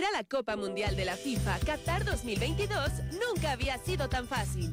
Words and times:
Ir 0.00 0.06
a 0.06 0.12
la 0.12 0.24
Copa 0.24 0.56
Mundial 0.56 0.96
de 0.96 1.04
la 1.04 1.14
FIFA 1.14 1.58
Qatar 1.58 2.06
2022 2.06 2.90
nunca 3.20 3.52
había 3.52 3.76
sido 3.76 4.08
tan 4.08 4.26
fácil. 4.26 4.72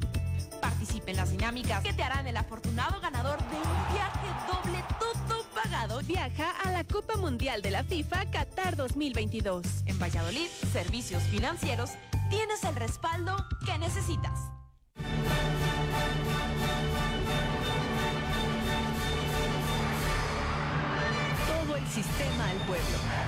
Participe 0.58 1.10
en 1.10 1.18
las 1.18 1.30
dinámicas 1.30 1.82
que 1.82 1.92
te 1.92 2.02
harán 2.02 2.26
el 2.26 2.36
afortunado 2.38 2.98
ganador 3.02 3.36
de 3.36 3.56
un 3.56 3.92
viaje 3.92 4.26
doble 4.50 4.82
todo 4.98 5.44
pagado. 5.54 6.00
Viaja 6.04 6.52
a 6.64 6.72
la 6.72 6.82
Copa 6.82 7.16
Mundial 7.18 7.60
de 7.60 7.70
la 7.70 7.84
FIFA 7.84 8.30
Qatar 8.30 8.74
2022. 8.76 9.66
En 9.84 9.98
Valladolid, 9.98 10.48
Servicios 10.72 11.22
Financieros, 11.24 11.90
tienes 12.30 12.64
el 12.64 12.74
respaldo 12.76 13.36
que 13.66 13.76
necesitas. 13.76 14.40
Todo 21.46 21.76
el 21.76 21.86
sistema 21.86 22.48
al 22.48 22.56
pueblo. 22.66 23.27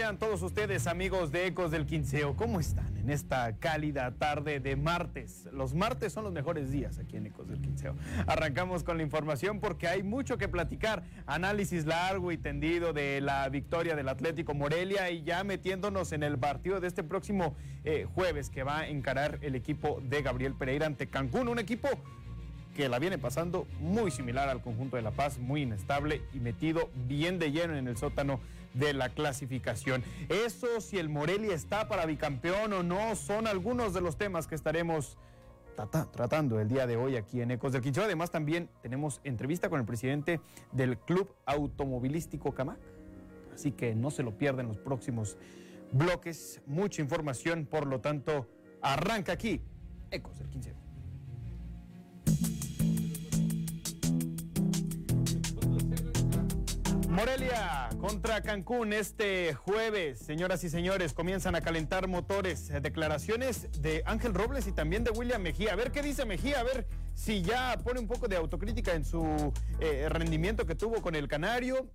Sean 0.00 0.16
todos 0.16 0.40
ustedes 0.40 0.86
amigos 0.86 1.30
de 1.30 1.46
Ecos 1.46 1.70
del 1.70 1.84
Quinceo. 1.84 2.34
¿Cómo 2.34 2.58
están 2.58 2.96
en 2.96 3.10
esta 3.10 3.58
cálida 3.58 4.10
tarde 4.12 4.58
de 4.58 4.74
martes? 4.74 5.46
Los 5.52 5.74
martes 5.74 6.14
son 6.14 6.24
los 6.24 6.32
mejores 6.32 6.70
días 6.70 6.96
aquí 6.96 7.18
en 7.18 7.26
Ecos 7.26 7.48
del 7.48 7.60
Quinceo. 7.60 7.94
Arrancamos 8.26 8.82
con 8.82 8.96
la 8.96 9.02
información 9.02 9.60
porque 9.60 9.88
hay 9.88 10.02
mucho 10.02 10.38
que 10.38 10.48
platicar. 10.48 11.02
Análisis 11.26 11.84
largo 11.84 12.32
y 12.32 12.38
tendido 12.38 12.94
de 12.94 13.20
la 13.20 13.46
victoria 13.50 13.94
del 13.94 14.08
Atlético 14.08 14.54
Morelia 14.54 15.10
y 15.10 15.22
ya 15.22 15.44
metiéndonos 15.44 16.12
en 16.12 16.22
el 16.22 16.38
partido 16.38 16.80
de 16.80 16.88
este 16.88 17.02
próximo 17.02 17.54
eh, 17.84 18.06
jueves 18.14 18.48
que 18.48 18.62
va 18.62 18.78
a 18.78 18.88
encarar 18.88 19.38
el 19.42 19.54
equipo 19.54 20.00
de 20.02 20.22
Gabriel 20.22 20.54
Pereira 20.54 20.86
ante 20.86 21.08
Cancún. 21.08 21.48
Un 21.48 21.58
equipo 21.58 21.90
que 22.74 22.88
la 22.88 22.98
viene 22.98 23.18
pasando 23.18 23.66
muy 23.80 24.10
similar 24.10 24.48
al 24.48 24.62
conjunto 24.62 24.96
de 24.96 25.02
La 25.02 25.10
Paz, 25.10 25.38
muy 25.38 25.62
inestable 25.62 26.22
y 26.32 26.40
metido 26.40 26.90
bien 27.08 27.38
de 27.38 27.52
lleno 27.52 27.76
en 27.76 27.88
el 27.88 27.96
sótano 27.96 28.40
de 28.74 28.92
la 28.94 29.08
clasificación. 29.08 30.04
Eso 30.28 30.80
si 30.80 30.98
el 30.98 31.08
Morelia 31.08 31.54
está 31.54 31.88
para 31.88 32.06
bicampeón 32.06 32.72
o 32.72 32.82
no, 32.82 33.16
son 33.16 33.46
algunos 33.46 33.92
de 33.92 34.00
los 34.00 34.16
temas 34.16 34.46
que 34.46 34.54
estaremos 34.54 35.16
tratando 36.12 36.60
el 36.60 36.68
día 36.68 36.86
de 36.86 36.96
hoy 36.96 37.16
aquí 37.16 37.40
en 37.40 37.50
Ecos 37.50 37.72
del 37.72 37.82
Quinchero. 37.82 38.04
Además 38.04 38.30
también 38.30 38.68
tenemos 38.82 39.20
entrevista 39.24 39.70
con 39.70 39.80
el 39.80 39.86
presidente 39.86 40.40
del 40.72 40.98
Club 40.98 41.34
Automovilístico 41.46 42.52
Camac. 42.52 42.78
Así 43.54 43.72
que 43.72 43.94
no 43.94 44.10
se 44.10 44.22
lo 44.22 44.36
pierdan 44.36 44.68
los 44.68 44.78
próximos 44.78 45.36
bloques. 45.92 46.60
Mucha 46.66 47.02
información, 47.02 47.66
por 47.66 47.86
lo 47.86 48.00
tanto, 48.00 48.46
arranca 48.82 49.32
aquí 49.32 49.62
Ecos 50.10 50.38
del 50.38 50.48
Quincero. 50.48 50.79
Morelia 57.10 57.88
contra 58.00 58.40
Cancún 58.40 58.92
este 58.92 59.52
jueves. 59.52 60.20
Señoras 60.20 60.62
y 60.62 60.70
señores, 60.70 61.12
comienzan 61.12 61.56
a 61.56 61.60
calentar 61.60 62.06
motores. 62.06 62.68
Declaraciones 62.80 63.68
de 63.82 64.04
Ángel 64.06 64.32
Robles 64.32 64.68
y 64.68 64.72
también 64.72 65.02
de 65.02 65.10
William 65.10 65.42
Mejía. 65.42 65.72
A 65.72 65.76
ver 65.76 65.90
qué 65.90 66.02
dice 66.02 66.24
Mejía, 66.24 66.60
a 66.60 66.62
ver 66.62 66.86
si 67.14 67.42
ya 67.42 67.76
pone 67.82 67.98
un 67.98 68.06
poco 68.06 68.28
de 68.28 68.36
autocrítica 68.36 68.94
en 68.94 69.04
su 69.04 69.52
eh, 69.80 70.08
rendimiento 70.08 70.66
que 70.66 70.76
tuvo 70.76 71.02
con 71.02 71.16
el 71.16 71.26
Canario. 71.26 71.90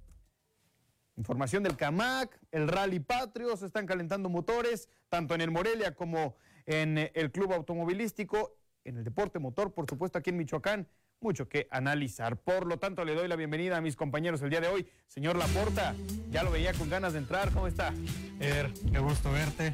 Información 1.16 1.64
del 1.64 1.78
CAMAC, 1.78 2.38
el 2.52 2.68
Rally 2.68 3.00
Patrio, 3.00 3.56
se 3.56 3.68
están 3.68 3.86
calentando 3.86 4.28
motores, 4.28 4.90
tanto 5.08 5.34
en 5.34 5.40
el 5.40 5.50
Morelia 5.50 5.96
como 5.96 6.36
en 6.66 7.10
el 7.14 7.32
Club 7.32 7.54
Automovilístico, 7.54 8.58
en 8.84 8.98
el 8.98 9.06
Deporte 9.06 9.40
Motor, 9.40 9.74
por 9.74 9.90
supuesto, 9.90 10.18
aquí 10.18 10.32
en 10.32 10.38
Michoacán 10.38 10.90
mucho 11.22 11.48
que 11.48 11.68
analizar. 11.72 12.38
Por 12.38 12.66
lo 12.66 12.78
tanto, 12.78 13.06
le 13.06 13.16
doy 13.16 13.28
la 13.28 13.36
bienvenida 13.36 13.78
a 13.78 13.82
mis 13.82 13.96
compañeros 13.96 14.42
el 14.42 14.50
día 14.50 14.62
de 14.62 14.68
hoy. 14.68 14.88
Señor 15.08 15.36
Laporta, 15.36 15.96
ya 16.32 16.44
lo 16.44 16.52
veía 16.52 16.74
con 16.74 16.90
ganas 16.90 17.14
de 17.14 17.20
entrar. 17.20 17.52
¿Cómo 17.52 17.68
está? 17.68 17.94
Er, 18.40 18.72
qué 18.92 19.00
gusto 19.00 19.32
verte. 19.32 19.74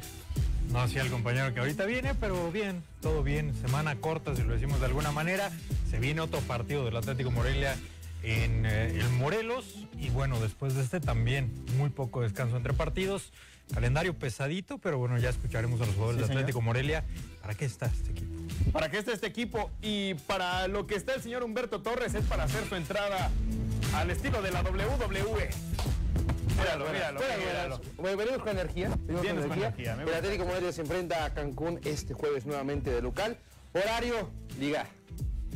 No 0.70 0.80
hacía 0.80 1.02
el 1.02 1.10
compañero 1.10 1.52
que 1.52 1.60
ahorita 1.60 1.84
viene, 1.84 2.14
pero 2.14 2.50
bien, 2.50 2.82
todo 3.00 3.22
bien. 3.22 3.54
Semana 3.54 3.96
corta, 3.96 4.34
si 4.34 4.42
lo 4.42 4.54
decimos 4.54 4.80
de 4.80 4.86
alguna 4.86 5.12
manera. 5.12 5.50
Se 5.90 5.98
viene 5.98 6.20
otro 6.20 6.40
partido 6.40 6.84
del 6.84 6.96
Atlético 6.96 7.30
Morelia 7.30 7.76
en 8.22 8.64
eh, 8.64 8.98
el 8.98 9.08
Morelos. 9.10 9.86
Y 9.98 10.10
bueno, 10.10 10.40
después 10.40 10.74
de 10.74 10.82
este 10.82 11.00
también, 11.00 11.52
muy 11.76 11.90
poco 11.90 12.22
descanso 12.22 12.56
entre 12.56 12.72
partidos. 12.72 13.32
Calendario 13.72 14.14
pesadito, 14.14 14.78
pero 14.78 14.98
bueno, 14.98 15.18
ya 15.18 15.30
escucharemos 15.30 15.80
a 15.80 15.86
los 15.86 15.94
jugadores 15.94 16.16
Sí, 16.16 16.20
del 16.20 16.28
señor. 16.28 16.40
Atlético 16.42 16.60
Morelia. 16.62 17.04
¿Para 17.40 17.54
qué 17.54 17.64
está 17.64 17.86
este 17.86 18.10
equipo? 18.10 18.32
¿Para 18.72 18.90
qué 18.90 18.98
está 18.98 19.12
este 19.12 19.26
equipo? 19.26 19.70
Y 19.80 20.14
para 20.26 20.68
lo 20.68 20.86
que 20.86 20.94
está 20.94 21.14
el 21.14 21.22
señor 21.22 21.42
Humberto 21.42 21.80
Torres 21.82 22.14
es 22.14 22.24
para 22.26 22.44
hacer 22.44 22.64
su 22.68 22.74
entrada 22.76 23.30
al 23.94 24.10
estilo 24.10 24.42
de 24.42 24.50
la 24.50 24.62
WWE. 24.62 25.50
Míralo, 26.58 26.86
míralo, 26.92 27.20
míralo. 27.20 27.80
Venimos 28.16 28.38
con 28.42 28.48
energía. 28.50 28.90
Venimos 29.06 29.26
con 29.26 29.52
energía. 29.52 29.94
el. 30.00 30.14
Atlético 30.14 30.44
Morelia 30.44 30.72
se 30.72 30.82
enfrenta 30.82 31.24
a 31.24 31.32
Cancún 31.34 31.80
este 31.84 32.14
jueves 32.14 32.44
nuevamente 32.46 32.90
de 32.90 33.00
local. 33.02 33.38
Horario, 33.72 34.30
Liga. 34.60 34.86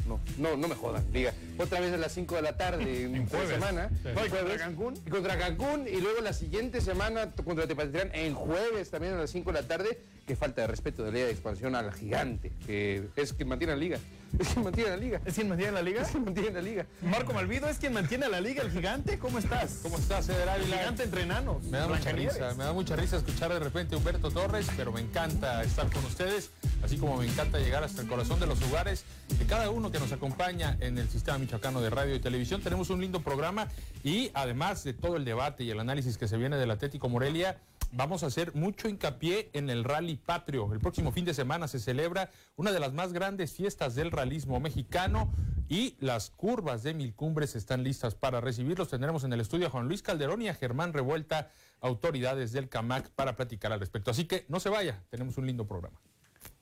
No, 0.07 0.21
no, 0.39 0.57
no 0.57 0.69
me 0.69 0.75
jodan, 0.75 1.05
Liga. 1.13 1.33
Otra 1.59 1.81
vez 1.81 1.93
a 1.93 1.97
las 1.97 2.13
5 2.13 2.37
de 2.37 2.43
la 2.43 2.57
tarde 2.57 3.05
en, 3.05 3.27
jueves. 3.29 3.51
semana. 3.51 3.89
Sí. 4.03 4.09
Contra 4.15 4.57
Cancún. 4.57 4.95
Y 5.07 5.11
contra 5.11 5.39
Cancún 5.39 5.89
y 5.89 6.01
luego 6.01 6.21
la 6.21 6.33
siguiente 6.33 6.81
semana 6.81 7.33
contra 7.33 7.67
Tepatitlán 7.67 8.11
en 8.15 8.35
jueves 8.35 8.91
también 8.91 9.15
a 9.15 9.19
las 9.19 9.31
5 9.31 9.53
de 9.53 9.61
la 9.63 9.67
tarde. 9.67 9.99
Qué 10.27 10.35
falta 10.35 10.63
de 10.63 10.67
respeto 10.67 11.05
de 11.05 11.11
la 11.11 11.15
Liga 11.15 11.27
de 11.27 11.33
Expansión 11.33 11.77
al 11.77 11.93
gigante, 11.93 12.51
que 12.67 13.09
es 13.15 13.33
quien 13.33 13.49
mantiene 13.49 13.75
la 13.75 13.79
liga. 13.79 13.99
Es 14.39 14.49
quien 14.49 14.65
mantiene 14.65 14.91
la 14.91 14.97
liga. 14.97 15.21
¿Es 15.25 15.35
quien 15.35 15.49
mantiene 15.49 15.73
la 15.73 15.83
liga? 15.83 16.03
Es 16.03 16.09
quien 16.09 16.25
mantiene 16.25 16.51
la 16.51 16.61
liga. 16.61 16.87
Marco 17.01 17.33
Malvido 17.33 17.69
es 17.69 17.79
quien 17.79 17.93
mantiene 17.93 18.29
la 18.29 18.41
liga, 18.41 18.63
el 18.63 18.71
gigante. 18.71 19.19
¿Cómo 19.19 19.39
estás? 19.39 19.79
¿Cómo 19.83 19.97
estás, 19.97 20.29
Eder 20.29 20.49
El 20.57 20.65
gigante 20.65 21.05
entre 21.05 21.23
enanos. 21.23 21.63
Me 21.63 21.79
da 21.79 21.87
mucha 21.87 22.13
risa, 22.13 22.55
me 22.55 22.65
da 22.65 22.73
mucha 22.73 22.97
risa 22.97 23.17
escuchar 23.17 23.53
de 23.53 23.61
repente 23.61 23.95
a 23.95 23.99
Humberto 23.99 24.31
Torres, 24.31 24.67
pero 24.77 24.93
me 24.93 25.01
encanta 25.01 25.63
estar 25.63 25.91
con 25.91 26.05
ustedes, 26.05 26.51
así 26.83 26.99
como 26.99 27.17
me 27.17 27.27
encanta 27.27 27.59
llegar 27.59 27.85
hasta 27.85 28.03
el 28.03 28.09
corazón 28.09 28.41
de 28.41 28.47
los 28.47 28.61
lugares 28.61 29.05
de 29.39 29.47
cada 29.47 29.71
uno 29.71 29.91
que 29.91 29.99
nos 29.99 30.13
acompaña 30.13 30.77
en 30.81 30.99
el 30.99 31.09
sistema 31.09 31.39
michoacano 31.39 31.81
de 31.81 31.91
radio 31.91 32.15
y 32.15 32.21
televisión. 32.21 32.63
Tenemos 32.63 32.91
un 32.91 33.01
lindo 33.01 33.21
programa 33.21 33.69
y 34.05 34.31
además 34.35 34.85
de 34.85 34.95
todo 34.95 35.17
el 35.17 35.25
debate 35.25 35.65
y 35.65 35.71
el 35.71 35.81
análisis 35.81 36.19
que 36.19 36.29
se 36.29 36.37
viene 36.37 36.57
del 36.57 36.71
Atlético 36.71 37.09
Morelia, 37.09 37.59
vamos 37.93 38.23
a 38.23 38.27
hacer 38.27 38.55
mucho 38.55 38.89
hincapié 38.89 39.51
en 39.53 39.71
el 39.71 39.85
Rally 39.85 40.17
Patrio. 40.17 40.73
El 40.73 40.81
próximo 40.81 41.13
fin 41.13 41.25
de 41.25 41.35
semana 41.35 41.69
se 41.69 41.79
celebra 41.79 42.31
una 42.57 42.73
de 42.73 42.81
las 42.81 42.93
más 42.93 43.13
grandes 43.13 43.53
fiestas 43.53 43.95
del 43.95 44.11
realismo 44.11 44.61
mexicano 44.61 45.33
y 45.69 45.97
las 45.99 46.31
curvas 46.31 46.83
de 46.83 46.95
Mil 46.95 47.15
Cumbres 47.15 47.57
están 47.57 47.83
listas 47.83 48.15
para 48.15 48.41
recibirlos. 48.41 48.89
Tendremos 48.89 49.25
en 49.25 49.33
el 49.33 49.41
estudio 49.41 49.67
a 49.67 49.71
Juan 49.71 49.89
Luis 49.89 50.03
Calderón 50.03 50.43
y 50.43 50.49
a 50.49 50.55
Germán 50.55 50.93
Revuelta, 50.93 51.51
autoridades 51.81 52.53
del 52.53 52.69
CAMAC, 52.69 53.11
para 53.11 53.37
platicar 53.37 53.73
al 53.73 53.81
respecto. 53.81 54.11
Así 54.11 54.27
que 54.27 54.45
no 54.49 54.61
se 54.61 54.69
vaya, 54.69 55.03
tenemos 55.11 55.39
un 55.39 55.47
lindo 55.47 55.67
programa. 55.67 55.99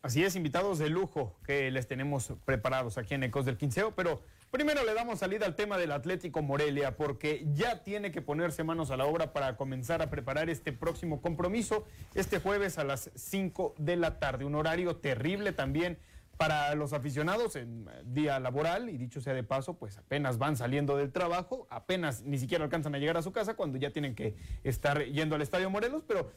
Así 0.04 0.22
es, 0.22 0.36
invitados 0.36 0.78
de 0.78 0.90
lujo 0.90 1.34
que 1.46 1.70
les 1.70 1.88
tenemos 1.88 2.30
preparados 2.44 2.98
aquí 2.98 3.14
en 3.14 3.22
Ecos 3.22 3.46
del 3.46 3.56
Quinceo, 3.56 3.94
pero 3.94 4.20
primero 4.50 4.84
le 4.84 4.92
damos 4.92 5.20
salida 5.20 5.46
al 5.46 5.56
tema 5.56 5.78
del 5.78 5.92
Atlético 5.92 6.42
Morelia 6.42 6.94
porque 6.94 7.46
ya 7.54 7.82
tiene 7.82 8.12
que 8.12 8.20
ponerse 8.20 8.64
manos 8.64 8.90
a 8.90 8.98
la 8.98 9.06
obra 9.06 9.32
para 9.32 9.56
comenzar 9.56 10.02
a 10.02 10.10
preparar 10.10 10.50
este 10.50 10.74
próximo 10.74 11.22
compromiso 11.22 11.86
este 12.14 12.38
jueves 12.38 12.76
a 12.76 12.84
las 12.84 13.12
5 13.14 13.76
de 13.78 13.96
la 13.96 14.18
tarde, 14.18 14.44
un 14.44 14.56
horario 14.56 14.96
terrible 14.96 15.52
también 15.52 15.96
para 16.36 16.74
los 16.74 16.92
aficionados 16.92 17.56
en 17.56 17.88
día 18.04 18.38
laboral 18.40 18.90
y 18.90 18.98
dicho 18.98 19.22
sea 19.22 19.32
de 19.32 19.42
paso, 19.42 19.78
pues 19.78 19.96
apenas 19.96 20.36
van 20.36 20.58
saliendo 20.58 20.98
del 20.98 21.12
trabajo, 21.12 21.66
apenas 21.70 22.24
ni 22.24 22.36
siquiera 22.38 22.64
alcanzan 22.64 22.94
a 22.94 22.98
llegar 22.98 23.16
a 23.16 23.22
su 23.22 23.32
casa 23.32 23.54
cuando 23.54 23.78
ya 23.78 23.88
tienen 23.88 24.14
que 24.14 24.36
estar 24.64 25.02
yendo 25.06 25.34
al 25.34 25.40
Estadio 25.40 25.70
Morelos, 25.70 26.04
pero 26.06 26.30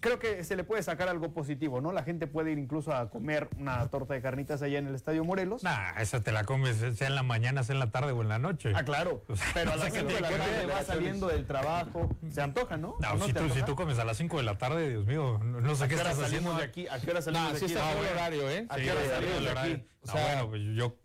creo 0.00 0.18
que 0.18 0.44
se 0.44 0.56
le 0.56 0.64
puede 0.64 0.82
sacar 0.82 1.08
algo 1.08 1.32
positivo, 1.32 1.80
¿no? 1.80 1.92
La 1.92 2.02
gente 2.02 2.26
puede 2.26 2.52
ir 2.52 2.58
incluso 2.58 2.92
a 2.94 3.10
comer 3.10 3.48
una 3.58 3.86
torta 3.88 4.14
de 4.14 4.22
carnitas 4.22 4.62
allá 4.62 4.78
en 4.78 4.86
el 4.86 4.94
Estadio 4.94 5.24
Morelos. 5.24 5.62
Nah, 5.62 5.90
esa 6.00 6.22
te 6.22 6.32
la 6.32 6.44
comes 6.44 6.76
sea 6.96 7.06
en 7.08 7.14
la 7.14 7.22
mañana, 7.22 7.62
sea 7.64 7.74
en 7.74 7.80
la 7.80 7.90
tarde 7.90 8.12
o 8.12 8.22
en 8.22 8.28
la 8.28 8.38
noche. 8.38 8.72
Ah, 8.74 8.84
claro. 8.84 9.24
pero 9.54 9.72
a 9.72 9.76
las 9.76 9.92
5 9.92 10.06
de 10.06 10.20
la 10.20 10.30
tarde 10.30 10.66
va 10.66 10.82
saliendo 10.82 11.26
del 11.28 11.46
trabajo. 11.46 12.08
Se 12.30 12.40
antoja, 12.42 12.76
¿no? 12.76 12.96
No, 13.00 13.14
¿No 13.16 13.24
si, 13.26 13.32
tú, 13.32 13.48
si 13.50 13.62
tú 13.62 13.74
comes 13.76 13.98
a 13.98 14.04
las 14.04 14.16
5 14.16 14.36
de 14.38 14.42
la 14.42 14.58
tarde, 14.58 14.88
Dios 14.90 15.06
mío, 15.06 15.38
no, 15.42 15.60
no 15.60 15.74
sé 15.74 15.84
¿A 15.84 15.88
qué 15.88 15.94
estás 15.94 16.16
salimos 16.16 16.26
haciendo. 16.54 16.54
de 16.58 16.64
aquí? 16.64 16.86
¿A 16.88 16.98
qué 17.00 17.10
hora 17.10 17.22
salimos 17.22 17.46
No, 17.48 17.52
de 17.54 17.58
sí 17.58 17.64
aquí? 17.66 17.74
está 17.74 17.86
Ah, 17.86 17.90
de 17.90 17.96
bueno. 17.96 18.12
horario, 18.12 18.50
¿eh? 18.50 18.66
¿A 18.68 18.76
Sí, 18.76 18.82
qué 18.82 18.90
hora 18.90 19.00
sí, 19.02 19.08
salimos 19.08 19.36
el 19.38 19.44
de 19.44 19.50
aquí? 19.50 19.70
No, 19.72 19.82
O 20.02 20.06
sea- 20.16 20.24
bueno, 20.26 20.48
pues 20.50 20.62
yo 20.74 20.96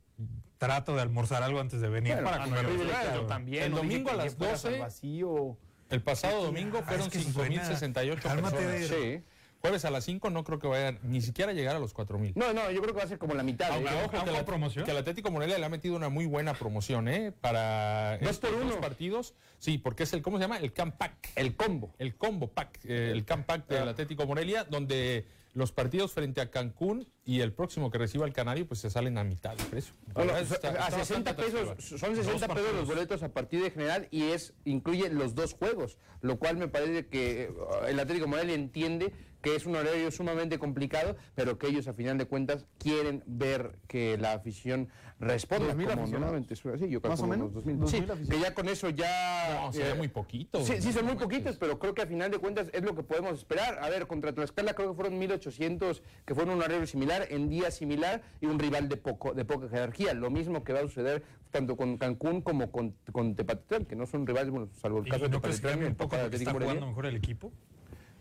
trato 0.57 0.95
de 0.95 1.01
almorzar 1.01 1.41
algo 1.41 1.59
antes 1.59 1.81
de 1.81 1.89
venir 1.89 2.13
Bueno, 2.13 2.29
para 2.29 2.43
comer. 2.43 2.63
no, 2.65 3.15
yo 3.15 3.21
también. 3.25 3.63
El 3.63 3.71
no 3.71 3.77
domingo 3.77 4.11
a 4.11 4.15
las 4.15 4.35
fueras 4.35 4.63
al 4.65 4.71
12. 4.73 4.79
vacío. 4.83 5.57
El 5.91 6.01
pasado 6.01 6.43
domingo 6.45 6.79
Ah, 6.79 6.87
fueron 6.87 7.07
es 7.07 7.13
que 7.13 7.19
suena- 7.21 7.63
5.068 7.63 8.21
Cálmate, 8.21 8.55
personas. 8.57 8.89
de- 8.89 9.19
Sí. 9.19 9.23
Jueves 9.61 9.85
a 9.85 9.91
las 9.91 10.03
5 10.05 10.31
no 10.31 10.43
creo 10.43 10.57
que 10.57 10.65
vayan 10.65 10.97
ni 11.03 11.21
siquiera 11.21 11.51
a 11.51 11.53
llegar 11.53 11.75
a 11.75 11.79
los 11.79 11.93
4.000. 11.93 12.33
No, 12.35 12.51
no, 12.51 12.71
yo 12.71 12.81
creo 12.81 12.95
que 12.95 12.99
va 12.99 13.03
a 13.03 13.07
ser 13.07 13.19
como 13.19 13.35
la 13.35 13.43
mitad. 13.43 13.69
Aunque, 13.71 13.91
¿eh? 13.91 14.03
ojo, 14.05 14.15
¿Aún 14.17 14.25
que, 14.25 14.31
la- 14.31 14.43
promoción? 14.43 14.85
que 14.85 14.89
el 14.91 14.97
Atlético 14.97 15.29
Morelia 15.29 15.59
le 15.59 15.65
ha 15.65 15.69
metido 15.69 15.95
una 15.95 16.09
muy 16.09 16.25
buena 16.25 16.55
promoción, 16.55 17.07
¿eh? 17.07 17.31
Para 17.31 18.17
Dos 18.23 18.39
por 18.39 18.55
uno. 18.55 18.79
partidos. 18.81 19.35
Sí, 19.59 19.77
porque 19.77 20.01
es 20.03 20.13
el, 20.13 20.23
¿cómo 20.23 20.37
se 20.37 20.45
llama? 20.45 20.57
El 20.57 20.73
Camp 20.73 20.95
Pack. 20.95 21.29
El 21.35 21.55
combo. 21.55 21.93
El 21.99 22.15
combo 22.15 22.47
pack, 22.47 22.79
eh, 22.85 23.11
el 23.11 23.23
Camp 23.23 23.45
Pack 23.45 23.67
del 23.67 23.87
Atlético 23.87 24.25
Morelia, 24.25 24.63
donde 24.63 25.27
los 25.53 25.71
partidos 25.71 26.13
frente 26.13 26.39
a 26.41 26.49
Cancún 26.49 27.07
y 27.25 27.41
el 27.41 27.51
próximo 27.53 27.91
que 27.91 27.97
reciba 27.97 28.25
el 28.25 28.33
Canario, 28.33 28.65
pues 28.67 28.79
se 28.79 28.89
salen 28.89 29.17
a 29.17 29.23
mitad 29.23 29.55
de 29.55 29.63
precio. 29.65 29.93
Bueno, 30.13 30.35
está- 30.37 30.69
a 30.69 30.71
está 30.87 30.91
60 30.91 31.33
bastante 31.33 31.33
pesos, 31.33 31.99
son 31.99 32.15
60 32.15 32.47
Dos 32.47 32.55
pesos 32.57 32.73
los 32.75 32.87
boletos 32.87 33.23
a 33.23 33.29
partido 33.33 33.63
de 33.63 33.71
general 33.71 34.07
y 34.11 34.23
es 34.31 34.53
incluye 34.65 35.09
los 35.09 35.35
dos 35.35 35.53
juegos, 35.53 35.97
lo 36.21 36.37
cual 36.39 36.57
me 36.57 36.67
parece 36.67 37.07
que 37.07 37.43
eh, 37.43 37.51
el 37.89 37.99
Atlético 37.99 38.27
Morelia 38.27 38.55
entiende 38.55 39.13
que 39.41 39.55
es 39.55 39.65
un 39.65 39.75
horario 39.75 40.09
sumamente 40.11 40.59
complicado, 40.59 41.15
pero 41.35 41.57
que 41.57 41.67
ellos 41.67 41.87
a 41.87 41.93
final 41.93 42.17
de 42.17 42.25
cuentas 42.25 42.65
quieren 42.77 43.23
ver 43.25 43.77
que 43.87 44.17
la 44.17 44.33
afición 44.33 44.89
responda. 45.19 45.67
¿Dos 45.67 45.75
mil 45.75 45.87
como 45.87 46.01
aficionados? 46.01 46.11
normalmente 46.33 46.89
yo 46.89 47.01
¿Más 47.01 47.19
o 47.21 47.27
menos? 47.27 47.43
unos 47.45 47.53
dos 47.53 47.65
mil. 47.65 47.79
¿Dos 47.79 47.91
Sí, 47.91 48.01
mil 48.01 48.29
que 48.29 48.39
ya 48.39 48.53
con 48.53 48.69
eso 48.69 48.89
ya... 48.89 49.61
No, 49.65 49.73
se 49.73 49.83
ve 49.83 49.89
eh, 49.91 49.95
muy 49.95 50.07
poquito. 50.07 50.63
Sí, 50.63 50.81
sí, 50.81 50.91
son 50.91 51.05
muy 51.05 51.15
poquitos, 51.15 51.57
pero 51.57 51.77
creo 51.79 51.93
que 51.93 52.01
a 52.01 52.07
final 52.07 52.31
de 52.31 52.37
cuentas 52.39 52.67
es 52.73 52.83
lo 52.83 52.95
que 52.95 53.03
podemos 53.03 53.37
esperar. 53.37 53.79
A 53.83 53.89
ver, 53.89 54.07
contra 54.07 54.33
Tlaxcala 54.33 54.73
creo 54.73 54.89
que 54.91 54.95
fueron 54.95 55.19
1.800, 55.19 56.01
que 56.25 56.35
fueron 56.35 56.55
un 56.55 56.61
horario 56.63 56.85
similar, 56.87 57.27
en 57.29 57.49
día 57.49 57.71
similar 57.71 58.21
y 58.39 58.45
un 58.45 58.59
rival 58.59 58.89
de, 58.89 58.97
poco, 58.97 59.33
de 59.33 59.45
poca 59.45 59.67
jerarquía. 59.69 60.13
Lo 60.13 60.29
mismo 60.29 60.63
que 60.63 60.73
va 60.73 60.79
a 60.79 60.83
suceder 60.83 61.23
tanto 61.51 61.75
con 61.75 61.97
Cancún 61.97 62.41
como 62.41 62.71
con, 62.71 62.95
con 63.11 63.35
Tepatitlán, 63.35 63.85
que 63.85 63.95
no 63.95 64.05
son 64.05 64.25
rivales, 64.25 64.49
bueno, 64.51 64.69
salvo 64.81 64.99
el 64.99 65.07
¿Y 65.07 65.09
caso 65.09 65.23
de 65.25 65.29
no 65.29 65.41
crees 65.41 65.57
que 65.57 65.67
Tepatitlán. 65.67 65.91
un 65.91 65.97
poco 65.97 66.15
Atlético 66.15 66.51
está 66.51 66.59
jugando 66.61 66.87
mejor 66.87 67.05
el 67.07 67.15
equipo? 67.17 67.51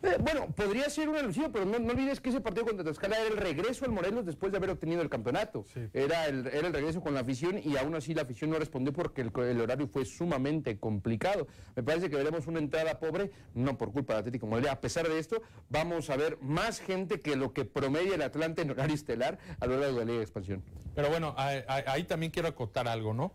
Eh, 0.02 0.17
bueno, 0.19 0.47
podría 0.56 0.88
ser 0.88 1.11
un 1.11 1.17
alusivo, 1.17 1.50
pero 1.52 1.67
no, 1.67 1.79
no 1.79 1.93
olvides 1.93 2.20
que 2.20 2.31
ese 2.31 2.41
partido 2.41 2.64
contra 2.64 2.85
Tlaxcala 2.85 3.19
era 3.19 3.29
el 3.29 3.37
regreso 3.37 3.85
al 3.85 3.91
Morelos 3.91 4.25
después 4.25 4.50
de 4.50 4.56
haber 4.56 4.70
obtenido 4.70 5.02
el 5.02 5.11
campeonato. 5.11 5.67
Sí. 5.75 5.81
Era, 5.93 6.26
el, 6.26 6.47
era 6.47 6.69
el 6.69 6.73
regreso 6.73 7.02
con 7.02 7.12
la 7.12 7.20
afición 7.20 7.61
y 7.62 7.76
aún 7.76 7.94
así 7.94 8.14
la 8.14 8.23
afición 8.23 8.50
no 8.50 8.58
respondió 8.58 8.94
porque 8.94 9.20
el, 9.20 9.31
el 9.41 9.61
horario 9.61 9.87
fue 9.88 10.06
sumamente 10.06 10.79
complicado. 10.79 11.47
Me 11.76 11.82
parece 11.82 12.08
que 12.08 12.17
veremos 12.17 12.47
una 12.47 12.61
entrada 12.61 12.99
pobre, 12.99 13.31
no 13.55 13.76
por 13.76 13.93
culpa 13.93 14.14
de 14.14 14.20
Atlético 14.20 14.47
Morelia. 14.47 14.73
A 14.73 14.81
pesar 14.81 15.06
de 15.06 15.19
esto, 15.19 15.43
vamos 15.69 16.08
a 16.08 16.17
ver 16.17 16.38
más 16.41 16.81
gente 16.81 17.20
que 17.20 17.37
lo 17.37 17.52
que 17.52 17.67
promedia 17.67 18.14
el 18.14 18.23
Atlante 18.23 18.62
en 18.62 18.70
horario 18.70 18.94
estelar 18.94 19.38
a 19.61 19.67
lo 19.67 19.79
largo 19.79 19.99
de 19.99 20.00
la 20.00 20.05
Liga 20.06 20.19
de 20.19 20.25
Expansión. 20.25 20.64
Pero 20.94 21.11
bueno, 21.11 21.35
ahí 21.37 22.05
también 22.05 22.32
quiero 22.32 22.49
acotar 22.49 22.88
algo, 22.88 23.12
¿no? 23.14 23.32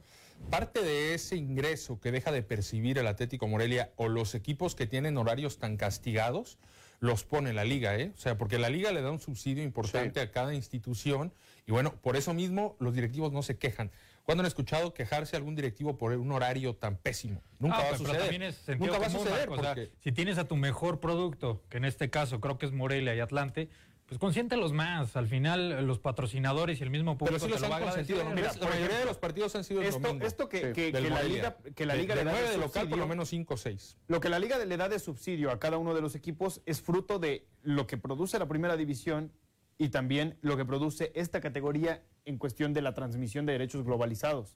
Parte 0.50 0.82
de 0.82 1.14
ese 1.14 1.36
ingreso 1.36 2.00
que 2.00 2.12
deja 2.12 2.32
de 2.32 2.42
percibir 2.44 2.98
el 2.98 3.08
Atlético 3.08 3.48
Morelia 3.48 3.92
o 3.98 4.08
los 4.08 4.36
equipos 4.36 4.76
que 4.76 4.88
tienen 4.88 5.18
horarios 5.18 5.58
tan 5.58 5.76
castigados, 5.76 6.58
los 7.00 7.24
pone 7.26 7.52
la 7.52 7.66
liga, 7.66 7.98
¿eh? 7.98 8.12
O 8.16 8.18
sea, 8.18 8.38
porque 8.38 8.58
la 8.58 8.70
liga 8.70 8.92
le 8.92 9.02
da 9.02 9.12
un 9.12 9.20
subsidio 9.20 9.64
importante 9.64 10.22
a 10.22 10.32
cada 10.32 10.54
institución 10.54 11.34
y 11.68 11.72
bueno, 11.72 11.94
por 12.02 12.16
eso 12.16 12.34
mismo 12.34 12.78
los 12.80 12.94
directivos 12.94 13.34
no 13.34 13.44
se 13.44 13.58
quejan. 13.58 13.92
¿Cuándo 14.24 14.42
han 14.42 14.48
escuchado 14.48 14.94
quejarse 14.94 15.36
algún 15.36 15.56
directivo 15.56 15.98
por 15.98 16.14
un 16.14 16.32
horario 16.32 16.76
tan 16.76 16.96
pésimo? 16.98 17.42
Nunca 17.60 17.78
Ah, 17.80 17.84
va 17.90 17.96
a 17.96 17.98
suceder. 17.98 18.54
Nunca 18.80 18.98
va 18.98 19.06
a 19.08 19.10
suceder 19.10 19.50
o 19.50 19.58
sea, 19.62 19.76
si 20.00 20.12
tienes 20.12 20.38
a 20.38 20.48
tu 20.48 20.56
mejor 20.56 21.00
producto, 21.00 21.64
que 21.70 21.78
en 21.78 21.86
este 21.86 22.10
caso 22.10 22.40
creo 22.40 22.58
que 22.58 22.66
es 22.66 22.72
Morelia 22.72 23.14
y 23.14 23.20
Atlante, 23.20 23.70
pues 24.06 24.20
consiéntelos 24.20 24.72
más. 24.72 25.16
Al 25.16 25.28
final, 25.28 25.86
los 25.88 26.00
patrocinadores 26.00 26.80
y 26.80 26.84
el 26.84 26.90
mismo 26.92 27.18
público 27.18 27.40
Pero 27.40 27.40
sí 27.40 27.46
te 27.48 27.52
los 27.52 27.62
lo 27.62 27.66
han 27.76 27.82
va 27.82 27.86
consentido. 27.86 28.24
Mira, 28.36 28.54
la 28.60 28.68
mayoría 28.68 29.00
de 29.00 29.06
los 29.06 29.18
partidos 29.18 29.56
han 29.56 29.64
sido 29.64 29.82
Esto, 29.82 30.00
domingo. 30.00 30.26
esto 30.26 30.48
que, 30.48 30.58
Sí, 30.68 30.74
que- 30.74 30.92
del 30.92 31.04
que 31.06 31.10
la 31.10 31.24
liga, 31.24 31.58
que 31.76 31.86
la 31.86 31.94
De- 31.96 32.02
liga 32.02 32.16
de 32.16 32.24
le 32.26 32.32
da 32.32 32.42
de 32.42 32.50
de 32.52 32.58
local, 32.58 32.88
por 32.90 33.00
lo 33.00 33.08
menos 33.08 33.30
5 33.30 33.56
o 33.56 33.58
6. 33.58 33.98
Lo 34.08 34.20
que 34.20 34.30
la 34.30 34.38
liga 34.40 34.64
le 34.64 34.78
da 34.78 34.90
de 34.90 35.00
subsidio 35.00 35.50
a 35.52 35.60
cada 35.60 35.78
uno 35.78 35.94
de 35.96 36.02
los 36.02 36.14
equipos 36.16 36.62
es 36.66 36.82
fruto 36.82 37.18
de 37.20 37.48
lo 37.64 37.88
que 37.88 37.98
produce 37.98 38.38
la 38.38 38.48
primera 38.48 38.78
división 38.78 39.32
y 39.78 39.90
también 39.90 40.38
lo 40.42 40.56
que 40.56 40.66
produce 40.66 41.12
esta 41.16 41.42
categoría 41.42 42.04
en 42.26 42.38
cuestión 42.38 42.74
de 42.74 42.82
la 42.82 42.94
transmisión 42.94 43.46
de 43.46 43.54
derechos 43.54 43.84
globalizados. 43.84 44.56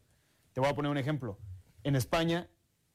Te 0.54 0.62
voy 0.62 0.70
a 0.70 0.76
poner 0.76 0.92
un 0.92 0.98
ejemplo. 0.98 1.38
En 1.84 1.96
España, 1.96 2.50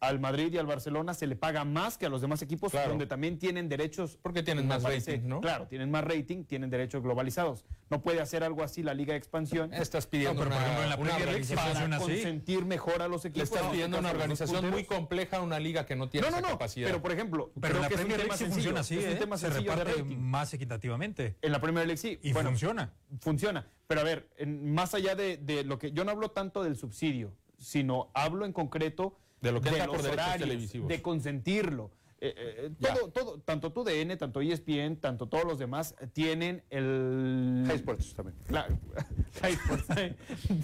al 0.09 0.21
Madrid 0.21 0.53
y 0.53 0.59
al 0.59 0.67
Barcelona 0.67 1.15
se 1.15 1.27
le 1.27 1.37
paga 1.37 1.65
más 1.65 1.99
que 1.99 2.07
a 2.07 2.09
los 2.09 2.21
demás 2.21 2.43
equipos 2.43 2.71
Claro. 2.73 2.91
donde 2.91 3.07
también 3.07 3.39
tienen 3.39 3.69
derechos. 3.69 4.19
Porque 4.23 4.43
tienen 4.43 4.67
más 4.67 4.83
rating, 4.83 5.21
¿no? 5.25 5.41
Claro, 5.41 5.67
tienen 5.67 5.91
más 5.91 6.05
rating, 6.05 6.45
tienen 6.45 6.71
derechos 6.71 7.03
globalizados. 7.03 7.65
No 7.91 8.03
puede 8.03 8.21
hacer 8.21 8.43
algo 8.45 8.63
así 8.63 8.83
la 8.83 8.95
Liga 8.95 9.13
de 9.13 9.19
Expansión 9.19 9.73
Estás 9.75 10.07
pidiendo 10.07 10.35
No, 10.45 10.51
pero 10.51 10.51
por 10.51 10.57
una, 10.57 10.67
ejemplo, 10.67 10.83
en 10.85 10.89
la 10.91 10.97
una 10.97 11.05
Premier 11.11 11.29
League 11.29 11.45
sí 11.45 11.53
organización- 11.53 11.73
funciona 11.75 11.99
para 11.99 12.13
así. 12.13 12.23
consentir 12.23 12.65
mejor 12.65 13.03
a 13.03 13.09
los 13.09 13.25
Le 13.25 13.31
equipos. 13.31 13.49
estás 13.51 13.63
en 13.65 13.71
pidiendo 13.71 13.99
una 13.99 14.11
organización 14.11 14.71
muy 14.71 14.85
compleja 14.85 15.37
a 15.37 15.41
una 15.43 15.59
liga 15.61 15.85
que 15.87 15.97
no 15.97 16.09
tiene 16.09 16.27
No, 16.27 16.31
no, 16.31 16.39
esa 16.39 16.47
no, 16.47 16.53
capacidad. 16.55 16.87
pero 16.89 17.03
por 17.03 17.13
ejemplo, 17.13 17.51
Pero 17.55 17.61
creo 17.61 17.77
en 17.77 17.83
la 17.83 17.89
que 17.89 17.95
es 17.95 18.01
un 18.01 18.07
Premier 18.07 18.21
tema 18.23 18.35
League 18.35 18.39
sí 18.39 18.45
sencillo, 18.45 18.55
funciona 18.75 18.81
así, 18.81 18.99
es 18.99 19.05
un 19.05 19.11
¿eh? 19.13 19.17
tema 19.17 19.37
se 19.39 19.51
reparte 19.51 20.03
más 20.05 20.55
equitativamente. 20.55 21.37
En 21.43 21.53
la 21.53 21.61
Premier 21.61 21.87
League 21.87 21.99
sí. 21.99 22.19
Y 22.23 22.33
Bueno, 22.33 22.51
funciona. 22.51 22.93
Funciona. 23.21 23.67
Pero 23.87 24.01
a 24.01 24.05
ver, 24.05 24.29
en- 24.39 24.73
más 24.73 24.95
allá 24.95 25.15
de, 25.15 25.37
de 25.37 25.63
lo 25.65 25.79
que. 25.79 25.93
Yo 25.93 26.05
no 26.05 26.11
hablo 26.11 26.31
tanto 26.31 26.63
del 26.63 26.77
subsidio, 26.77 27.33
sino 27.59 28.11
hablo 28.15 28.45
en 28.47 28.53
concreto 28.53 29.17
De 29.45 29.53
lo 29.53 29.61
que 29.61 29.71
por 29.71 29.87
los 29.99 30.07
horarios, 30.07 30.73
de 30.89 31.03
consentirlo. 31.03 31.91
Eh, 32.21 32.35
eh, 32.37 32.71
Ya. 32.79 32.95
todo, 32.95 33.11
todo, 33.11 33.39
tanto 33.41 33.71
tu 33.73 33.85
DN, 33.85 34.17
tanto 34.17 34.41
ESPN, 34.41 34.97
tanto 34.97 35.27
todos 35.29 35.45
los 35.45 35.59
demás 35.59 35.95
eh, 36.01 36.07
tienen 36.07 36.63
el. 36.71 37.65
High 37.67 37.77
Sports 37.77 38.15
también. 38.15 38.37
La- 38.49 38.67
High 39.43 39.53
Sports, 39.53 39.85
eh, 39.99 40.17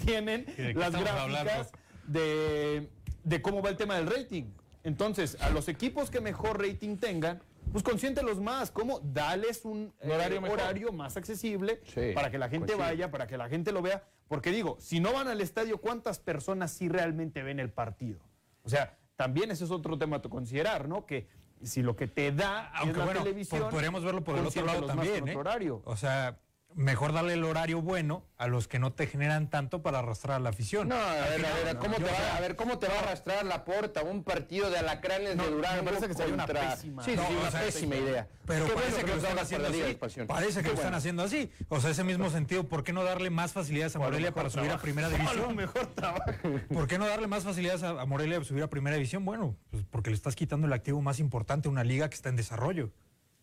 tienen 0.03 0.45
¿Y 0.57 0.61
de 0.61 0.73
las 0.73 0.91
gráficas 0.91 1.71
de, 2.07 2.89
de 3.23 3.41
cómo 3.43 3.61
va 3.61 3.69
el 3.69 3.77
tema 3.77 3.95
del 3.97 4.07
rating. 4.07 4.45
Entonces, 4.83 5.39
a 5.41 5.51
los 5.51 5.67
equipos 5.67 6.09
que 6.09 6.19
mejor 6.21 6.59
rating 6.59 6.97
tengan, 6.97 7.39
pues 7.71 7.83
consiéntelos 7.83 8.39
más. 8.39 8.71
¿Cómo? 8.71 8.99
Dales 9.01 9.63
un 9.63 9.93
horario 10.01 10.89
eh, 10.89 10.91
más 10.91 11.15
accesible 11.15 11.81
Sí, 11.93 12.13
para 12.15 12.31
que 12.31 12.39
la 12.39 12.49
gente 12.49 12.73
vaya, 12.73 13.11
para 13.11 13.27
que 13.27 13.37
la 13.37 13.47
gente 13.49 13.71
lo 13.71 13.83
vea. 13.83 14.03
Porque 14.27 14.49
digo, 14.49 14.77
si 14.79 14.99
no 14.99 15.13
van 15.13 15.27
al 15.27 15.41
estadio, 15.41 15.77
¿cuántas 15.79 16.17
personas 16.17 16.71
sí 16.71 16.89
realmente 16.89 17.43
ven 17.43 17.59
el 17.59 17.69
partido? 17.69 18.19
O 18.63 18.69
sea, 18.69 18.97
también 19.15 19.51
ese 19.51 19.63
es 19.65 19.71
otro 19.71 19.97
tema 19.97 20.17
a 20.17 20.21
considerar, 20.21 20.87
¿no? 20.87 21.05
Que 21.05 21.27
si 21.61 21.81
lo 21.83 21.95
que 21.95 22.07
te 22.07 22.31
da 22.31 22.71
es 22.73 22.81
Aunque 22.81 22.97
la 22.99 23.05
bueno, 23.05 23.23
televisión, 23.23 23.61
po- 23.61 23.69
podríamos 23.69 24.03
verlo 24.03 24.23
por 24.23 24.37
el 24.37 24.45
otro 24.47 24.65
lado 24.65 24.85
también. 24.87 25.27
¿eh? 25.27 25.31
otro 25.31 25.39
horario. 25.41 25.81
O 25.85 25.95
sea, 25.95 26.39
mejor 26.75 27.13
darle 27.13 27.33
el 27.33 27.43
horario 27.43 27.81
bueno 27.81 28.23
a 28.37 28.47
los 28.47 28.67
que 28.67 28.79
no 28.79 28.93
te 28.93 29.07
generan 29.07 29.49
tanto 29.49 29.81
para 29.81 29.99
arrastrar 29.99 30.37
a 30.37 30.39
la 30.39 30.49
afición. 30.49 30.87
No, 30.87 30.95
a 30.95 31.13
ver, 31.29 31.45
a 31.45 31.53
ver, 31.63 31.77
¿cómo 31.77 31.95
te 31.97 32.03
va, 32.03 32.35
a 32.37 32.39
ver, 32.39 32.55
¿cómo 32.55 32.79
te 32.79 32.87
va 32.87 32.95
a 32.95 32.99
arrastrar 32.99 33.45
la 33.45 33.63
porta 33.65 34.03
un 34.03 34.23
partido 34.23 34.69
de 34.69 34.77
alacranes 34.79 35.37
de 35.37 35.49
me 35.51 35.83
parece 35.83 36.07
que 36.07 36.13
sería 36.13 36.33
una 36.33 36.47
pésima- 36.47 37.03
Sí, 37.03 37.11
sí, 37.11 37.17
No, 37.17 37.27
sí, 37.27 37.33
o 37.35 37.39
una 37.41 37.51
sea, 37.51 37.61
pésima 37.61 37.95
idea. 37.95 38.27
Pero 38.45 38.67
parece 38.73 39.01
que 39.03 39.11
lo 39.11 39.17
están 39.17 39.39
haciendo 39.39 39.67
así. 39.67 39.97
Parece 40.27 40.55
que 40.57 40.61
Qué 40.63 40.69
lo 40.69 40.75
están 40.75 40.93
haciendo 40.95 41.23
así. 41.23 41.51
O 41.69 41.79
sea, 41.79 41.91
ese 41.91 42.03
mismo 42.03 42.29
sentido, 42.29 42.67
¿por 42.67 42.83
qué 42.83 42.93
no 42.93 43.03
darle 43.03 43.29
más 43.29 43.53
facilidades 43.53 43.95
a 43.95 43.99
Morelia 43.99 44.33
para 44.33 44.49
subir 44.49 44.71
a 44.71 44.77
primera 44.79 45.09
división? 45.09 45.55
mejor 45.55 45.87
trabaja. 45.87 46.35
¿Por 46.73 46.87
qué 46.87 46.97
no 46.97 47.05
darle 47.07 47.27
más 47.27 47.43
facilidades 47.43 47.83
a, 47.83 48.01
a 48.01 48.05
Morelia 48.05 48.37
para 48.37 48.45
subir 48.47 48.63
a 48.63 48.69
primera 48.69 48.95
división? 48.95 49.23
Bueno, 49.25 49.55
pues 49.69 49.83
porque 49.89 50.09
le 50.09 50.15
estás 50.15 50.35
quitando 50.35 50.67
el 50.67 50.73
activo 50.73 51.01
más 51.01 51.19
importante 51.19 51.67
a 51.67 51.71
una 51.71 51.83
liga 51.83 52.09
que 52.09 52.15
está 52.15 52.29
en 52.29 52.35
desarrollo. 52.35 52.91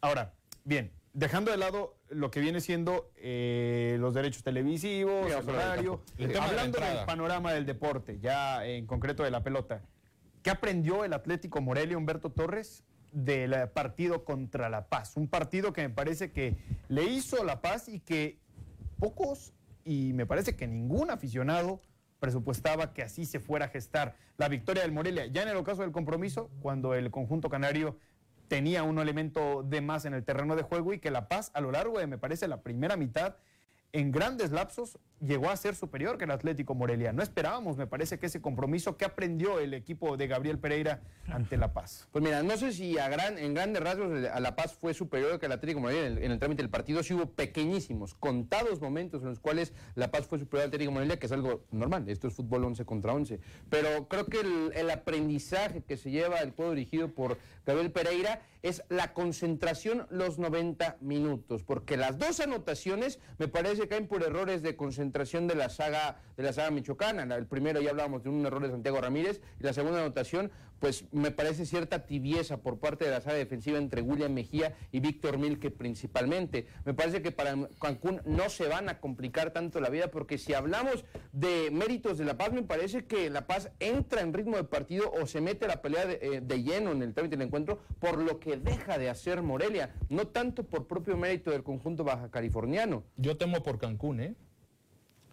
Ahora, 0.01 0.35
bien, 0.65 0.93
dejando 1.19 1.51
de 1.51 1.57
lado 1.57 1.97
lo 2.11 2.31
que 2.31 2.39
viene 2.39 2.61
siendo 2.61 3.11
eh, 3.17 3.97
los 3.99 4.15
derechos 4.15 4.45
televisivos, 4.45 5.27
Sí, 5.27 5.37
el 5.37 5.49
horario. 5.49 6.01
El 6.17 6.29
de 6.29 6.39
hablando 6.39 6.79
del 6.79 7.05
panorama 7.07 7.53
del 7.53 7.67
deporte, 7.67 8.21
ya 8.21 8.65
en 8.65 8.87
concreto 8.87 9.25
de 9.25 9.33
la 9.33 9.43
pelota, 9.43 9.83
¿qué 10.43 10.51
aprendió 10.51 11.05
el 11.05 11.13
Atlético 11.13 11.61
Morelia 11.61 11.99
Humberto 11.99 12.31
Torres 12.31 12.85
del 13.11 13.69
partido 13.71 14.25
contra 14.25 14.69
La 14.69 14.89
Paz? 14.89 15.17
Un 15.17 15.27
partido 15.27 15.73
que 15.73 15.83
me 15.83 15.91
parece 15.91 16.31
que 16.31 16.57
le 16.89 17.05
hizo 17.05 17.43
La 17.43 17.61
Paz 17.61 17.89
y 17.89 17.99
que 17.99 18.39
pocos, 19.01 19.53
y 19.85 20.13
me 20.13 20.25
parece 20.25 20.55
que 20.55 20.69
ningún 20.69 21.11
aficionado 21.11 21.81
presupuestaba 22.21 22.93
que 22.93 23.03
así 23.03 23.25
se 23.25 23.41
fuera 23.41 23.67
a 23.67 23.69
gestar 23.69 24.15
la 24.37 24.49
victoria 24.49 24.83
del 24.83 24.93
Morelia. 24.93 25.27
Ya 25.27 25.43
en 25.43 25.49
el 25.49 25.57
ocaso 25.57 25.83
del 25.83 25.91
compromiso, 25.91 26.49
cuando 26.61 26.95
el 26.95 27.11
conjunto 27.11 27.49
canario 27.49 27.97
tenía 28.49 28.83
un 28.83 28.99
elemento 28.99 29.62
de 29.62 29.81
más 29.81 30.05
en 30.05 30.14
el 30.14 30.25
terreno 30.25 30.57
de 30.57 30.62
juego 30.62 30.93
y 30.93 30.99
que 30.99 31.11
La 31.11 31.28
Paz 31.28 31.50
a 31.55 31.61
lo 31.61 31.71
largo 31.71 31.99
de, 31.99 32.07
me 32.07 32.19
parece, 32.19 32.49
la 32.49 32.62
primera 32.62 32.97
mitad, 32.97 33.37
en 33.93 34.11
grandes 34.11 34.50
lapsos, 34.50 34.99
llegó 35.21 35.51
a 35.51 35.57
ser 35.57 35.75
superior 35.75 36.19
que 36.19 36.25
el 36.25 36.31
Atlético 36.31 36.75
Morelia. 36.75 37.13
No 37.13 37.23
esperábamos, 37.23 37.77
me 37.77 37.87
parece, 37.87 38.19
que 38.19 38.27
ese 38.27 38.41
compromiso 38.41 38.97
que 38.97 39.05
aprendió 39.05 39.59
el 39.59 39.75
equipo 39.75 40.17
de 40.17 40.27
Gabriel 40.27 40.59
Pereira 40.59 41.01
ante 41.29 41.57
La 41.57 41.73
Paz. 41.73 42.09
Pues 42.13 42.23
mira, 42.23 42.43
no 42.43 42.57
sé 42.57 42.73
si 42.73 42.97
en 42.99 43.55
grandes 43.55 43.83
rasgos 43.83 44.27
a 44.29 44.41
La 44.41 44.57
Paz 44.57 44.75
fue 44.75 44.95
superior 44.95 45.39
que 45.39 45.47
el 45.47 45.53
Atlético 45.53 45.81
Morelia 45.81 46.25
en 46.25 46.31
el, 46.31 46.39
trámite 46.39 46.63
del 46.63 46.71
partido. 46.71 47.03
Sí 47.03 47.15
hubo 47.15 47.27
pequeñísimos, 47.27 48.15
contados 48.15 48.81
momentos 48.81 49.23
en 49.23 49.31
los 49.31 49.41
cuales 49.41 49.73
La 49.95 50.11
Paz 50.11 50.27
fue 50.27 50.39
superior 50.39 50.63
al 50.63 50.69
Atlético 50.69 50.93
Morelia, 50.93 51.19
que 51.19 51.27
es 51.27 51.33
algo 51.33 51.65
normal. 51.71 52.09
Esto 52.09 52.29
es 52.29 52.35
fútbol 52.35 52.65
11 52.65 52.85
contra 52.85 53.13
11. 53.13 53.41
Pero 53.69 54.09
creo 54.09 54.27
que 54.27 54.41
el, 54.41 54.73
el 54.75 54.91
aprendizaje 54.91 55.83
que 55.83 55.97
se 55.97 56.11
lleva 56.11 56.39
el 56.39 56.53
juego 56.53 56.73
dirigido 56.73 57.09
por 57.09 57.39
Gabriel 57.67 57.93
Pereira 57.93 58.43
es 58.63 58.83
la 58.89 59.13
concentración 59.13 60.07
los 60.11 60.39
90 60.39 60.97
minutos, 61.01 61.63
porque 61.63 61.97
las 61.97 62.19
dos 62.19 62.41
anotaciones 62.41 63.21
me 63.39 63.47
parece 63.47 63.83
que 63.83 63.89
caen 63.89 64.09
por 64.09 64.23
errores 64.23 64.63
de 64.63 64.75
concentración 64.75 65.08
de 65.12 65.55
la 65.55 65.69
saga 65.69 66.17
de 66.38 66.45
la 66.45 66.53
saga 66.53 66.71
michoacana. 66.71 67.35
El 67.35 67.47
primero 67.47 67.81
ya 67.81 67.91
hablábamos 67.91 68.23
de 68.23 68.31
un 68.31 68.47
error 68.47 68.62
de 68.62 68.71
Santiago 68.71 69.00
Ramírez 69.00 69.41
y 69.59 69.65
la 69.65 69.73
segunda 69.73 69.99
anotación, 69.99 70.53
pues 70.79 71.05
me 71.11 71.33
parece 71.33 71.67
cierta 71.67 72.07
tibieza 72.07 72.59
por 72.59 72.79
parte 72.79 73.05
de 73.05 73.11
la 73.11 73.21
saga 73.21 73.37
defensiva 73.37 73.77
entre 73.77 74.03
William 74.03 74.33
Mejía 74.33 74.77
y 74.93 75.00
Víctor 75.00 75.37
Milke 75.37 75.73
principalmente. 75.73 76.69
Me 76.85 76.95
parece 76.95 77.23
que 77.23 77.33
para 77.33 77.57
Cancún 77.81 78.23
no 78.25 78.49
se 78.50 78.69
van 78.69 78.88
a 78.88 79.00
complicar 79.00 79.50
tanto 79.53 79.81
la 79.81 79.91
vida 79.91 80.12
porque 80.12 80.38
si 80.38 80.55
hablamos 80.55 81.05
de 81.33 81.71
méritos 81.73 82.19
de 82.19 82.25
La 82.25 82.38
Paz, 82.38 82.53
me 82.53 82.62
parece 82.62 83.07
que 83.07 83.31
La 83.31 83.49
Paz 83.49 83.73
entra 83.81 84.21
en 84.21 84.33
ritmo 84.33 84.57
de 84.57 84.65
partido 84.65 85.11
o 85.11 85.27
se 85.27 85.41
mete 85.41 85.67
la 85.67 85.83
pelea 85.83 86.07
de, 86.07 86.21
eh, 86.23 86.41
de 86.41 86.62
lleno 86.62 86.93
en 86.93 87.03
el 87.03 87.15
trámite 87.15 87.37
del 87.37 87.49
encuentro 87.49 87.81
por 87.99 88.23
lo 88.23 88.38
que 88.38 88.57
deja 88.57 88.97
de 88.97 89.11
hacer 89.11 89.43
Morelia, 89.43 89.93
no 90.09 90.29
tanto 90.29 90.62
por 90.62 90.87
propio 90.87 91.17
mérito 91.17 91.50
del 91.50 91.65
conjunto 91.65 92.05
baja 92.05 92.31
californiano. 92.31 93.03
Yo 93.17 93.37
temo 93.37 93.65
por 93.65 93.79
Cancún, 93.79 94.21
¿eh? 94.21 94.37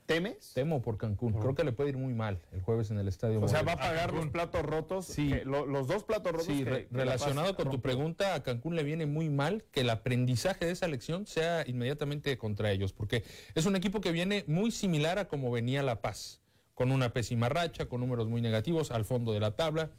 ¿Temes? 0.05 0.51
Temo 0.53 0.83
por 0.83 0.97
Cancún. 0.97 1.33
Creo 1.33 1.55
que 1.55 1.63
le 1.63 1.71
puede 1.71 1.89
ir 1.89 1.97
muy 1.97 2.13
mal 2.13 2.39
el 2.51 2.62
jueves 2.62 2.91
en 2.91 3.00
el 3.00 3.07
estadio. 3.07 3.41
O 3.41 3.47
sea, 3.47 3.63
va 3.63 3.71
a 3.71 3.77
pagar 3.77 4.13
los 4.13 4.27
platos 4.27 4.62
rotos. 4.63 5.05
Sí. 5.07 5.29
que 5.29 5.45
lo- 5.45 5.65
los 5.65 5.88
dos 5.88 6.03
platos 6.03 6.31
rotos. 6.31 6.45
Sí, 6.45 6.63
que- 6.63 6.69
re- 6.69 6.88
que 6.88 6.93
La 6.95 7.00
relacionado 7.05 7.55
con 7.55 7.71
tu 7.71 7.81
pregunta, 7.81 8.35
a 8.35 8.43
Cancún 8.43 8.75
le 8.75 8.83
viene 8.83 9.07
muy 9.07 9.29
mal 9.29 9.63
que 9.71 9.81
el 9.81 9.89
aprendizaje 9.89 10.65
de 10.65 10.71
esa 10.71 10.85
elección 10.85 11.25
sea 11.25 11.63
inmediatamente 11.67 12.38
contra 12.38 12.71
ellos, 12.71 12.93
porque 12.93 13.24
es 13.55 13.65
un 13.65 13.75
equipo 13.75 14.00
que 14.00 14.12
viene 14.12 14.43
muy 14.47 14.69
similar 14.69 15.17
a 15.17 15.27
como 15.27 15.50
venía 15.50 15.81
La 15.81 16.01
Paz, 16.01 16.41
con 16.75 16.91
una 16.91 17.12
pésima 17.12 17.50
racha, 17.50 17.88
con 17.88 18.01
números 18.01 18.27
muy 18.27 18.41
negativos 18.41 18.91
al 18.91 19.05
fondo 19.05 19.33
de 19.33 19.39
la 19.39 19.55
tabla, 19.55 19.89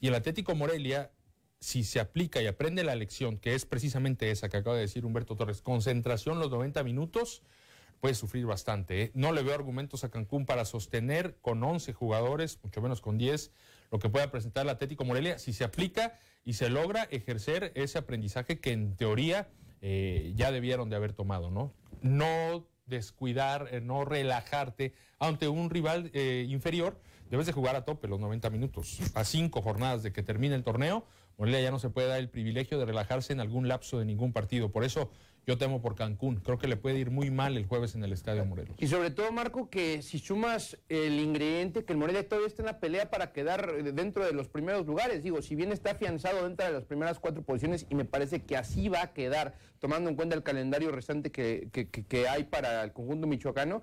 y 0.00 0.08
el 0.08 0.14
Atlético 0.16 0.56
Morelia, 0.56 1.12
si 1.60 1.84
se 1.84 2.00
aplica 2.00 2.42
y 2.42 2.48
aprende 2.48 2.82
la 2.82 2.96
lección, 2.96 3.38
que 3.38 3.54
es 3.54 3.64
precisamente 3.66 4.32
esa 4.32 4.48
que 4.48 4.56
acaba 4.56 4.74
de 4.74 4.82
decir 4.82 5.04
Humberto 5.04 5.36
Torres, 5.36 5.62
concentración 5.62 6.40
los 6.40 6.50
90 6.50 6.82
minutos, 6.82 7.42
puede 8.02 8.16
sufrir 8.16 8.46
bastante. 8.46 9.00
¿eh? 9.00 9.10
No 9.14 9.30
le 9.30 9.44
veo 9.44 9.54
argumentos 9.54 10.02
a 10.02 10.10
Cancún 10.10 10.44
para 10.44 10.64
sostener 10.64 11.36
con 11.40 11.62
11 11.62 11.92
jugadores, 11.92 12.58
mucho 12.64 12.82
menos 12.82 13.00
con 13.00 13.16
10, 13.16 13.52
lo 13.92 14.00
que 14.00 14.08
pueda 14.08 14.28
presentar 14.28 14.64
el 14.64 14.70
Atlético 14.70 15.04
Morelia, 15.04 15.38
si 15.38 15.52
se 15.52 15.62
aplica 15.62 16.18
y 16.42 16.54
se 16.54 16.68
logra 16.68 17.04
ejercer 17.04 17.70
ese 17.76 17.98
aprendizaje 17.98 18.58
que 18.58 18.72
en 18.72 18.96
teoría 18.96 19.48
eh, 19.82 20.32
ya 20.34 20.50
debieron 20.50 20.90
de 20.90 20.96
haber 20.96 21.12
tomado, 21.12 21.52
¿no? 21.52 21.72
No 22.00 22.66
descuidar, 22.86 23.68
eh, 23.70 23.80
no 23.80 24.04
relajarte 24.04 24.94
ante 25.20 25.46
un 25.46 25.70
rival 25.70 26.10
inferior, 26.16 27.00
debes 27.30 27.46
de 27.46 27.52
jugar 27.52 27.76
a 27.76 27.84
tope 27.84 28.08
los 28.08 28.18
90 28.18 28.50
minutos. 28.50 28.98
A 29.14 29.22
cinco 29.22 29.62
jornadas 29.62 30.02
de 30.02 30.12
que 30.12 30.24
termine 30.24 30.56
el 30.56 30.64
torneo, 30.64 31.06
Morelia 31.38 31.60
ya 31.60 31.70
no 31.70 31.78
se 31.78 31.88
puede 31.88 32.08
dar 32.08 32.18
el 32.18 32.28
privilegio 32.28 32.80
de 32.80 32.84
relajarse 32.84 33.32
en 33.32 33.38
algún 33.38 33.68
lapso 33.68 34.00
de 34.00 34.04
ningún 34.04 34.32
partido. 34.32 34.72
Por 34.72 34.82
eso 34.82 35.12
yo 35.46 35.58
temo 35.58 35.82
por 35.82 35.94
Cancún. 35.96 36.36
Creo 36.36 36.58
que 36.58 36.68
le 36.68 36.76
puede 36.76 36.98
ir 36.98 37.10
muy 37.10 37.30
mal 37.30 37.56
el 37.56 37.66
jueves 37.66 37.94
en 37.94 38.04
el 38.04 38.12
Estadio 38.12 38.44
Morelos. 38.44 38.76
Y 38.78 38.86
sobre 38.86 39.10
todo, 39.10 39.32
Marco, 39.32 39.68
que 39.70 40.00
si 40.02 40.18
sumas 40.18 40.78
el 40.88 41.18
ingrediente 41.18 41.84
que 41.84 41.92
el 41.92 41.98
Morelia 41.98 42.28
todavía 42.28 42.46
está 42.48 42.62
en 42.62 42.66
la 42.66 42.78
pelea 42.80 43.10
para 43.10 43.32
quedar 43.32 43.82
dentro 43.94 44.24
de 44.24 44.32
los 44.32 44.48
primeros 44.48 44.86
lugares, 44.86 45.22
digo, 45.22 45.42
si 45.42 45.54
bien 45.56 45.72
está 45.72 45.92
afianzado 45.92 46.44
dentro 46.46 46.66
de 46.66 46.72
las 46.72 46.84
primeras 46.84 47.18
cuatro 47.18 47.42
posiciones 47.42 47.86
y 47.90 47.94
me 47.94 48.04
parece 48.04 48.42
que 48.42 48.56
así 48.56 48.88
va 48.88 49.02
a 49.02 49.12
quedar, 49.12 49.54
tomando 49.80 50.08
en 50.10 50.16
cuenta 50.16 50.36
el 50.36 50.42
calendario 50.44 50.92
restante 50.92 51.32
que, 51.32 51.68
que- 51.72 51.88
que- 51.88 52.04
que 52.04 52.28
hay 52.28 52.44
para 52.44 52.84
el 52.84 52.92
conjunto 52.92 53.26
michoacano, 53.26 53.82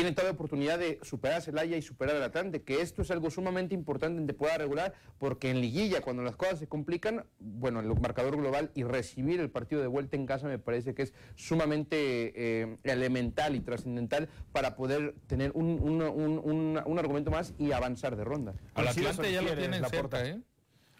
tiene 0.00 0.14
toda 0.14 0.28
la 0.28 0.32
oportunidad 0.32 0.78
de 0.78 0.98
superar 1.02 1.38
a 1.38 1.40
Celaya 1.42 1.76
y 1.76 1.82
superar 1.82 2.16
al 2.16 2.22
Atlante, 2.22 2.62
que 2.62 2.80
esto 2.80 3.02
es 3.02 3.10
algo 3.10 3.30
sumamente 3.30 3.74
importante 3.74 4.18
en 4.18 4.26
temporada 4.26 4.56
regular, 4.58 4.94
porque 5.18 5.50
en 5.50 5.60
liguilla, 5.60 6.00
cuando 6.00 6.22
las 6.22 6.36
cosas 6.36 6.58
se 6.58 6.66
complican, 6.66 7.26
bueno, 7.38 7.80
el 7.80 7.86
marcador 8.00 8.36
global 8.38 8.70
y 8.74 8.82
recibir 8.84 9.40
el 9.40 9.50
partido 9.50 9.82
de 9.82 9.88
vuelta 9.88 10.16
en 10.16 10.24
casa 10.26 10.48
me 10.48 10.58
parece 10.58 10.94
que 10.94 11.02
es 11.02 11.12
sumamente 11.34 12.32
eh, 12.34 12.76
elemental 12.84 13.54
y 13.54 13.60
trascendental 13.60 14.30
para 14.52 14.74
poder 14.74 15.14
tener 15.26 15.52
un, 15.54 15.66
un- 15.80 16.00
un- 16.02 16.38
un- 16.42 16.80
un 16.82 16.98
argumento 16.98 17.30
más 17.30 17.52
y 17.58 17.72
avanzar 17.72 18.16
de 18.16 18.24
ronda. 18.24 18.52
Al 18.74 18.84
Atlante 19.10 19.32
ya 19.32 19.42
lo 19.42 19.48
tienen 19.60 19.80
cerca, 19.90 20.26
¿eh? 20.26 20.40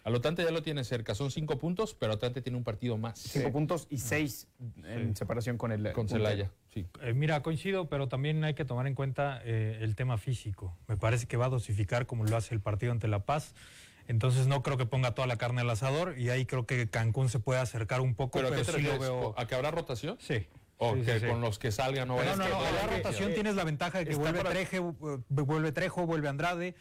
Al 0.03 0.15
Atlante 0.15 0.43
ya 0.43 0.51
lo 0.51 0.63
tiene 0.63 0.83
cerca. 0.83 1.13
Son 1.13 1.29
cinco 1.29 1.57
puntos, 1.59 1.93
pero 1.93 2.13
Atlante 2.13 2.41
tiene 2.41 2.57
un 2.57 2.63
partido 2.63 2.97
más. 2.97 3.19
Cinco 3.19 3.51
puntos 3.51 3.87
y 3.89 3.97
seis 3.99 4.47
en 4.83 5.15
separación 5.15 5.57
con 5.57 5.71
el. 5.71 5.83
Con 5.93 6.07
puntero. 6.07 6.23
Celaya, 6.23 6.51
sí. 6.73 6.87
Eh, 7.01 7.13
mira, 7.13 7.41
coincido, 7.43 7.87
pero 7.87 8.07
también 8.07 8.43
hay 8.43 8.53
que 8.55 8.65
tomar 8.65 8.87
en 8.87 8.95
cuenta 8.95 9.41
eh, 9.45 9.77
el 9.81 9.95
tema 9.95 10.17
físico. 10.17 10.75
Me 10.87 10.97
parece 10.97 11.27
que 11.27 11.37
va 11.37 11.45
a 11.45 11.49
dosificar 11.49 12.07
como 12.07 12.25
lo 12.25 12.35
hace 12.35 12.55
el 12.55 12.61
partido 12.61 12.91
ante 12.91 13.07
La 13.07 13.25
Paz. 13.25 13.53
Entonces 14.07 14.47
no 14.47 14.63
creo 14.63 14.75
que 14.77 14.87
ponga 14.87 15.13
toda 15.13 15.27
la 15.27 15.37
carne 15.37 15.61
al 15.61 15.69
asador 15.69 16.17
y 16.17 16.29
ahí 16.29 16.45
creo 16.45 16.65
que 16.65 16.89
Cancún 16.89 17.29
se 17.29 17.39
puede 17.39 17.59
acercar 17.59 18.01
un 18.01 18.15
poco, 18.15 18.39
¿Pero 18.39 18.49
pero, 18.49 18.63
sí 18.63 18.81
lo 18.81 18.97
veo. 18.99 19.33
¿A 19.37 19.45
que 19.45 19.53
habrá 19.55 19.69
rotación? 19.71 20.17
Sí. 20.19 20.47
O 20.77 20.95
sí, 20.95 21.01
que 21.03 21.13
sí, 21.13 21.19
sí. 21.19 21.27
con 21.27 21.39
los 21.41 21.59
que 21.59 21.71
salgan 21.71 22.07
no 22.07 22.15
no, 22.15 22.21
que- 22.21 22.37
no, 22.37 22.43
a 22.59 22.71
la 22.71 22.87
rotación 22.87 23.35
tienes 23.35 23.53
la 23.55 23.63
ventaja 23.63 23.99
de 23.99 24.05
que 24.07 24.15
vuelve, 24.15 24.39
para- 24.39 24.49
Treje, 24.49 24.77
eh, 24.77 24.81
vuelve 25.29 25.71
Trejo, 25.71 26.07
vuelve 26.07 26.27
Andrade, 26.27 26.73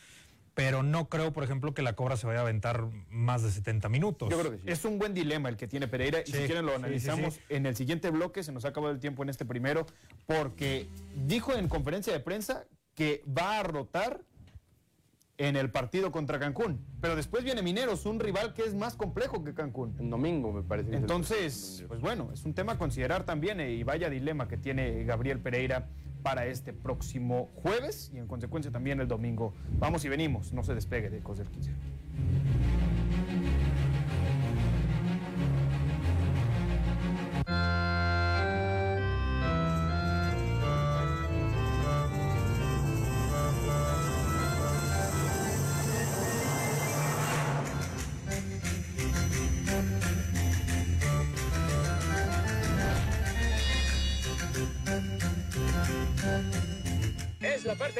pero 0.54 0.82
no 0.82 1.08
creo, 1.08 1.32
por 1.32 1.44
ejemplo, 1.44 1.74
que 1.74 1.82
la 1.82 1.94
cobra 1.94 2.16
se 2.16 2.26
vaya 2.26 2.40
a 2.40 2.42
aventar 2.42 2.86
más 3.08 3.42
de 3.42 3.50
70 3.50 3.88
minutos. 3.88 4.28
Yo 4.30 4.38
creo 4.38 4.50
que 4.52 4.58
sí. 4.58 4.64
Es 4.66 4.84
un 4.84 4.98
buen 4.98 5.14
dilema 5.14 5.48
el 5.48 5.56
que 5.56 5.68
tiene 5.68 5.88
Pereira 5.88 6.20
y 6.20 6.30
si 6.30 6.38
quieren 6.46 6.66
lo 6.66 6.72
sí, 6.72 6.78
sí, 6.78 6.84
analizamos 6.84 7.34
sí. 7.34 7.40
en 7.48 7.66
el 7.66 7.76
siguiente 7.76 8.10
bloque, 8.10 8.42
se 8.42 8.52
nos 8.52 8.64
ha 8.64 8.68
acabado 8.68 8.92
el 8.92 9.00
tiempo 9.00 9.22
en 9.22 9.28
este 9.28 9.44
primero, 9.44 9.86
porque 10.26 10.88
dijo 11.26 11.54
en 11.54 11.68
conferencia 11.68 12.12
de 12.12 12.20
prensa 12.20 12.64
que 12.94 13.22
va 13.26 13.60
a 13.60 13.62
rotar 13.62 14.20
en 15.38 15.56
el 15.56 15.70
partido 15.70 16.12
contra 16.12 16.38
Cancún, 16.38 16.84
pero 17.00 17.16
después 17.16 17.44
viene 17.44 17.62
Mineros, 17.62 18.04
un 18.04 18.20
rival 18.20 18.52
que 18.52 18.62
es 18.62 18.74
más 18.74 18.94
complejo 18.94 19.42
que 19.42 19.54
Cancún. 19.54 19.96
En 19.98 20.10
domingo 20.10 20.52
me 20.52 20.62
parece. 20.62 20.90
el- 20.90 20.96
Entonces, 20.96 21.84
pues 21.88 22.00
bueno, 22.00 22.28
es 22.34 22.44
un 22.44 22.52
tema 22.52 22.72
a 22.72 22.78
considerar 22.78 23.24
también 23.24 23.58
eh, 23.60 23.72
y 23.72 23.82
vaya 23.82 24.10
dilema 24.10 24.48
que 24.48 24.58
tiene 24.58 25.04
Gabriel 25.04 25.40
Pereira 25.40 25.88
para 26.22 26.46
este 26.46 26.72
próximo 26.72 27.50
jueves 27.56 28.10
y 28.14 28.18
en 28.18 28.26
consecuencia 28.26 28.70
también 28.70 29.00
el 29.00 29.08
domingo. 29.08 29.54
Vamos 29.78 30.04
y 30.04 30.08
venimos, 30.08 30.52
no 30.52 30.62
se 30.62 30.74
despegue 30.74 31.10
de 31.10 31.18
Ecos 31.18 31.38
del 31.38 31.48
15. 31.48 31.72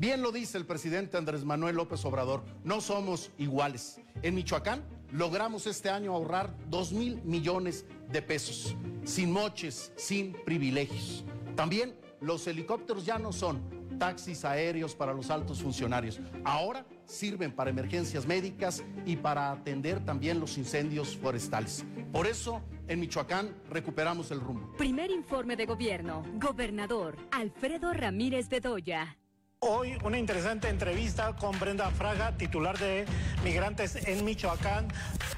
Bien 0.00 0.22
lo 0.22 0.32
dice 0.32 0.56
el 0.56 0.64
presidente 0.64 1.18
Andrés 1.18 1.44
Manuel 1.44 1.76
López 1.76 2.02
Obrador, 2.06 2.42
no 2.64 2.80
somos 2.80 3.30
iguales. 3.36 4.00
En 4.22 4.34
Michoacán 4.34 4.82
logramos 5.12 5.66
este 5.66 5.90
año 5.90 6.14
ahorrar 6.14 6.56
2 6.70 6.92
mil 6.94 7.22
millones 7.22 7.84
de 8.10 8.22
pesos, 8.22 8.74
sin 9.04 9.30
moches, 9.30 9.92
sin 9.96 10.32
privilegios. 10.46 11.22
También 11.54 11.94
los 12.22 12.46
helicópteros 12.46 13.04
ya 13.04 13.18
no 13.18 13.30
son 13.30 13.60
taxis 13.98 14.46
aéreos 14.46 14.94
para 14.94 15.12
los 15.12 15.28
altos 15.28 15.60
funcionarios, 15.60 16.18
ahora 16.44 16.86
sirven 17.04 17.52
para 17.52 17.68
emergencias 17.68 18.26
médicas 18.26 18.82
y 19.04 19.16
para 19.16 19.52
atender 19.52 20.02
también 20.02 20.40
los 20.40 20.56
incendios 20.56 21.14
forestales. 21.14 21.84
Por 22.10 22.26
eso, 22.26 22.62
en 22.88 23.00
Michoacán 23.00 23.54
recuperamos 23.68 24.30
el 24.30 24.40
rumbo. 24.40 24.72
Primer 24.78 25.10
informe 25.10 25.56
de 25.56 25.66
gobierno. 25.66 26.24
Gobernador 26.36 27.18
Alfredo 27.32 27.92
Ramírez 27.92 28.48
Bedoya. 28.48 29.19
Hoy 29.62 29.98
una 30.04 30.16
interesante 30.16 30.70
entrevista 30.70 31.36
con 31.36 31.60
Brenda 31.60 31.90
Fraga, 31.90 32.34
titular 32.34 32.78
de 32.78 33.04
Migrantes 33.44 33.94
en 33.94 34.24
Michoacán. 34.24 34.88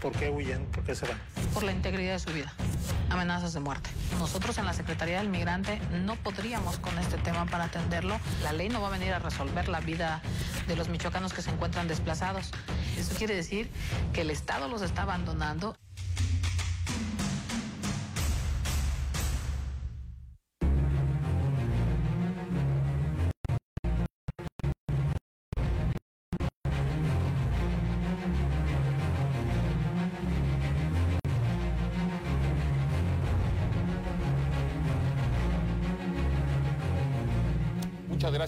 ¿Por 0.00 0.12
qué 0.12 0.30
huyen? 0.30 0.64
¿Por 0.66 0.84
qué 0.84 0.94
se 0.94 1.08
van? 1.08 1.18
Por 1.52 1.64
la 1.64 1.72
integridad 1.72 2.12
de 2.12 2.18
su 2.20 2.30
vida. 2.32 2.54
Amenazas 3.10 3.52
de 3.52 3.58
muerte. 3.58 3.90
Nosotros 4.20 4.58
en 4.58 4.64
la 4.64 4.74
Secretaría 4.74 5.18
del 5.18 5.28
Migrante 5.28 5.80
no 6.04 6.14
podríamos 6.14 6.78
con 6.78 6.96
este 7.00 7.18
tema 7.18 7.46
para 7.46 7.64
atenderlo. 7.64 8.20
La 8.44 8.52
ley 8.52 8.68
no 8.68 8.80
va 8.80 8.86
a 8.86 8.90
venir 8.92 9.12
a 9.12 9.18
resolver 9.18 9.68
la 9.68 9.80
vida 9.80 10.22
de 10.68 10.76
los 10.76 10.88
michoacanos 10.88 11.32
que 11.32 11.42
se 11.42 11.50
encuentran 11.50 11.88
desplazados. 11.88 12.52
Eso 12.96 13.16
quiere 13.16 13.34
decir 13.34 13.68
que 14.12 14.20
el 14.20 14.30
Estado 14.30 14.68
los 14.68 14.82
está 14.82 15.02
abandonando. 15.02 15.76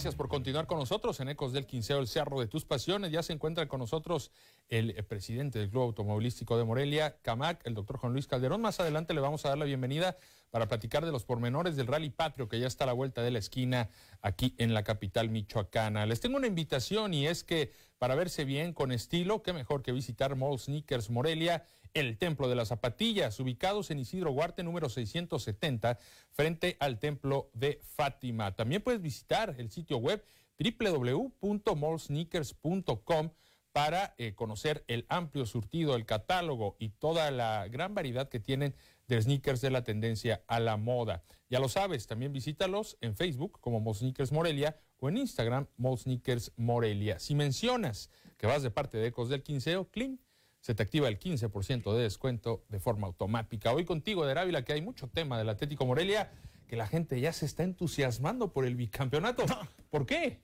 Gracias 0.05 0.19
por 0.19 0.29
continuar 0.29 0.67
con 0.67 0.79
nosotros 0.79 1.19
en 1.21 1.31
Ecos 1.31 1.55
del 1.55 1.65
Quinceo, 1.65 1.99
el 1.99 2.07
Cerro 2.07 2.39
de 2.39 2.47
tus 2.47 2.67
Pasiones. 2.67 3.11
Ya 3.11 3.23
se 3.23 3.33
encuentra 3.33 3.67
con 3.69 3.81
nosotros 3.81 4.33
el 4.69 4.91
eh, 4.91 5.03
presidente 5.03 5.59
del 5.59 5.71
Club 5.71 5.85
Automovilístico 5.85 6.59
de 6.59 6.65
Morelia, 6.65 7.17
CAMAC, 7.23 7.67
el 7.67 7.73
doctor 7.73 7.97
Juan 7.97 8.13
Luis 8.13 8.27
Calderón. 8.27 8.61
Más 8.61 8.81
adelante 8.81 9.15
le 9.15 9.23
vamos 9.23 9.47
a 9.47 9.49
dar 9.49 9.57
la 9.57 9.65
bienvenida 9.65 10.19
para 10.55 10.69
platicar 10.69 11.05
de 11.05 11.11
los 11.11 11.25
pormenores 11.25 11.75
del 11.75 11.89
Rally 11.89 12.11
Patrio, 12.11 12.49
que 12.49 12.61
ya 12.61 12.69
está 12.69 12.85
a 12.85 12.87
la 12.87 12.93
vuelta 12.93 13.23
de 13.23 13.33
la 13.33 13.41
esquina 13.41 13.91
aquí 14.23 14.55
en 14.59 14.73
la 14.73 14.85
capital 14.85 15.29
michoacana. 15.29 16.07
Les 16.07 16.21
tengo 16.21 16.37
una 16.37 16.47
invitación 16.47 17.13
y 17.13 17.27
es 17.27 17.43
que 17.43 17.73
para 17.99 18.15
verse 18.15 18.45
bien 18.45 18.73
con 18.73 18.93
estilo, 18.93 19.43
qué 19.43 19.53
mejor 19.53 19.83
que 19.83 19.91
visitar 19.91 20.37
Mall 20.37 20.61
Sneakers 20.61 21.11
Morelia 21.11 21.65
el 21.93 22.19
Templo 22.19 22.49
de 22.49 22.55
las 22.55 22.69
Zapatillas, 22.69 23.41
ubicados 23.41 23.91
en 23.91 23.99
Isidro 23.99 24.31
Huarte 24.31 24.63
número 24.63 24.89
670, 24.89 25.99
frente 26.31 26.77
al 26.79 27.01
Templo 27.01 27.51
de 27.53 27.81
Fátima. 27.97 28.55
También 28.55 28.81
puedes 28.81 29.03
visitar 29.03 29.57
el 29.59 29.73
sitio 29.73 29.97
web 29.97 30.25
www.mallsneakers.com 30.61 33.31
para 33.73 34.15
eh, 34.19 34.37
conocer 34.37 34.85
el 34.87 35.05
amplio 35.09 35.47
surtido, 35.47 35.97
el 35.97 36.07
catálogo 36.07 36.77
y 36.79 36.91
toda 36.91 37.33
la 37.33 37.67
gran 37.67 37.93
variedad 37.93 38.29
que 38.29 38.39
tienen 38.39 38.77
de 39.07 39.21
sneakers 39.21 39.61
de 39.61 39.71
la 39.71 39.85
tendencia 39.85 40.43
a 40.47 40.61
la 40.61 40.77
moda. 40.77 41.25
Ya 41.51 41.61
lo 41.61 41.69
sabes, 41.69 42.07
también 42.07 42.33
visítalos 42.33 42.97
en 43.01 43.17
Facebook 43.17 43.61
como 43.61 43.81
Mall 43.81 43.95
Sneakers 43.95 44.33
Morelia 44.33 44.77
o 44.99 45.09
en 45.09 45.19
Instagram 45.19 45.67
Mall 45.77 45.99
Sneakers 45.99 46.53
Morelia. 46.57 47.19
Si 47.19 47.35
mencionas 47.35 48.11
que 48.39 48.47
vas 48.47 48.63
de 48.63 48.71
parte 48.71 48.99
de 48.99 49.09
Ecos 49.09 49.29
del 49.29 49.43
Quinceo, 49.43 49.91
clean 49.91 50.19
se 50.65 50.75
te 50.75 50.83
activa 50.83 51.09
el 51.09 51.19
15% 51.19 51.93
de 51.95 52.03
descuento 52.05 52.65
de 52.71 52.81
forma 52.81 53.07
automática. 53.07 53.71
Hoy 53.75 53.85
contigo, 53.85 54.25
de 54.25 54.33
Ávila, 54.33 54.65
que 54.65 54.73
hay 54.73 54.81
mucho 54.81 55.09
tema 55.09 55.37
del 55.37 55.51
Atlético 55.51 55.85
Morelia, 55.85 56.33
que 56.67 56.75
la 56.75 56.87
gente 56.87 57.21
ya 57.21 57.35
se 57.35 57.45
está 57.45 57.65
entusiasmando 57.65 58.51
por 58.51 58.65
el 58.65 58.75
bicampeonato. 58.75 59.45
¿Por 59.91 60.07
qué? 60.07 60.41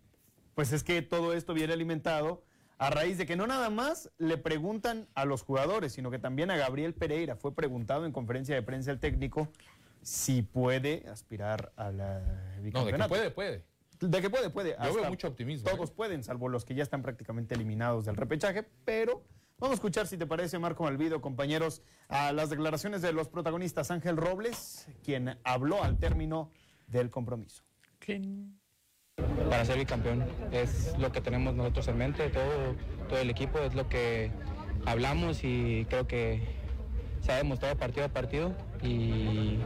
Pues 0.55 0.73
es 0.73 0.85
que 0.85 1.01
todo 1.01 1.33
esto 1.33 1.55
viene 1.55 1.73
alimentado 1.73 2.43
a 2.81 2.89
raíz 2.89 3.19
de 3.19 3.27
que 3.27 3.37
no 3.37 3.47
nada 3.47 3.69
más 3.69 4.11
le 4.17 4.39
preguntan 4.39 5.07
a 5.15 5.27
los 5.27 5.43
jugadores, 5.43 5.93
sino 5.93 6.11
que 6.11 6.19
también 6.19 6.51
a 6.51 6.57
Gabriel 6.57 6.95
Pereira 6.95 7.37
fue 7.37 7.55
preguntado 7.55 8.07
en 8.07 8.13
conferencia 8.13 8.55
de 8.55 8.63
prensa 8.63 8.91
el 8.91 8.99
técnico 8.99 9.49
si 10.01 10.41
puede 10.41 11.05
aspirar 11.07 11.73
a 11.77 11.93
la 11.93 12.23
No, 12.73 12.87
de 12.87 12.93
que 12.93 13.05
puede, 13.07 13.31
puede. 13.31 13.65
De 14.01 14.23
que 14.23 14.31
puede, 14.31 14.49
puede. 14.49 14.77
Yo 14.83 14.95
veo 14.95 15.11
mucho 15.11 15.29
optimismo. 15.29 15.71
Todos 15.71 15.91
¿eh? 15.91 15.93
pueden, 15.95 16.25
salvo 16.25 16.49
los 16.49 16.65
que 16.65 16.75
ya 16.75 16.83
están 16.83 17.03
prácticamente 17.03 17.55
eliminados 17.55 18.07
del 18.07 18.17
repechaje, 18.17 18.67
pero 18.87 19.27
vamos 19.59 19.73
a 19.73 19.75
escuchar, 19.75 20.07
si 20.07 20.17
te 20.17 20.27
parece, 20.27 20.59
Marco 20.59 20.85
Malvido, 20.85 21.21
compañeros, 21.21 21.83
a 22.09 22.33
las 22.33 22.49
declaraciones 22.49 23.03
de 23.03 23.13
los 23.13 23.29
protagonistas. 23.29 23.91
Ángel 23.91 24.17
Robles, 24.17 24.89
quien 25.05 25.39
habló 25.45 25.85
al 25.85 25.99
término 25.99 26.51
del 26.87 27.11
compromiso. 27.11 27.63
Para 29.49 29.65
ser 29.65 29.79
bicampeón 29.79 30.25
es 30.53 30.95
lo 30.99 31.11
que 31.13 31.21
tenemos 31.21 31.55
nosotros 31.55 31.89
en 31.89 31.99
mente, 31.99 32.29
todo, 32.31 32.75
todo 33.09 33.19
el 33.19 33.31
equipo 33.31 33.59
es 33.59 33.75
lo 33.75 33.89
que 33.89 34.31
hablamos 34.87 35.45
y 35.45 35.87
creo 35.89 36.07
que 36.07 36.43
se 37.21 37.33
ha 37.33 37.37
demostrado 37.37 37.77
partido 37.77 38.07
a 38.07 38.09
partido 38.09 38.53
y, 38.83 39.59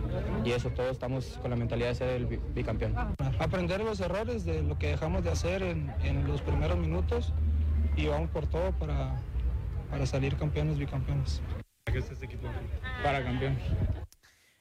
y 0.45 0.51
eso 0.53 0.71
todos 0.71 0.91
estamos 0.91 1.39
con 1.41 1.51
la 1.51 1.57
mentalidad 1.57 1.89
de 1.89 1.95
ser 1.95 2.09
el 2.09 2.27
bi- 2.27 2.41
bicampeón. 2.55 2.95
aprender 3.39 3.81
los 3.81 4.01
errores 4.01 4.45
de 4.45 4.63
lo 4.63 4.77
que 4.79 4.89
dejamos 4.89 5.23
de 5.23 5.31
hacer 5.31 5.63
en, 5.63 5.93
en 6.03 6.27
los 6.27 6.41
primeros 6.41 6.79
minutos 6.79 7.33
y 7.97 8.07
vamos 8.09 8.31
por 8.31 8.47
todo 8.47 8.73
para, 8.73 9.17
para 9.91 10.05
salir 10.07 10.37
campeones, 10.37 10.79
bicampeones. 10.79 11.41
Para 13.03 13.23
campeón. 13.23 13.57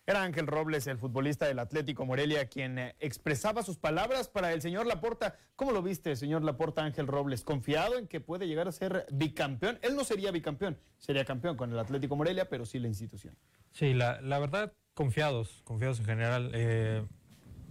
Era 0.05 0.23
Ángel 0.23 0.47
Robles, 0.47 0.85
el 0.87 0.97
futbolista 0.97 1.45
del 1.45 1.59
Atlético 1.59 2.05
Morelia, 2.05 2.47
quien 2.49 2.77
eh, 2.77 2.95
expresaba 2.99 3.63
sus 3.63 3.77
palabras 3.77 4.27
para 4.27 4.51
el 4.51 4.61
señor 4.61 4.85
Laporta. 4.85 5.37
¿Cómo 5.55 5.71
lo 5.71 5.81
viste, 5.81 6.17
señor 6.17 6.43
Laporta, 6.43 6.83
Ángel 6.83 7.07
Robles? 7.07 7.45
¿Confiado 7.45 7.97
en 7.97 8.07
que 8.07 8.19
puede 8.19 8.45
llegar 8.45 8.67
a 8.67 8.73
ser 8.73 9.05
bicampeón? 9.13 9.79
Él 9.81 9.95
no 9.95 10.03
sería 10.03 10.31
bicampeón, 10.31 10.77
sería 10.97 11.23
campeón 11.23 11.55
con 11.55 11.71
el 11.71 11.79
Atlético 11.79 12.17
Morelia, 12.17 12.49
pero 12.49 12.65
sí 12.65 12.79
la 12.79 12.89
institución. 12.89 13.37
Sí, 13.71 13.93
la, 13.93 14.19
la 14.19 14.39
verdad, 14.39 14.73
confiados, 14.93 15.61
confiados 15.63 15.99
en 15.99 16.05
general. 16.05 16.51
eh, 16.53 17.05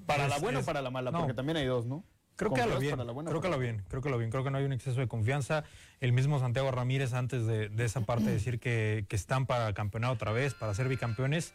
¿Para 0.07 0.25
es- 0.25 0.31
la 0.31 0.38
buena 0.38 0.61
es- 0.61 0.64
o 0.64 0.66
para 0.66 0.81
la 0.81 0.90
mala? 0.90 1.11
no, 1.11 1.18
Porque 1.18 1.35
también 1.35 1.59
hay 1.59 1.66
dos, 1.66 1.85
¿no? 1.85 2.03
Creo 2.35 2.55
que 2.55 2.62
a 2.62 2.66
lo 2.66 2.79
bien, 2.79 2.97
buena 3.12 3.31
creo 3.31 3.42
que 3.42 3.47
a 3.49 3.51
lo 3.51 3.59
bien, 3.59 3.85
creo 3.88 4.01
que 4.01 4.09
lo 4.09 4.16
bien, 4.16 4.31
creo 4.31 4.42
que 4.42 4.51
no 4.51 4.57
hay 4.57 4.64
un 4.64 4.73
exceso 4.73 4.99
de 5.01 5.07
confianza. 5.07 5.64
El 6.01 6.12
mismo 6.14 6.38
Santiago 6.40 6.71
Ramírez 6.71 7.12
antes 7.12 7.47
de, 7.47 7.68
de 7.68 7.85
esa 7.85 8.01
parte 8.01 8.25
decir 8.31 8.59
que, 8.59 9.05
que 9.07 9.16
están 9.16 9.45
para 9.45 9.75
campeonar 9.75 10.11
otra 10.12 10.33
vez, 10.33 10.55
para 10.55 10.73
ser 10.73 10.88
bicampeones, 10.88 11.53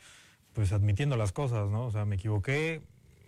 pues 0.57 0.73
admitiendo 0.73 1.17
las 1.17 1.33
cosas, 1.33 1.69
¿no? 1.69 1.85
O 1.85 1.91
sea, 1.91 2.05
me 2.05 2.15
equivoqué, 2.15 2.81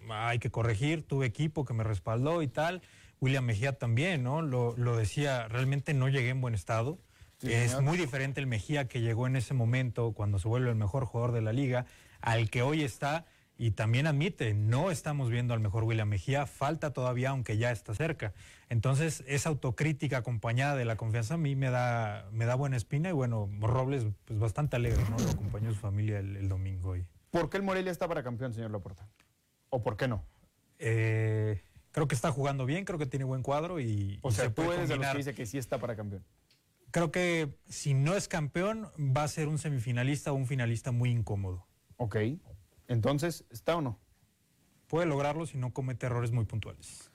hay 0.09 0.39
que 0.39 0.49
corregir, 0.49 1.03
tuve 1.03 1.27
equipo 1.27 1.63
que 1.63 1.75
me 1.75 1.83
respaldó 1.83 2.41
y 2.41 2.47
tal. 2.47 2.81
William 3.21 3.45
Mejía 3.45 3.73
también, 3.73 4.23
¿no? 4.23 4.41
Lo, 4.41 4.75
lo 4.77 4.97
decía, 4.97 5.47
realmente 5.47 5.93
no 5.93 6.09
llegué 6.09 6.29
en 6.29 6.41
buen 6.41 6.55
estado. 6.55 6.97
Sí, 7.37 7.53
es 7.53 7.69
señor. 7.69 7.83
muy 7.83 7.99
diferente 7.99 8.39
el 8.39 8.47
Mejía 8.47 8.87
que 8.87 9.01
llegó 9.01 9.27
en 9.27 9.35
ese 9.35 9.53
momento, 9.53 10.13
cuando 10.13 10.39
se 10.39 10.47
vuelve 10.47 10.71
el 10.71 10.75
mejor 10.75 11.05
jugador 11.05 11.31
de 11.31 11.41
la 11.41 11.53
liga, 11.53 11.85
al 12.19 12.49
que 12.49 12.63
hoy 12.63 12.81
está. 12.81 13.27
Y 13.59 13.71
también 13.71 14.07
admite, 14.07 14.55
no 14.55 14.89
estamos 14.89 15.29
viendo 15.29 15.53
al 15.53 15.59
mejor 15.59 15.83
William 15.83 16.09
Mejía, 16.09 16.47
falta 16.47 16.93
todavía, 16.93 17.29
aunque 17.29 17.59
ya 17.59 17.69
está 17.71 17.93
cerca. 17.93 18.33
Entonces, 18.69 19.23
esa 19.27 19.49
autocrítica 19.49 20.17
acompañada 20.17 20.75
de 20.75 20.85
la 20.85 20.95
confianza 20.95 21.35
a 21.35 21.37
mí 21.37 21.55
me 21.55 21.69
da, 21.69 22.27
me 22.31 22.45
da 22.45 22.55
buena 22.55 22.75
espina 22.75 23.09
y 23.09 23.11
bueno, 23.11 23.47
Robles, 23.59 24.07
pues 24.25 24.39
bastante 24.39 24.77
alegre, 24.77 25.03
¿no? 25.11 25.19
Lo 25.23 25.29
acompañó 25.29 25.69
su 25.69 25.79
familia 25.79 26.17
el, 26.17 26.35
el 26.35 26.49
domingo. 26.49 26.97
Y, 26.97 27.05
¿Por 27.31 27.49
qué 27.49 27.57
el 27.57 27.63
Morelia 27.63 27.91
está 27.91 28.07
para 28.07 28.23
campeón, 28.23 28.53
señor 28.53 28.71
Laporta? 28.71 29.07
¿O 29.69 29.81
por 29.83 29.97
qué 29.97 30.07
no? 30.07 30.25
eh, 30.79 31.61
creo 31.91 32.07
que 32.07 32.15
está 32.15 32.31
jugando 32.31 32.65
bien, 32.65 32.85
creo 32.85 32.97
que 32.97 33.05
tiene 33.05 33.25
buen 33.25 33.43
cuadro 33.43 33.79
y, 33.79 34.19
O 34.21 34.29
y 34.29 34.31
sea, 34.31 34.45
se 34.45 34.49
tú 34.51 34.63
puede 34.63 34.77
eres 34.77 34.89
de 34.89 34.95
los 34.97 35.07
que 35.07 35.17
dice 35.17 35.33
que 35.33 35.45
sí 35.45 35.57
está 35.57 35.77
para 35.79 35.95
campeón. 35.95 36.23
Creo 36.91 37.11
que 37.11 37.55
si 37.67 37.93
no 37.93 38.15
es 38.15 38.27
campeón, 38.27 38.89
va 38.97 39.23
a 39.23 39.27
ser 39.27 39.47
un 39.47 39.57
semifinalista 39.59 40.31
o 40.31 40.35
un 40.35 40.47
finalista 40.47 40.91
muy 40.91 41.11
incómodo. 41.11 41.67
Ok. 41.97 42.17
Entonces, 42.87 43.45
¿está 43.51 43.75
o 43.75 43.81
no? 43.81 43.99
Puede 44.87 45.05
lograrlo 45.05 45.45
si 45.45 45.57
no 45.57 45.71
comete 45.71 46.07
errores 46.07 46.31
muy 46.31 46.45
puntuales. 46.45 47.11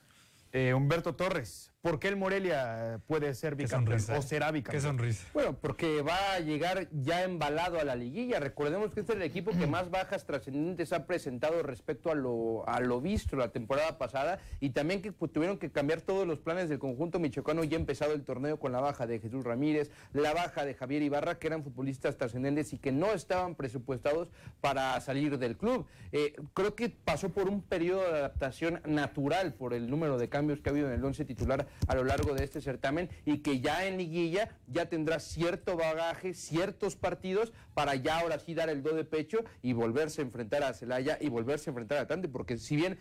Eh, 0.53 0.73
Humberto 0.73 1.15
Torres, 1.15 1.73
¿por 1.85 1.99
qué 1.99 2.07
el 2.07 2.15
Morelia 2.15 2.95
eh, 2.95 2.97
puede 3.05 3.35
ser 3.35 3.53
bicampeón 3.53 3.99
o 4.17 4.21
será 4.23 4.49
bicampeón? 4.49 4.81
Qué 4.81 4.87
sonrisa. 4.87 5.27
Bueno, 5.35 5.55
porque 5.61 6.01
va 6.01 6.33
a 6.33 6.39
llegar 6.39 6.87
ya 6.91 7.21
embalado 7.21 7.79
a 7.79 7.83
la 7.83 7.95
liguilla. 7.95 8.39
Recordemos 8.39 8.91
que 8.91 9.01
este 9.01 9.11
es 9.13 9.17
el 9.17 9.21
equipo 9.21 9.51
que 9.51 9.67
más 9.67 9.91
bajas 9.91 10.25
trascendentes 10.25 10.91
ha 10.93 11.05
presentado 11.05 11.61
respecto 11.61 12.09
a 12.09 12.15
lo, 12.15 12.67
a 12.67 12.79
lo 12.79 13.01
visto 13.01 13.35
la 13.35 13.49
temporada 13.49 13.99
pasada 13.99 14.39
y 14.59 14.71
también 14.71 15.03
que 15.03 15.11
pues, 15.11 15.31
tuvieron 15.31 15.59
que 15.59 15.69
cambiar 15.69 16.01
todos 16.01 16.25
los 16.25 16.39
planes 16.39 16.69
del 16.69 16.79
conjunto 16.79 17.19
michoacano 17.19 17.63
ya 17.63 17.77
empezado 17.77 18.13
el 18.13 18.23
torneo 18.23 18.57
con 18.57 18.71
la 18.71 18.81
baja 18.81 19.05
de 19.05 19.19
Jesús 19.19 19.43
Ramírez, 19.43 19.91
la 20.11 20.33
baja 20.33 20.65
de 20.65 20.73
Javier 20.73 21.03
Ibarra, 21.03 21.37
que 21.37 21.45
eran 21.45 21.63
futbolistas 21.63 22.17
trascendentes 22.17 22.73
y 22.73 22.79
que 22.79 22.91
no 22.91 23.13
estaban 23.13 23.53
presupuestados 23.53 24.29
para 24.59 24.99
salir 25.01 25.37
del 25.37 25.55
club. 25.55 25.85
Eh, 26.11 26.33
creo 26.55 26.73
que 26.73 26.89
pasó 26.89 27.29
por 27.29 27.47
un 27.47 27.61
periodo 27.61 28.11
de 28.11 28.17
adaptación 28.17 28.81
natural 28.87 29.53
por 29.53 29.75
el 29.75 29.87
número 29.87 30.17
de 30.17 30.29
cambios 30.29 30.61
que 30.61 30.69
ha 30.69 30.71
habido 30.71 30.87
en 30.87 30.93
el 30.93 31.05
once 31.05 31.23
titular 31.25 31.67
a 31.87 31.95
lo 31.95 32.03
largo 32.03 32.33
de 32.33 32.43
este 32.43 32.61
certamen 32.61 33.09
y 33.25 33.39
que 33.39 33.59
ya 33.61 33.85
en 33.87 33.97
liguilla 33.97 34.49
ya 34.67 34.87
tendrá 34.87 35.19
cierto 35.19 35.77
bagaje, 35.77 36.33
ciertos 36.33 36.95
partidos 36.95 37.53
para 37.73 37.95
ya 37.95 38.19
ahora 38.19 38.39
sí 38.39 38.53
dar 38.53 38.69
el 38.69 38.83
do 38.83 38.93
de 38.95 39.03
pecho 39.05 39.39
y 39.61 39.73
volverse 39.73 40.21
a 40.21 40.25
enfrentar 40.25 40.63
a 40.63 40.73
Celaya 40.73 41.17
y 41.21 41.29
volverse 41.29 41.69
a 41.69 41.71
enfrentar 41.71 41.97
a 41.97 42.01
Atlante, 42.01 42.27
porque 42.29 42.57
si 42.57 42.75
bien 42.75 42.97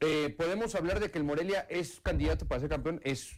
eh, 0.00 0.34
podemos 0.36 0.74
hablar 0.74 1.00
de 1.00 1.10
que 1.10 1.18
el 1.18 1.24
Morelia 1.24 1.66
es 1.68 2.00
candidato 2.00 2.46
para 2.46 2.60
ser 2.60 2.70
campeón, 2.70 3.00
es 3.04 3.36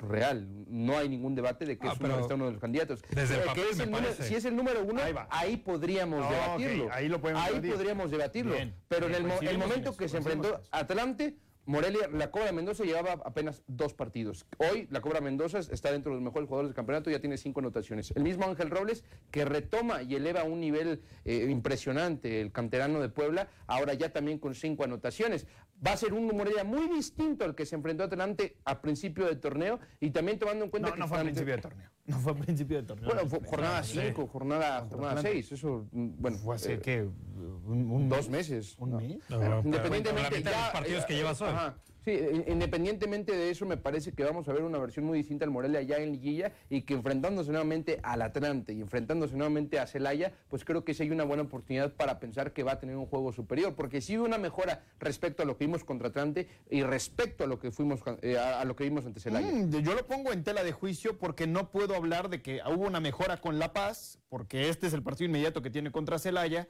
real, 0.00 0.46
no 0.68 0.96
hay 0.96 1.08
ningún 1.08 1.34
debate 1.34 1.66
de 1.66 1.76
que 1.76 1.88
Ah, 1.88 1.92
es 1.92 2.00
uno, 2.00 2.20
está 2.20 2.34
uno 2.36 2.46
de 2.46 2.52
los 2.52 2.60
candidatos. 2.60 3.02
desde 3.10 3.34
el 3.34 3.40
Eh, 3.40 3.42
que 3.42 3.48
papel 3.48 3.64
es 3.72 3.76
me 3.78 3.82
el 3.84 3.90
número- 3.90 4.08
parece. 4.14 4.28
si 4.28 4.34
es 4.36 4.44
el 4.44 4.54
número 4.54 4.84
uno, 4.84 5.02
Ahí 5.02 5.14
ahí 5.30 5.56
podríamos 5.56 6.24
Ah, 6.24 6.30
debatirlo. 6.30 6.88
ahí 6.92 7.08
lo 7.08 7.20
podríamos 7.20 8.10
debatirlo. 8.10 8.54
Bien, 8.54 8.74
pero 8.86 9.06
en 9.08 9.14
el, 9.16 9.30
el 9.48 9.58
momento 9.58 9.90
eso, 9.90 9.98
que 9.98 10.08
se 10.08 10.18
enfrentó. 10.18 10.62
Atlante, 10.70 11.36
Morelia, 11.68 12.08
la 12.10 12.30
Cobra 12.30 12.50
Mendoza 12.50 12.82
llevaba 12.82 13.20
apenas 13.26 13.62
dos 13.66 13.92
partidos. 13.92 14.46
Hoy 14.56 14.88
la 14.90 15.02
Cobra 15.02 15.20
Mendoza 15.20 15.58
está 15.58 15.92
dentro 15.92 16.12
de 16.12 16.16
los 16.16 16.24
mejores 16.24 16.48
jugadores 16.48 16.70
del 16.70 16.74
campeonato, 16.74 17.10
ya 17.10 17.20
tiene 17.20 17.36
cinco 17.36 17.60
anotaciones. 17.60 18.10
El 18.16 18.22
mismo 18.22 18.46
Ángel 18.46 18.70
Robles, 18.70 19.04
que 19.30 19.44
retoma 19.44 20.02
y 20.02 20.14
eleva 20.14 20.40
a 20.40 20.44
un 20.44 20.60
nivel 20.60 21.02
eh, 21.26 21.46
impresionante 21.50 22.40
el 22.40 22.52
canterano 22.52 23.00
de 23.00 23.10
Puebla, 23.10 23.48
ahora 23.66 23.92
ya 23.92 24.10
también 24.14 24.38
con 24.38 24.54
cinco 24.54 24.82
anotaciones. 24.82 25.46
Va 25.86 25.92
a 25.92 25.96
ser 25.96 26.12
un 26.12 26.26
Morelia 26.26 26.64
muy 26.64 26.88
distinto 26.88 27.44
al 27.44 27.54
que 27.54 27.64
se 27.64 27.76
enfrentó 27.76 28.02
Atlante 28.02 28.56
a 28.64 28.80
principio 28.82 29.26
del 29.26 29.38
torneo 29.38 29.78
y 30.00 30.10
también 30.10 30.36
tomando 30.38 30.64
en 30.64 30.70
cuenta 30.70 30.88
No, 30.88 30.94
que 30.94 31.00
no 31.00 31.06
fue 31.08 31.18
a 31.18 31.20
Atlante- 31.20 31.34
principio 31.44 31.54
de 31.56 31.62
torneo. 31.62 31.90
No 32.06 32.18
fue 32.18 32.32
a 32.32 32.34
principio 32.34 32.76
de 32.78 32.82
torneo. 32.82 33.06
Bueno, 33.14 33.28
fue 33.28 33.40
jornada 33.44 33.82
Sí. 33.84 34.00
5, 34.00 34.26
jornada 34.26 34.86
jornada 34.88 35.10
Atlante. 35.12 35.30
6, 35.32 35.52
eso, 35.52 35.86
bueno, 35.92 36.38
Fue 36.38 36.56
hace, 36.56 36.74
eh, 36.74 36.80
¿qué? 36.80 37.02
Un, 37.02 37.90
un 37.90 38.08
dos 38.08 38.28
mes. 38.28 38.50
meses. 38.50 38.74
¿Un 38.78 38.96
mes? 38.96 39.18
Bueno, 39.28 39.60
independientemente 39.64 40.38
de 40.38 40.44
los 40.50 40.68
partidos 40.72 41.02
eh, 41.04 41.06
que 41.06 41.14
llevas 41.14 41.40
hoy. 41.42 41.48
ajá. 41.50 41.76
Sí, 42.08 42.14
eh, 42.14 42.44
independientemente 42.48 43.36
de 43.36 43.50
eso, 43.50 43.66
me 43.66 43.76
parece 43.76 44.12
que 44.12 44.24
vamos 44.24 44.48
a 44.48 44.54
ver 44.54 44.62
una 44.62 44.78
versión 44.78 45.04
muy 45.04 45.18
distinta 45.18 45.44
al 45.44 45.50
Morelia 45.50 45.82
ya 45.82 45.98
en 45.98 46.12
Liguilla 46.12 46.54
y 46.70 46.80
que 46.80 46.94
enfrentándose 46.94 47.50
nuevamente 47.50 48.00
al 48.02 48.22
Atlante 48.22 48.72
y 48.72 48.80
enfrentándose 48.80 49.36
nuevamente 49.36 49.78
a 49.78 49.86
Celaya, 49.86 50.32
pues 50.48 50.64
creo 50.64 50.86
que 50.86 50.94
sí 50.94 51.02
hay 51.02 51.10
una 51.10 51.24
buena 51.24 51.42
oportunidad 51.42 51.92
para 51.92 52.18
pensar 52.18 52.54
que 52.54 52.62
va 52.62 52.72
a 52.72 52.80
tener 52.80 52.96
un 52.96 53.04
juego 53.04 53.30
superior, 53.34 53.74
porque 53.74 54.00
sí 54.00 54.16
hubo 54.16 54.24
una 54.24 54.38
mejora 54.38 54.86
respecto 54.98 55.42
a 55.42 55.44
lo 55.44 55.58
que 55.58 55.66
vimos 55.66 55.84
contra 55.84 56.08
Atlante 56.08 56.48
y 56.70 56.82
respecto 56.82 57.44
a 57.44 57.46
lo 57.46 57.58
que 57.58 57.72
fuimos 57.72 58.00
eh, 58.22 58.38
a, 58.38 58.62
a 58.62 58.64
lo 58.64 58.74
que 58.74 58.84
vimos 58.84 59.04
ante 59.04 59.20
Celaya. 59.20 59.46
Mm, 59.46 59.68
yo 59.82 59.92
lo 59.92 60.06
pongo 60.06 60.32
en 60.32 60.44
tela 60.44 60.64
de 60.64 60.72
juicio 60.72 61.18
porque 61.18 61.46
no 61.46 61.70
puedo 61.70 61.94
hablar 61.94 62.30
de 62.30 62.40
que 62.40 62.62
hubo 62.74 62.86
una 62.86 63.00
mejora 63.00 63.36
con 63.42 63.58
La 63.58 63.74
Paz, 63.74 64.18
porque 64.30 64.70
este 64.70 64.86
es 64.86 64.94
el 64.94 65.02
partido 65.02 65.26
inmediato 65.26 65.60
que 65.60 65.68
tiene 65.68 65.92
contra 65.92 66.18
Celaya. 66.18 66.68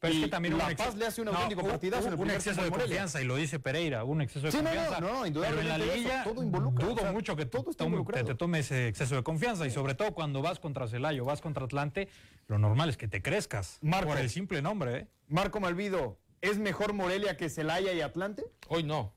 Pero 0.00 0.14
es 0.14 0.20
que 0.20 0.28
también 0.28 0.56
La 0.56 0.68
un 0.68 0.76
Paz 0.76 0.94
le 0.94 1.06
hace 1.06 1.20
un 1.22 1.26
no, 1.26 1.32
auténtico 1.32 1.66
partidazo 1.66 2.02
en 2.06 2.12
el 2.12 2.14
hubo 2.14 2.22
un 2.22 2.30
exceso 2.30 2.62
de 2.62 2.70
confianza, 2.70 3.20
y 3.20 3.24
lo 3.24 3.34
dice 3.34 3.58
Pereira, 3.58 4.04
un 4.04 4.20
exceso 4.20 4.46
de 4.46 4.52
Sí, 4.52 4.58
no, 4.58 4.62
no, 4.62 4.68
confianza. 4.70 5.00
no, 5.00 5.22
pero 5.42 5.60
en 5.60 5.68
la 5.68 5.78
liguilla 5.78 6.22
todo 6.24 6.40
involucra, 6.42 6.84
dudo 6.86 6.94
o 6.94 7.00
sea, 7.00 7.12
mucho 7.12 7.34
que 7.34 7.46
todo 7.46 7.70
está 7.70 7.84
tome- 7.84 8.04
te, 8.12 8.22
te 8.22 8.34
tomes 8.36 8.66
ese 8.66 8.86
exceso 8.86 9.16
de 9.16 9.24
confianza 9.24 9.66
y 9.66 9.70
sobre 9.72 9.94
todo 9.96 10.12
cuando 10.14 10.40
vas 10.40 10.60
contra 10.60 10.86
Celaya 10.86 11.20
o 11.20 11.24
vas 11.24 11.40
contra 11.40 11.64
Atlante, 11.64 12.08
lo 12.46 12.58
normal 12.60 12.88
es 12.90 12.96
que 12.96 13.08
te 13.08 13.22
crezcas 13.22 13.78
Marco. 13.82 14.10
por 14.10 14.18
el 14.18 14.30
simple 14.30 14.62
nombre. 14.62 14.96
¿eh? 14.96 15.06
Marco 15.26 15.58
Malvido, 15.58 16.16
¿es 16.42 16.58
mejor 16.58 16.92
Morelia 16.92 17.36
que 17.36 17.48
Celaya 17.50 17.92
y 17.92 18.00
Atlante? 18.00 18.44
Hoy 18.68 18.84
no. 18.84 19.12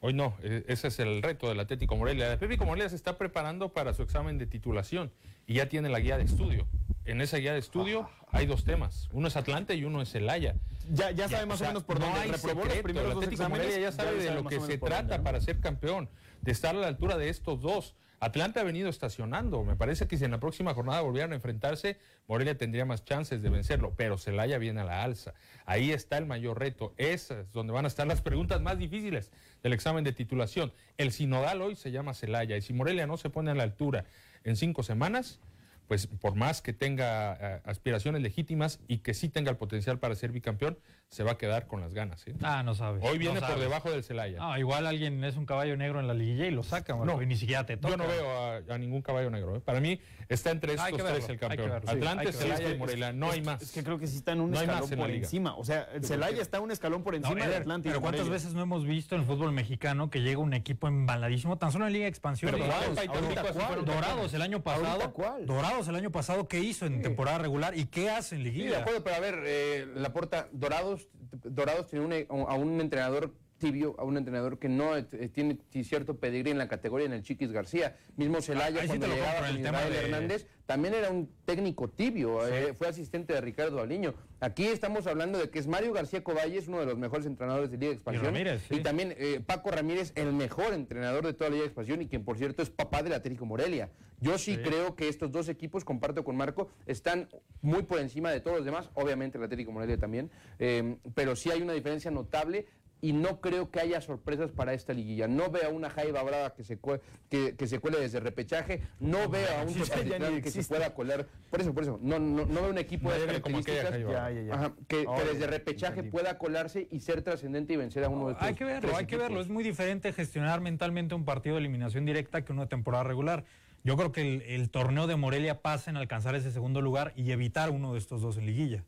Hoy 0.00 0.14
no. 0.14 0.36
E- 0.42 0.64
Ese 0.66 0.88
es 0.88 0.98
el 0.98 1.22
reto 1.22 1.48
del 1.48 1.60
Atlético 1.60 1.94
Morelia. 1.96 2.26
El 2.26 2.32
Atlético 2.32 2.64
Morelia 2.64 2.88
se 2.88 2.96
está 2.96 3.16
preparando 3.18 3.72
para 3.72 3.94
su 3.94 4.02
examen 4.02 4.36
de 4.36 4.46
titulación 4.46 5.12
y 5.46 5.54
ya 5.54 5.68
tiene 5.68 5.88
la 5.88 6.00
guía 6.00 6.16
de 6.18 6.24
estudio. 6.24 6.66
En 7.08 7.22
esa 7.22 7.38
guía 7.38 7.54
de 7.54 7.58
estudio 7.58 8.10
hay 8.32 8.44
dos 8.44 8.64
temas. 8.64 9.08
Uno 9.12 9.28
es 9.28 9.36
Atlante 9.36 9.74
y 9.74 9.82
uno 9.82 10.02
es 10.02 10.10
Celaya. 10.10 10.56
Ya, 10.90 11.10
ya 11.10 11.26
sabe 11.26 11.46
más 11.46 11.58
o, 11.62 11.64
menos 11.64 11.82
por 11.82 11.98
no 11.98 12.04
dónde 12.04 12.20
hay 12.20 12.30
reprobó 12.30 12.64
los 12.64 12.64
secreto. 12.64 12.82
primeros 12.82 13.10
El 13.10 13.16
Atlético 13.16 13.80
ya 13.80 13.92
sabe 13.92 14.22
de 14.22 14.34
lo 14.34 14.44
que 14.44 14.56
se 14.56 14.60
dónde, 14.60 14.78
trata 14.78 15.16
¿no? 15.16 15.24
para 15.24 15.40
ser 15.40 15.58
campeón, 15.58 16.10
de 16.42 16.52
estar 16.52 16.76
a 16.76 16.78
la 16.78 16.86
altura 16.86 17.16
de 17.16 17.30
estos 17.30 17.62
dos. 17.62 17.94
Atlante 18.20 18.60
ha 18.60 18.62
venido 18.62 18.90
estacionando. 18.90 19.64
Me 19.64 19.74
parece 19.74 20.06
que 20.06 20.18
si 20.18 20.26
en 20.26 20.32
la 20.32 20.38
próxima 20.38 20.74
jornada 20.74 21.00
volvieran 21.00 21.32
a 21.32 21.36
enfrentarse, 21.36 21.96
Morelia 22.26 22.58
tendría 22.58 22.84
más 22.84 23.06
chances 23.06 23.40
de 23.40 23.48
vencerlo, 23.48 23.94
pero 23.96 24.18
Celaya 24.18 24.58
viene 24.58 24.82
a 24.82 24.84
la 24.84 25.02
alza. 25.02 25.32
Ahí 25.64 25.92
está 25.92 26.18
el 26.18 26.26
mayor 26.26 26.58
reto. 26.58 26.92
Esa 26.98 27.40
es 27.40 27.52
donde 27.52 27.72
van 27.72 27.86
a 27.86 27.88
estar 27.88 28.06
las 28.06 28.20
preguntas 28.20 28.60
más 28.60 28.76
difíciles 28.76 29.30
del 29.62 29.72
examen 29.72 30.04
de 30.04 30.12
titulación. 30.12 30.74
El 30.98 31.12
sinodal 31.12 31.62
hoy 31.62 31.74
se 31.74 31.90
llama 31.90 32.12
Celaya 32.12 32.58
y 32.58 32.60
si 32.60 32.74
Morelia 32.74 33.06
no 33.06 33.16
se 33.16 33.30
pone 33.30 33.50
a 33.50 33.54
la 33.54 33.62
altura 33.62 34.04
en 34.44 34.56
cinco 34.56 34.82
semanas, 34.82 35.40
pues 35.88 36.06
por 36.06 36.34
más 36.34 36.62
que 36.62 36.72
tenga 36.72 37.36
eh, 37.40 37.60
aspiraciones 37.64 38.22
legítimas 38.22 38.78
y 38.86 38.98
que 38.98 39.14
sí 39.14 39.28
tenga 39.28 39.50
el 39.50 39.56
potencial 39.56 39.98
para 39.98 40.14
ser 40.14 40.30
bicampeón, 40.32 40.78
se 41.08 41.24
va 41.24 41.32
a 41.32 41.38
quedar 41.38 41.66
con 41.66 41.80
las 41.80 41.94
ganas. 41.94 42.26
¿eh? 42.26 42.34
Ah, 42.42 42.62
no 42.62 42.74
sabes. 42.74 43.02
Hoy 43.02 43.16
viene 43.16 43.40
no 43.40 43.46
por 43.46 43.58
debajo 43.58 43.90
del 43.90 44.04
Celaya. 44.04 44.38
Ah, 44.40 44.58
igual 44.58 44.86
alguien 44.86 45.24
es 45.24 45.36
un 45.36 45.46
caballo 45.46 45.76
negro 45.76 46.00
en 46.00 46.06
la 46.06 46.12
liguilla 46.14 46.46
y 46.46 46.50
lo 46.50 46.62
saca, 46.62 46.94
Marco, 46.94 47.14
No, 47.16 47.22
y 47.22 47.26
ni 47.26 47.36
siquiera 47.36 47.64
te 47.64 47.76
toca. 47.78 47.92
Yo 47.92 47.96
no 47.96 48.06
veo 48.06 48.30
a, 48.30 48.56
a 48.74 48.78
ningún 48.78 49.00
caballo 49.00 49.30
negro. 49.30 49.56
¿eh? 49.56 49.60
Para 49.60 49.80
mí 49.80 49.98
está 50.28 50.50
entre 50.50 50.72
estos 50.74 50.86
Hay 50.86 50.92
que 50.92 51.02
tres 51.02 51.24
el 51.24 51.30
hay 51.30 51.36
que 51.38 51.38
campeón. 51.38 51.80
sí, 51.82 51.88
Atlante, 51.90 52.32
Celaya 52.32 52.70
y 52.70 52.76
Morelia. 52.76 53.12
No 53.12 53.30
hay 53.30 53.40
más. 53.40 53.62
Es 53.62 53.72
que 53.72 53.82
creo 53.82 53.98
que 53.98 54.06
sí 54.06 54.16
está 54.18 54.32
en 54.32 54.42
un 54.42 54.50
No 54.50 54.60
escalón 54.60 54.92
en 54.92 54.98
por 54.98 55.10
encima. 55.10 55.56
O 55.56 55.64
sea, 55.64 55.88
el 55.94 56.04
Celaya 56.04 56.42
está 56.42 56.60
un 56.60 56.70
escalón 56.70 57.02
por 57.02 57.14
encima 57.14 57.36
de 57.36 57.44
Eder, 57.46 57.62
Atlante 57.62 57.88
pero 57.88 58.00
¿cuántas 58.02 58.28
veces 58.28 58.52
no 58.52 58.60
hemos 58.62 58.84
visto 58.84 59.14
en 59.14 59.22
el 59.22 59.26
fútbol 59.26 59.52
mexicano 59.52 60.10
que 60.10 60.20
llega 60.20 60.40
un 60.40 60.52
equipo 60.52 60.88
embaladísimo, 60.88 61.56
tan 61.56 61.72
solo 61.72 61.86
en 61.86 61.94
Liga 61.94 62.04
de 62.04 62.10
Expansión? 62.10 62.52
Pero. 62.52 62.64
¿cuál? 62.66 63.84
Dorados 63.84 64.34
el 64.34 64.42
año 64.42 64.62
pasado. 64.62 65.12
Dorados 65.46 65.88
el 65.88 65.96
año 65.96 66.10
pasado, 66.10 66.48
¿qué 66.48 66.60
hizo 66.60 66.86
en 66.86 67.00
temporada 67.02 67.38
regular 67.38 67.76
y 67.76 67.86
qué 67.86 68.10
hace 68.10 68.34
en 68.36 68.42
Sí, 68.42 68.44
de 68.48 68.50
liguilla? 68.50 68.78
acuerdo, 68.80 69.02
pero 69.02 69.16
a 69.16 69.20
ver, 69.20 69.42
eh, 69.46 69.86
la 69.94 70.12
porta 70.12 70.48
Dorados, 70.52 70.97
Dorados 71.44 71.86
tiene 71.88 72.26
un- 72.30 72.46
a 72.48 72.54
un 72.54 72.80
entrenador 72.80 73.32
tibio, 73.58 73.94
a 73.98 74.04
un 74.04 74.16
entrenador 74.16 74.58
que 74.58 74.68
no 74.68 74.96
eh, 74.96 75.02
tiene 75.32 75.58
cierto 75.82 76.16
pedigrí 76.16 76.50
en 76.50 76.58
la 76.58 76.68
categoría 76.68 77.06
en 77.06 77.12
el 77.12 77.22
Chiquis 77.22 77.52
García. 77.52 77.96
Mismo 78.16 78.40
Celaya 78.40 78.80
ahí 78.80 78.88
sí 78.88 78.96
cuando 78.98 79.08
llegaba 79.08 79.36
con 79.40 79.46
el 79.48 79.62
tema 79.62 79.78
Israel 79.78 79.92
de- 79.92 79.98
Hernández, 80.00 80.46
también 80.66 80.94
era 80.94 81.10
un 81.10 81.30
técnico 81.44 81.88
tibio, 81.88 82.46
eh, 82.46 82.74
fue 82.74 82.88
asistente 82.88 83.32
de 83.32 83.40
Ricardo 83.40 83.80
Aliño. 83.80 84.14
Aquí 84.40 84.66
estamos 84.66 85.06
hablando 85.06 85.38
de 85.38 85.50
que 85.50 85.58
es 85.58 85.66
Mario 85.66 85.92
García 85.92 86.22
Coballes, 86.22 86.68
uno 86.68 86.80
de 86.80 86.86
los 86.86 86.98
mejores 86.98 87.26
entrenadores 87.26 87.70
de 87.70 87.76
Liga 87.78 87.88
de 87.90 87.94
Expansión. 87.96 88.26
Ramírez, 88.26 88.62
sí. 88.68 88.76
Y 88.76 88.80
también 88.80 89.14
eh, 89.18 89.40
Paco 89.44 89.70
Ramírez, 89.70 90.12
el 90.14 90.32
mejor 90.32 90.72
entrenador 90.74 91.24
de 91.26 91.32
toda 91.32 91.50
la 91.50 91.54
Liga 91.54 91.62
de 91.62 91.68
Expansión 91.68 92.02
y 92.02 92.06
quien 92.08 92.24
por 92.24 92.36
cierto 92.38 92.62
es 92.62 92.70
papá 92.70 93.02
del 93.02 93.14
Atlético 93.14 93.46
Morelia. 93.46 93.90
Yo 94.20 94.36
sí, 94.36 94.56
Sí. 94.56 94.62
creo 94.62 94.96
que 94.96 95.08
estos 95.08 95.30
dos 95.30 95.48
equipos, 95.48 95.84
comparto 95.84 96.24
con 96.24 96.36
Marco, 96.36 96.68
están 96.86 97.28
muy 97.62 97.84
por 97.84 98.00
encima 98.00 98.30
de 98.32 98.40
todos 98.40 98.56
los 98.58 98.64
demás, 98.66 98.90
obviamente 98.94 99.38
el 99.38 99.44
Atlético 99.44 99.70
Morelia 99.72 99.96
también, 99.96 100.28
eh, 100.58 100.96
pero 101.14 101.36
sí 101.36 101.50
hay 101.50 101.62
una 101.62 101.72
diferencia 101.72 102.10
notable 102.10 102.66
y 103.00 103.12
no 103.12 103.40
creo 103.40 103.70
que 103.70 103.80
haya 103.80 104.00
sorpresas 104.00 104.50
para 104.50 104.74
esta 104.74 104.92
liguilla. 104.92 105.28
No 105.28 105.50
veo 105.50 105.66
a 105.66 105.68
una 105.68 105.88
Jaiba 105.90 106.22
Brava 106.22 106.54
que 106.54 106.64
se, 106.64 106.80
cue- 106.80 107.00
que, 107.28 107.54
que 107.56 107.66
se 107.66 107.78
cuele 107.78 108.00
desde 108.00 108.18
repechaje, 108.20 108.80
no 109.00 109.28
veo 109.28 109.46
a 109.56 109.62
un 109.62 109.72
Tepatitlán 109.74 110.42
que 110.42 110.50
se 110.50 110.64
pueda 110.64 110.94
colar, 110.94 111.26
por 111.50 111.60
eso, 111.60 111.72
por 111.72 111.84
eso, 111.84 111.98
no, 112.02 112.18
no, 112.18 112.44
no 112.46 112.60
veo 112.62 112.70
un 112.70 112.78
equipo 112.78 113.10
de 113.12 113.20
No, 113.20 113.26
características 113.26 113.90
Jaiba. 113.90 114.12
Ya, 114.12 114.30
ya, 114.32 114.42
ya. 114.42 114.54
ajá, 114.54 114.72
que, 114.88 115.06
desde 115.32 115.46
repechaje 115.46 115.92
entendí. 116.00 116.10
pueda 116.10 116.38
colarse 116.38 116.88
y 116.90 117.00
ser 117.00 117.22
trascendente 117.22 117.72
y 117.72 117.76
vencer 117.76 118.02
a 118.04 118.08
uno 118.08 118.26
de 118.26 118.32
estos 118.32 118.46
Hay 118.48 118.54
que 118.54 118.64
verlo, 118.64 118.88
hay 118.90 119.06
que 119.06 119.14
equipos. 119.14 119.22
verlo. 119.22 119.40
Es 119.40 119.48
muy 119.48 119.62
diferente 119.62 120.12
gestionar 120.12 120.60
mentalmente 120.60 121.14
un 121.14 121.24
partido 121.24 121.54
de 121.54 121.60
eliminación 121.60 122.04
directa 122.04 122.44
que 122.44 122.52
de 122.52 122.66
temporada 122.66 123.04
regular. 123.04 123.44
Yo 123.84 123.96
creo 123.96 124.10
que 124.10 124.20
el, 124.22 124.42
el 124.42 124.70
torneo 124.70 125.06
de 125.06 125.14
Morelia 125.14 125.62
pasa 125.62 125.88
en 125.90 125.96
alcanzar 125.96 126.34
ese 126.34 126.50
segundo 126.50 126.82
lugar 126.82 127.12
y 127.14 127.30
evitar 127.30 127.70
uno 127.70 127.92
de 127.92 128.00
estos 128.00 128.20
dos 128.20 128.36
en 128.36 128.44
liguilla. 128.46 128.84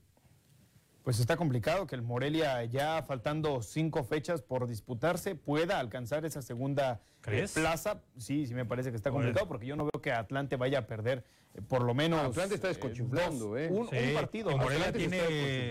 Pues 1.03 1.19
está 1.19 1.37
complicado 1.37 1.87
que 1.87 1.95
el 1.95 2.03
Morelia, 2.03 2.63
ya 2.67 3.03
faltando 3.03 3.63
cinco 3.63 4.05
fechas 4.05 4.43
por 4.43 4.67
disputarse, 4.67 5.35
pueda 5.35 5.79
alcanzar 5.81 6.27
esa 6.27 6.43
segunda 6.43 7.01
eh, 7.01 7.17
¿Crees? 7.23 7.53
plaza. 7.53 8.03
Sí, 8.19 8.47
sí 8.47 8.55
me 8.55 8.67
parece 8.67 8.91
que 8.91 8.97
está 8.97 9.11
complicado 9.11 9.49
porque 9.49 9.67
yo 9.67 9.77
no 9.77 9.85
veo 9.85 10.01
que 10.03 10.13
Atlante 10.13 10.57
vaya 10.57 10.81
a 10.81 10.87
perder 10.87 11.25
eh, 11.55 11.63
por 11.63 11.83
lo 11.83 11.95
menos... 11.95 12.21
Atlante 12.21 12.55
está 12.57 12.69
eh, 12.69 12.71
desconchinflando, 12.75 13.47
dos- 13.47 13.59
¿eh? 13.59 13.69
Un, 13.71 13.89
Sí, 13.89 13.97
un 14.09 14.15
partido. 14.15 14.51
y 14.51 14.55
Morelia 14.57 14.89
Atlante 14.89 14.99
se 15.09 15.17
está 15.17 15.27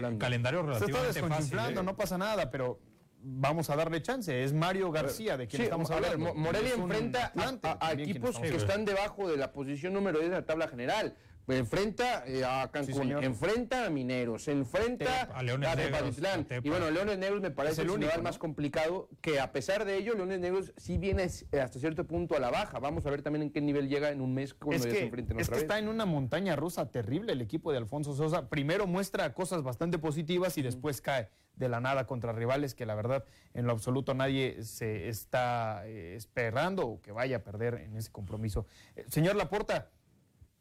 tiene 0.08 0.18
calendario 0.18 0.60
Se 0.62 0.66
está 0.72 0.86
relativamente 0.86 1.20
fácil. 1.20 1.22
desconchinflando, 1.30 1.82
¿eh? 1.82 1.84
no 1.84 1.96
pasa 1.96 2.18
nada, 2.18 2.50
pero 2.50 2.80
vamos 3.22 3.70
a 3.70 3.76
darle 3.76 4.02
chance. 4.02 4.44
Es 4.44 4.52
Mario 4.52 4.92
García 4.92 5.38
de 5.38 5.48
quien 5.48 5.60
Sí, 5.60 5.64
estamos 5.66 5.92
a 5.92 5.96
ver, 6.00 6.06
hablando. 6.06 6.34
Mo- 6.34 6.42
Morelia 6.42 6.74
enfrenta 6.74 7.34
a- 7.36 7.88
a, 7.88 7.92
equipos 7.94 8.40
que 8.40 8.48
están 8.56 8.84
debajo 8.84 9.30
de 9.30 9.38
la 9.38 9.52
posición 9.52 9.94
número 9.94 10.18
10 10.20 10.32
de 10.32 10.38
la 10.38 10.46
tabla 10.46 10.68
general. 10.68 11.16
Enfrenta 11.58 12.24
eh, 12.28 12.44
a 12.46 12.70
Cancún, 12.72 13.12
enfrenta 13.24 13.86
a 13.86 13.90
Mineros, 13.90 14.48
enfrenta 14.48 15.24
a 15.34 15.44
Leones 15.44 15.70
a 15.70 15.76
Negros, 15.76 16.20
a. 16.24 16.58
Y 16.64 16.70
bueno, 16.70 16.90
Leones 16.92 17.18
Negros 17.18 17.42
me 17.42 17.48
Es 17.50 17.54
parece 17.54 17.82
el 17.82 17.88
el 17.90 17.94
único, 17.96 18.12
¿no? 18.16 18.24
más 18.24 18.38
complicado, 18.38 19.10
que 19.22 19.40
a 19.40 19.52
pesar 19.52 19.86
de 19.86 19.98
ello, 19.98 20.14
Leones 20.14 20.40
Negros 20.40 20.74
sí 20.78 20.98
viene 20.98 21.28
eh, 21.52 21.60
hasta 21.60 21.80
cierto 21.80 22.06
punto 22.06 22.36
a 22.36 22.40
la 22.40 22.50
baja. 22.50 22.80
Vamos 22.80 23.06
a 23.06 23.10
ver 23.10 23.22
también 23.22 23.44
en 23.44 23.52
qué 23.52 23.62
nivel 23.62 23.90
llega 23.90 24.10
en 24.10 24.22
un 24.22 24.34
mes 24.34 24.54
cuando 24.54 24.76
Es 24.76 24.84
ya 24.84 24.90
que, 24.90 24.98
se 24.98 25.06
enfrenten 25.06 25.40
es 25.40 25.48
otra 25.48 25.56
que 25.56 25.62
vez. 25.62 25.64
está 25.64 25.80
en 25.80 25.90
una 25.90 26.06
montaña 26.06 26.56
rusa 26.56 26.90
terrible 26.92 27.34
el 27.34 27.42
equipo 27.42 27.72
de 27.72 27.78
Alfonso 27.78 28.16
Sosa. 28.16 28.50
Primero 28.50 28.88
muestra 28.88 29.34
cosas 29.34 29.64
bastante 29.64 30.00
positivas 30.00 30.58
y 30.58 30.62
después 30.62 31.02
cae 31.02 31.30
de 31.56 31.68
la 31.68 31.82
nada 31.82 32.08
contra 32.08 32.32
rivales 32.32 32.74
que 32.74 32.86
la 32.86 32.96
verdad 32.96 33.26
en 33.54 33.66
lo 33.66 33.74
absoluto 33.74 34.14
nadie 34.14 34.64
se 34.64 35.10
está 35.10 35.86
eh, 35.86 36.16
esperando 36.16 36.88
o 36.88 37.02
que 37.02 37.12
vaya 37.12 37.38
a 37.38 37.44
perder 37.44 37.76
en 37.76 37.98
ese 37.98 38.12
compromiso. 38.12 38.66
Señor 39.08 39.36
Laporta, 39.36 39.90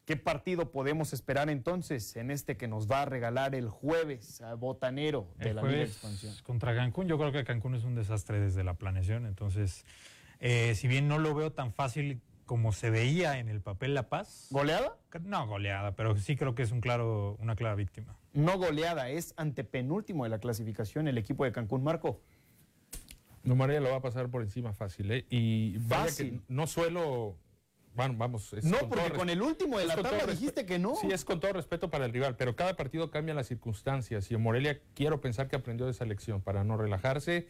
¿qué 0.09 0.17
partido 0.17 0.71
podemos 0.71 1.13
esperar 1.13 1.51
entonces 1.51 2.15
en 2.15 2.31
este 2.31 2.57
que 2.57 2.67
nos 2.67 2.89
va 2.89 3.03
a 3.03 3.05
regalar 3.05 3.53
el 3.53 3.69
jueves 3.69 4.41
a 4.41 4.55
Botanero 4.55 5.27
de 5.37 5.51
El 5.51 5.57
la 5.57 5.61
Liga 5.61 5.83
Expansión? 5.83 6.33
contra 6.41 6.73
Cancún, 6.75 7.07
yo 7.07 7.19
creo 7.19 7.31
que 7.31 7.43
Cancún 7.43 7.75
es 7.75 7.83
un 7.83 7.93
desastre 7.93 8.39
desde 8.39 8.63
la 8.63 8.73
planeación, 8.73 9.27
entonces, 9.27 9.85
eh, 10.39 10.73
si 10.73 10.87
bien 10.87 11.07
no 11.07 11.19
lo 11.19 11.35
veo 11.35 11.51
tan 11.51 11.71
fácil 11.73 12.21
como 12.47 12.71
se 12.71 12.89
veía 12.89 13.37
en 13.37 13.49
el 13.49 13.61
papel 13.61 13.93
La 13.93 14.09
Paz, 14.09 14.47
¿Goleada? 14.49 14.97
no 15.21 15.45
goleada, 15.45 15.95
pero 15.95 16.17
sí 16.17 16.35
creo 16.35 16.55
que 16.55 16.63
es 16.63 16.71
un 16.71 16.81
claro, 16.81 17.37
una 17.39 17.55
clara 17.55 17.75
víctima. 17.75 18.17
No 18.33 18.57
goleada, 18.57 19.09
es 19.11 19.35
antepenúltimo 19.37 20.23
de 20.23 20.31
la 20.31 20.39
clasificación 20.39 21.07
el 21.07 21.19
equipo 21.19 21.45
de 21.45 21.51
Cancún. 21.51 21.83
Marco. 21.83 22.19
No, 23.43 23.55
María 23.55 23.79
lo 23.79 23.91
va 23.91 23.97
a 23.97 24.01
pasar 24.01 24.29
por 24.29 24.41
encima 24.41 24.73
fácil, 24.73 25.11
¿eh? 25.11 25.25
Y 25.29 25.77
vaya 25.77 26.05
Fácil. 26.05 26.31
que 26.31 26.53
no 26.53 26.65
suelo 26.65 27.37
Bueno, 27.95 28.15
vamos. 28.17 28.53
es 28.53 28.63
No, 28.63 28.79
con 28.79 28.89
porque 28.89 29.11
con 29.11 29.29
el 29.29 29.41
último 29.41 29.77
de 29.79 29.85
la 29.87 29.95
tabla 29.97 30.25
dijiste 30.25 30.65
que 30.65 30.79
no. 30.79 30.95
Sí, 30.95 31.07
es 31.11 31.25
con 31.25 31.39
todo 31.39 31.53
respeto 31.53 31.89
para 31.89 32.05
el 32.05 32.13
rival, 32.13 32.35
pero 32.37 32.55
cada 32.55 32.75
partido 32.75 33.09
cambian 33.11 33.35
las 33.37 33.47
circunstancias 33.47 34.29
y 34.31 34.35
en 34.35 34.41
Morelia 34.41 34.79
quiero 34.93 35.19
pensar 35.21 35.47
que 35.47 35.55
aprendió 35.55 35.85
de 35.85 35.91
esa 35.91 36.05
lección 36.05 36.41
para 36.41 36.63
no 36.63 36.77
relajarse 36.77 37.47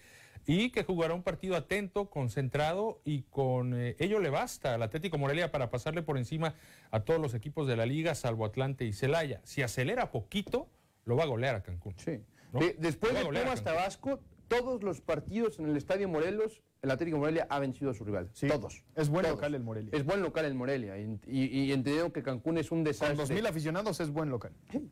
y 0.48 0.72
que 0.72 0.84
jugará 0.84 1.14
un 1.14 1.22
partido 1.22 1.56
atento, 1.58 2.10
concentrado 2.10 3.02
y 3.04 3.24
con 3.24 3.74
eh, 3.80 3.96
ello 4.00 4.20
le 4.20 4.30
basta 4.30 4.74
al 4.74 4.82
Atlético 4.84 5.18
Morelia 5.18 5.52
para 5.52 5.70
pasarle 5.70 6.02
por 6.02 6.18
encima 6.18 6.56
a 6.92 7.02
todos 7.02 7.20
los 7.20 7.34
equipos 7.34 7.68
de 7.68 7.76
la 7.76 7.86
liga, 7.86 8.16
salvo 8.16 8.46
Atlante 8.46 8.86
y 8.86 8.94
Celaya. 8.94 9.42
Si 9.44 9.62
acelera 9.62 10.12
poquito, 10.12 10.70
lo 11.06 11.16
va 11.18 11.24
a 11.24 11.28
golear 11.28 11.56
a 11.56 11.62
Cancún. 11.64 11.94
Sí. 11.98 12.22
¿no? 12.54 12.60
De- 12.60 12.76
después 12.80 13.14
de 13.14 13.26
Pumas. 13.26 13.64
Tabasco, 13.64 14.22
todos 14.48 14.82
los 14.82 15.02
partidos 15.02 15.60
en 15.60 15.66
el 15.70 15.76
Estadio 15.78 16.08
Morelos, 16.08 16.62
el 16.82 16.92
Atlético 16.92 17.18
Morelia 17.18 17.46
ha 17.50 17.60
vencido 17.60 17.92
a 17.92 17.94
su 17.94 18.06
rival. 18.06 18.30
Sí. 18.34 18.48
Todos. 18.48 18.84
Es 18.96 19.10
buen 19.10 19.24
Todos. 19.24 19.38
local 19.38 19.56
el 19.56 19.64
Morelia. 19.64 19.90
Es 19.94 20.06
buen 20.06 20.22
local 20.22 20.46
el 20.46 20.56
Morelia. 20.56 20.98
Y, 20.98 21.20
y, 21.28 21.44
y 21.64 21.72
entendiendo 21.74 22.14
que 22.14 22.24
Cancún 22.24 22.58
es 22.58 22.72
un 22.72 22.80
Con 22.80 22.84
desastre. 22.86 23.18
2.000 23.42 23.48
aficionados 23.50 24.00
es 24.00 24.10
buen 24.12 24.30
local. 24.30 24.54
Sí. 24.72 24.90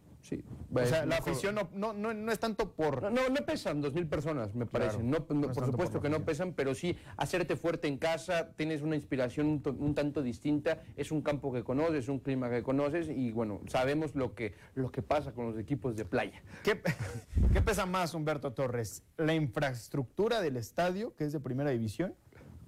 O 0.73 0.85
sea, 0.85 1.05
la 1.05 1.17
afición 1.17 1.55
no, 1.55 1.69
no, 1.73 1.93
no, 1.93 2.13
no 2.13 2.31
es 2.31 2.39
tanto 2.39 2.73
por... 2.73 3.03
No, 3.03 3.09
no, 3.09 3.29
no 3.29 3.45
pesan 3.45 3.81
2.000 3.81 4.07
personas, 4.09 4.53
me 4.53 4.65
Claro, 4.65 4.85
parece. 4.87 5.03
No, 5.03 5.25
no, 5.29 5.35
no 5.35 5.49
es 5.51 5.57
por 5.57 5.65
supuesto 5.65 5.93
por 5.93 6.01
que 6.03 6.09
no 6.09 6.23
pesan, 6.25 6.53
pero 6.53 6.75
sí 6.75 6.95
hacerte 7.17 7.55
fuerte 7.55 7.87
en 7.87 7.97
casa, 7.97 8.51
tienes 8.55 8.81
una 8.81 8.95
inspiración 8.95 9.47
un, 9.47 9.61
to- 9.61 9.75
un 9.77 9.95
tanto 9.95 10.21
distinta, 10.21 10.83
es 10.95 11.11
un 11.11 11.21
campo 11.21 11.51
que 11.53 11.63
conoces, 11.63 12.09
un 12.09 12.19
clima 12.19 12.49
que 12.49 12.63
conoces 12.63 13.09
y 13.09 13.31
bueno, 13.31 13.61
sabemos 13.67 14.15
lo 14.15 14.35
que, 14.35 14.53
lo 14.75 14.91
que 14.91 15.01
pasa 15.01 15.31
con 15.33 15.45
los 15.51 15.57
equipos 15.59 15.95
de 15.95 16.05
playa. 16.05 16.41
¿Qué, 16.63 16.81
qué 17.53 17.61
pesa 17.61 17.85
más, 17.85 18.13
Humberto 18.13 18.51
Torres? 18.53 19.03
¿La 19.17 19.33
infraestructura 19.33 20.41
del 20.41 20.57
estadio, 20.57 21.15
que 21.15 21.25
es 21.25 21.33
de 21.33 21.39
primera 21.39 21.69
división, 21.71 22.13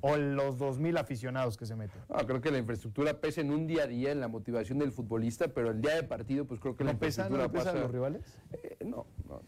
o 0.02 0.16
los 0.18 0.58
2.000 0.58 0.98
aficionados 1.00 1.58
que 1.58 1.66
se 1.66 1.76
meten? 1.76 2.02
Ah, 2.10 2.24
creo 2.26 2.42
que 2.42 2.52
la 2.52 2.58
infraestructura 2.58 3.20
pesa 3.20 3.42
en 3.42 3.52
un 3.52 3.68
día 3.68 3.84
a 3.84 3.88
día 3.88 4.12
en 4.12 4.20
la 4.20 4.28
motivación 4.28 4.80
del 4.80 4.92
futbolista, 4.92 5.48
pero 5.50 5.72
el 5.72 5.82
día 5.82 5.96
de 5.96 6.04
partido, 6.04 6.46
pues 6.46 6.60
creo 6.60 6.76
que 6.76 6.84
la 6.84 6.94
¿No 6.94 7.00
pesan, 7.00 7.30
no 7.32 7.36
infraestructura 7.44 7.72
pesan 7.72 7.82
los 7.84 7.92
rivales? 7.92 8.22
Eh, 8.64 8.78
no, 8.86 9.06
no, 9.28 9.42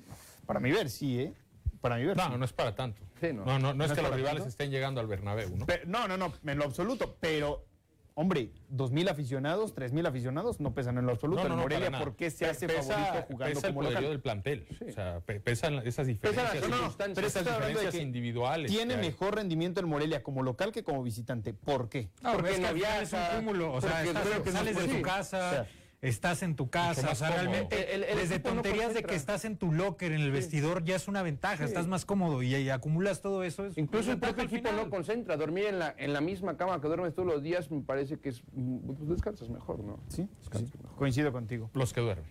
Para 0.46 0.60
mi 0.60 0.72
ver, 0.72 0.90
sí, 0.90 1.20
¿eh? 1.20 1.34
Para 1.80 1.96
mi 1.98 2.06
ver, 2.06 2.18
No, 2.18 2.32
sí. 2.32 2.38
no 2.38 2.46
es 2.46 2.54
para 2.54 2.76
tanto. 2.76 3.02
Sí, 3.20 3.34
no. 3.34 3.46
No, 3.46 3.58
no, 3.58 3.60
no, 3.60 3.74
¿No 3.74 3.84
es 3.86 3.92
es 3.92 3.98
que 3.98 4.04
los 4.04 4.14
rivales 4.14 4.38
tanto? 4.40 4.50
estén 4.50 4.72
llegando 4.72 5.02
al 5.02 5.08
Bernabéu, 5.08 5.56
¿no? 5.56 5.66
No, 5.88 6.08
no, 6.08 6.18
no, 6.18 6.34
en 6.46 6.58
lo 6.58 6.66
absoluto, 6.66 7.16
pero... 7.20 7.66
Hombre, 8.14 8.52
2.000 8.70 9.10
aficionados, 9.10 9.74
3.000 9.74 10.06
aficionados 10.06 10.60
no 10.60 10.74
pesan 10.74 10.98
en 10.98 11.06
lo 11.06 11.14
absoluto. 11.14 11.44
No, 11.44 11.48
no, 11.50 11.54
el 11.54 11.58
no, 11.58 11.64
Morelia. 11.64 12.00
¿por 12.00 12.16
qué 12.18 12.30
se 12.30 12.46
hace 12.46 12.68
pesa- 12.68 12.94
favorito 12.94 13.26
jugando 13.28 13.56
pesa 13.56 13.68
el 13.68 13.74
como 13.74 13.86
poderío 13.86 14.02
local? 14.02 14.12
del 14.12 14.20
plantel. 14.22 14.68
O 14.88 14.92
sea, 14.92 15.20
pe- 15.22 15.40
pesan 15.40 15.76
esas 15.88 16.08
diferencias. 16.08 16.54
no, 16.68 16.76
circunstancias. 16.76 17.16
pero 17.16 17.28
esas 17.28 17.46
diferencias 17.46 17.96
individuales. 17.96 18.70
Tiene 18.70 18.98
mejor 18.98 19.36
rendimiento 19.36 19.80
el 19.80 19.88
Morelia 19.88 20.22
como 20.24 20.44
local 20.44 20.72
que 20.74 20.84
como 20.84 21.02
visitante. 21.04 21.54
¿Por 21.54 21.88
qué? 21.88 22.10
No, 22.22 22.34
Porque 22.34 22.52
porque 22.52 22.84
es 23.02 23.14
un 23.14 23.20
cúmulo. 23.38 23.74
O 23.74 23.80
sea, 23.82 24.04
estás- 24.04 24.28
creo 24.28 24.44
que 24.44 24.52
no 24.52 24.58
sales 24.58 24.76
de 24.76 24.88
tu 24.88 24.96
sí. 24.96 25.02
casa, 25.02 25.48
O 25.48 25.52
sea, 25.52 25.68
estás 26.02 26.42
en 26.44 26.56
tu 26.56 26.70
casa. 26.70 27.12
O 27.12 27.16
sea, 27.16 27.30
cómodo. 27.30 27.44
realmente, 27.44 27.94
El- 27.96 28.04
el- 28.04 28.10
el 28.10 28.18
desde 28.18 28.38
no 28.38 28.44
tonterías 28.44 28.94
de 28.94 29.04
que 29.04 29.16
estás 29.16 29.46
en 29.46 29.58
tu 29.58 29.72
locker, 29.72 30.12
en 30.12 30.22
el 30.22 30.32
vestidor, 30.32 30.84
ya 30.84 30.96
es 30.96 31.08
una 31.08 31.22
ventaja. 31.22 31.64
Estás 31.64 31.88
más 31.88 32.06
cómodo 32.06 32.42
y, 32.44 32.56
y 32.56 32.70
acumulas 32.70 33.22
todo 33.22 33.44
eso. 33.44 33.66
Es 33.66 33.78
Incluso 33.78 34.12
el 34.12 34.20
propio 34.20 34.44
equipo 34.46 34.70
final. 34.70 34.86
no 34.86 34.90
concentra. 34.90 35.38
Dormir 35.38 35.66
en 35.66 35.80
la, 35.80 35.94
en 35.98 36.14
la 36.14 36.22
misma 36.22 36.58
cama 36.58 36.82
que 36.82 36.88
duermes 36.88 37.14
todos 37.14 37.28
los 37.28 37.44
días 37.44 37.70
me 37.72 37.82
parece 37.82 38.20
que 38.20 38.30
es, 38.30 38.42
pues 38.86 39.08
descansas 39.10 39.50
mejor, 39.50 39.80
¿no? 39.84 40.00
Sí, 40.08 40.28
sí, 40.58 40.68
coincido 40.98 41.32
contigo. 41.32 41.70
Los 41.74 41.94
que 41.94 42.02
duermen. 42.02 42.26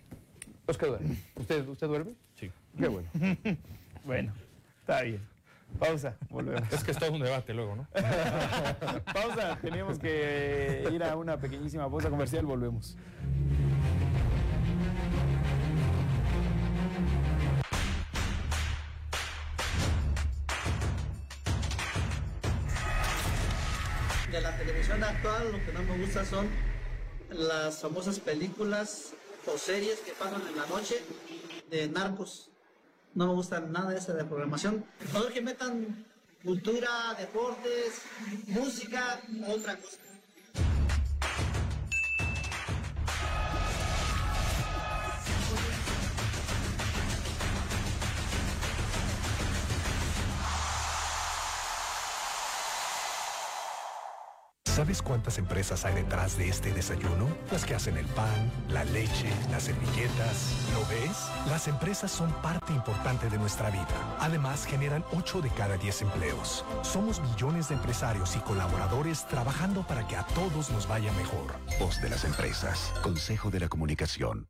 Los 0.67 0.77
que 0.79 0.87
duermen. 0.87 1.19
¿Usted, 1.37 1.67
¿Usted 1.69 1.87
duerme? 1.87 2.15
Sí. 2.35 2.51
Qué 2.79 2.89
bueno. 2.89 3.09
Bueno, 4.03 4.33
está 4.81 5.03
bien. 5.03 5.21
Pausa, 5.79 6.17
volvemos. 6.31 6.63
Es 6.73 6.83
que 6.83 6.91
es 6.93 6.99
todo 6.99 7.13
un 7.13 7.21
debate 7.21 7.53
luego, 7.53 7.77
¿no? 7.77 7.87
Pausa, 9.13 9.59
tenemos 9.61 9.99
que 9.99 10.89
ir 10.91 11.05
a 11.05 11.17
una 11.17 11.37
pequeñísima 11.39 11.89
pausa 11.91 12.09
comercial, 12.11 12.47
volvemos. 12.47 12.97
Actual 24.90 25.53
lo 25.53 25.64
que 25.64 25.72
no 25.72 25.83
me 25.85 26.05
gusta 26.05 26.24
son 26.24 26.48
las 27.31 27.81
famosas 27.81 28.18
películas 28.18 29.12
o 29.46 29.57
series 29.57 30.00
que 30.00 30.12
pasan 30.12 30.42
en 30.48 30.57
la 30.57 30.66
noche 30.66 31.00
de 31.70 31.88
narcos. 31.88 32.50
No 33.14 33.29
me 33.29 33.35
gusta 33.35 33.61
nada 33.61 33.96
esa 33.96 34.14
de 34.14 34.24
programación. 34.24 34.85
Todo 35.12 35.29
que 35.29 35.40
metan 35.40 36.05
cultura, 36.42 37.14
deportes, 37.16 38.03
música, 38.48 39.20
otra 39.46 39.76
cosa. 39.76 40.10
¿Sabes 54.81 55.03
cuántas 55.03 55.37
empresas 55.37 55.85
hay 55.85 55.95
detrás 55.95 56.38
de 56.38 56.49
este 56.49 56.73
desayuno? 56.73 57.29
Las 57.53 57.66
que 57.66 57.75
hacen 57.75 57.99
el 57.99 58.07
pan, 58.07 58.51
la 58.71 58.83
leche, 58.83 59.29
las 59.51 59.64
servilletas. 59.64 60.55
¿Lo 60.73 60.81
ves? 60.88 61.29
Las 61.51 61.69
empresas 61.69 62.11
son 62.11 62.33
parte 62.40 62.73
importante 62.73 63.29
de 63.29 63.37
nuestra 63.37 63.69
vida. 63.69 64.16
Además, 64.21 64.64
generan 64.64 65.05
8 65.12 65.43
de 65.43 65.51
cada 65.51 65.77
10 65.77 66.01
empleos. 66.01 66.64
Somos 66.81 67.21
millones 67.21 67.69
de 67.69 67.75
empresarios 67.75 68.35
y 68.37 68.38
colaboradores 68.38 69.29
trabajando 69.29 69.87
para 69.87 70.09
que 70.09 70.16
a 70.16 70.25
todos 70.29 70.71
nos 70.71 70.88
vaya 70.88 71.12
mejor. 71.12 71.53
Voz 71.79 72.01
de 72.01 72.09
las 72.09 72.25
empresas. 72.25 72.90
Consejo 73.03 73.51
de 73.51 73.61
la 73.61 73.69
Comunicación. 73.69 74.49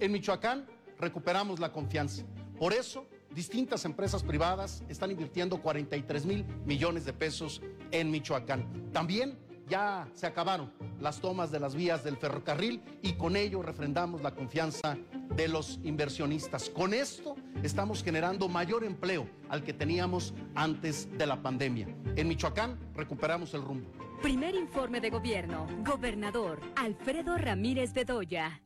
En 0.00 0.10
Michoacán 0.10 0.64
recuperamos 0.98 1.60
la 1.60 1.70
confianza. 1.70 2.24
Por 2.58 2.72
eso, 2.72 3.06
distintas 3.30 3.84
empresas 3.84 4.22
privadas 4.22 4.82
están 4.88 5.10
invirtiendo 5.10 5.60
43 5.60 6.24
mil 6.24 6.46
millones 6.64 7.04
de 7.04 7.12
pesos 7.12 7.60
en 7.90 8.10
Michoacán. 8.10 8.90
También 8.94 9.44
ya 9.68 10.08
se 10.14 10.26
acabaron 10.26 10.72
las 11.00 11.20
tomas 11.20 11.50
de 11.50 11.60
las 11.60 11.74
vías 11.74 12.04
del 12.04 12.16
ferrocarril 12.16 12.82
y 13.02 13.14
con 13.14 13.36
ello 13.36 13.62
refrendamos 13.62 14.22
la 14.22 14.34
confianza 14.34 14.96
de 15.34 15.48
los 15.48 15.80
inversionistas. 15.84 16.70
Con 16.70 16.94
esto 16.94 17.36
estamos 17.62 18.02
generando 18.02 18.48
mayor 18.48 18.84
empleo 18.84 19.28
al 19.48 19.62
que 19.62 19.72
teníamos 19.72 20.34
antes 20.54 21.08
de 21.16 21.26
la 21.26 21.42
pandemia. 21.42 21.88
En 22.16 22.28
Michoacán 22.28 22.78
recuperamos 22.94 23.54
el 23.54 23.62
rumbo. 23.62 23.90
Primer 24.22 24.54
informe 24.54 25.00
de 25.00 25.10
gobierno. 25.10 25.66
Gobernador 25.84 26.60
Alfredo 26.76 27.36
Ramírez 27.36 27.92
Bedoya. 27.92 28.62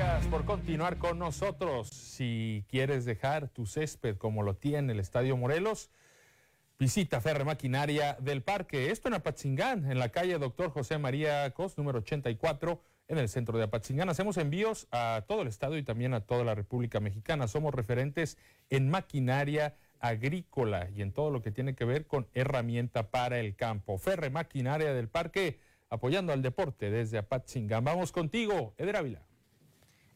Gracias 0.00 0.28
por 0.28 0.46
continuar 0.46 0.96
con 0.96 1.18
nosotros. 1.18 1.88
Si 1.88 2.64
quieres 2.70 3.04
dejar 3.04 3.48
tu 3.48 3.66
césped 3.66 4.16
como 4.16 4.42
lo 4.42 4.56
tiene 4.56 4.94
el 4.94 4.98
Estadio 4.98 5.36
Morelos, 5.36 5.90
visita 6.78 7.20
Ferre 7.20 7.44
Maquinaria 7.44 8.16
del 8.18 8.42
Parque. 8.42 8.90
Esto 8.90 9.08
en 9.08 9.14
Apatzingán, 9.14 9.90
en 9.90 9.98
la 9.98 10.08
calle 10.08 10.38
Doctor 10.38 10.70
José 10.70 10.96
María 10.96 11.50
Cos, 11.50 11.76
número 11.76 11.98
84, 11.98 12.80
en 13.08 13.18
el 13.18 13.28
centro 13.28 13.58
de 13.58 13.64
Apatzingán. 13.64 14.08
Hacemos 14.08 14.38
envíos 14.38 14.88
a 14.90 15.26
todo 15.28 15.42
el 15.42 15.48
estado 15.48 15.76
y 15.76 15.82
también 15.82 16.14
a 16.14 16.24
toda 16.24 16.44
la 16.44 16.54
República 16.54 16.98
Mexicana. 16.98 17.46
Somos 17.46 17.74
referentes 17.74 18.38
en 18.70 18.88
maquinaria 18.88 19.76
agrícola 19.98 20.88
y 20.96 21.02
en 21.02 21.12
todo 21.12 21.30
lo 21.30 21.42
que 21.42 21.50
tiene 21.50 21.74
que 21.74 21.84
ver 21.84 22.06
con 22.06 22.26
herramienta 22.32 23.10
para 23.10 23.38
el 23.38 23.54
campo. 23.54 23.98
Ferre 23.98 24.30
Maquinaria 24.30 24.94
del 24.94 25.10
Parque, 25.10 25.60
apoyando 25.90 26.32
al 26.32 26.40
deporte 26.40 26.90
desde 26.90 27.18
Apatzingán. 27.18 27.84
Vamos 27.84 28.12
contigo, 28.12 28.72
Eder 28.78 28.96
Ávila. 28.96 29.29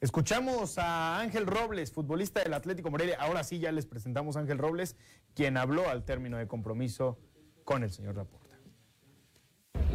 Escuchamos 0.05 0.77
a 0.77 1.19
Ángel 1.19 1.47
Robles, 1.47 1.91
futbolista 1.91 2.43
del 2.43 2.53
Atlético 2.53 2.91
Morelia. 2.91 3.17
Ahora 3.19 3.43
sí 3.43 3.59
ya 3.59 3.73
les 3.73 3.87
presentamos 3.87 4.37
a 4.37 4.41
Ángel 4.41 4.59
Robles, 4.59 4.99
quien 5.35 5.57
habló 5.57 5.89
al 5.89 6.05
término 6.05 6.37
de 6.37 6.47
compromiso 6.47 7.19
con 7.65 7.83
el 7.83 7.91
señor 7.91 8.15
Laporta. 8.15 8.55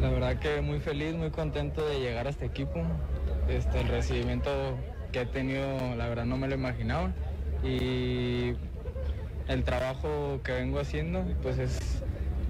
La 0.01 0.09
verdad 0.09 0.39
que 0.39 0.61
muy 0.61 0.79
feliz, 0.79 1.13
muy 1.13 1.29
contento 1.29 1.87
de 1.87 1.99
llegar 1.99 2.25
a 2.25 2.31
este 2.31 2.45
equipo. 2.45 2.81
Este, 3.47 3.81
el 3.81 3.87
recibimiento 3.87 4.49
que 5.11 5.21
he 5.21 5.25
tenido, 5.27 5.77
la 5.95 6.09
verdad 6.09 6.25
no 6.25 6.37
me 6.37 6.47
lo 6.47 6.55
imaginaba. 6.55 7.13
Y 7.63 8.55
el 9.47 9.63
trabajo 9.63 10.41
que 10.43 10.53
vengo 10.53 10.79
haciendo, 10.79 11.23
pues 11.43 11.59
es 11.59 12.01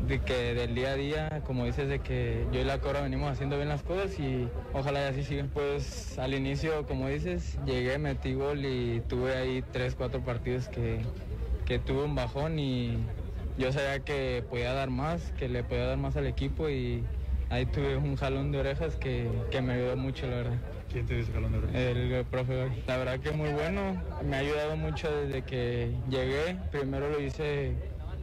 de 0.08 0.20
que 0.20 0.54
del 0.54 0.76
día 0.76 0.92
a 0.92 0.96
día, 0.96 1.42
como 1.46 1.66
dices, 1.66 1.88
de 1.88 2.00
que 2.00 2.46
yo 2.52 2.60
y 2.60 2.64
la 2.64 2.80
Cora 2.80 3.02
venimos 3.02 3.32
haciendo 3.32 3.58
bien 3.58 3.70
las 3.70 3.84
cosas 3.84 4.18
y 4.20 4.48
ojalá 4.74 5.02
y 5.02 5.10
así 5.10 5.24
siga. 5.24 5.46
Pues 5.54 6.18
al 6.18 6.34
inicio, 6.34 6.86
como 6.88 7.08
dices, 7.08 7.58
llegué, 7.66 7.98
metí 7.98 8.34
gol 8.34 8.66
y 8.66 9.02
tuve 9.08 9.36
ahí 9.36 9.64
tres, 9.72 9.96
cuatro 9.96 10.22
partidos 10.22 10.68
que, 10.68 11.00
que 11.66 11.80
tuve 11.80 12.04
un 12.04 12.16
bajón 12.16 12.60
y 12.60 12.98
yo 13.58 13.72
sabía 13.72 14.00
que 14.00 14.44
podía 14.50 14.74
dar 14.74 14.90
más, 14.90 15.32
que 15.34 15.50
le 15.50 15.64
podía 15.64 15.86
dar 15.86 15.98
más 15.98 16.16
al 16.16 16.28
equipo 16.28 16.70
y 16.70 17.04
ahí 17.50 17.66
tuve 17.66 17.98
un 17.98 18.16
jalón 18.16 18.52
de 18.52 18.60
orejas 18.60 18.96
que, 18.96 19.30
que 19.52 19.62
me 19.62 19.74
ayudó 19.74 19.98
mucho, 19.98 20.28
la 20.28 20.36
verdad. 20.38 20.58
¿Quién 20.92 21.06
te 21.06 21.14
dio 21.14 21.24
ese 21.24 21.34
jalón 21.34 21.52
de 21.52 21.58
orejas? 21.60 21.76
El 21.76 22.26
profe, 22.26 22.68
la 22.88 22.98
verdad 22.98 23.20
que 23.20 23.32
muy 23.32 23.50
bueno, 23.52 24.02
me 24.26 24.38
ha 24.38 24.40
ayudado 24.40 24.76
mucho 24.76 25.12
desde 25.12 25.44
que 25.44 25.92
llegué. 26.10 26.58
Primero 26.72 27.10
lo 27.10 27.20
hice 27.20 27.76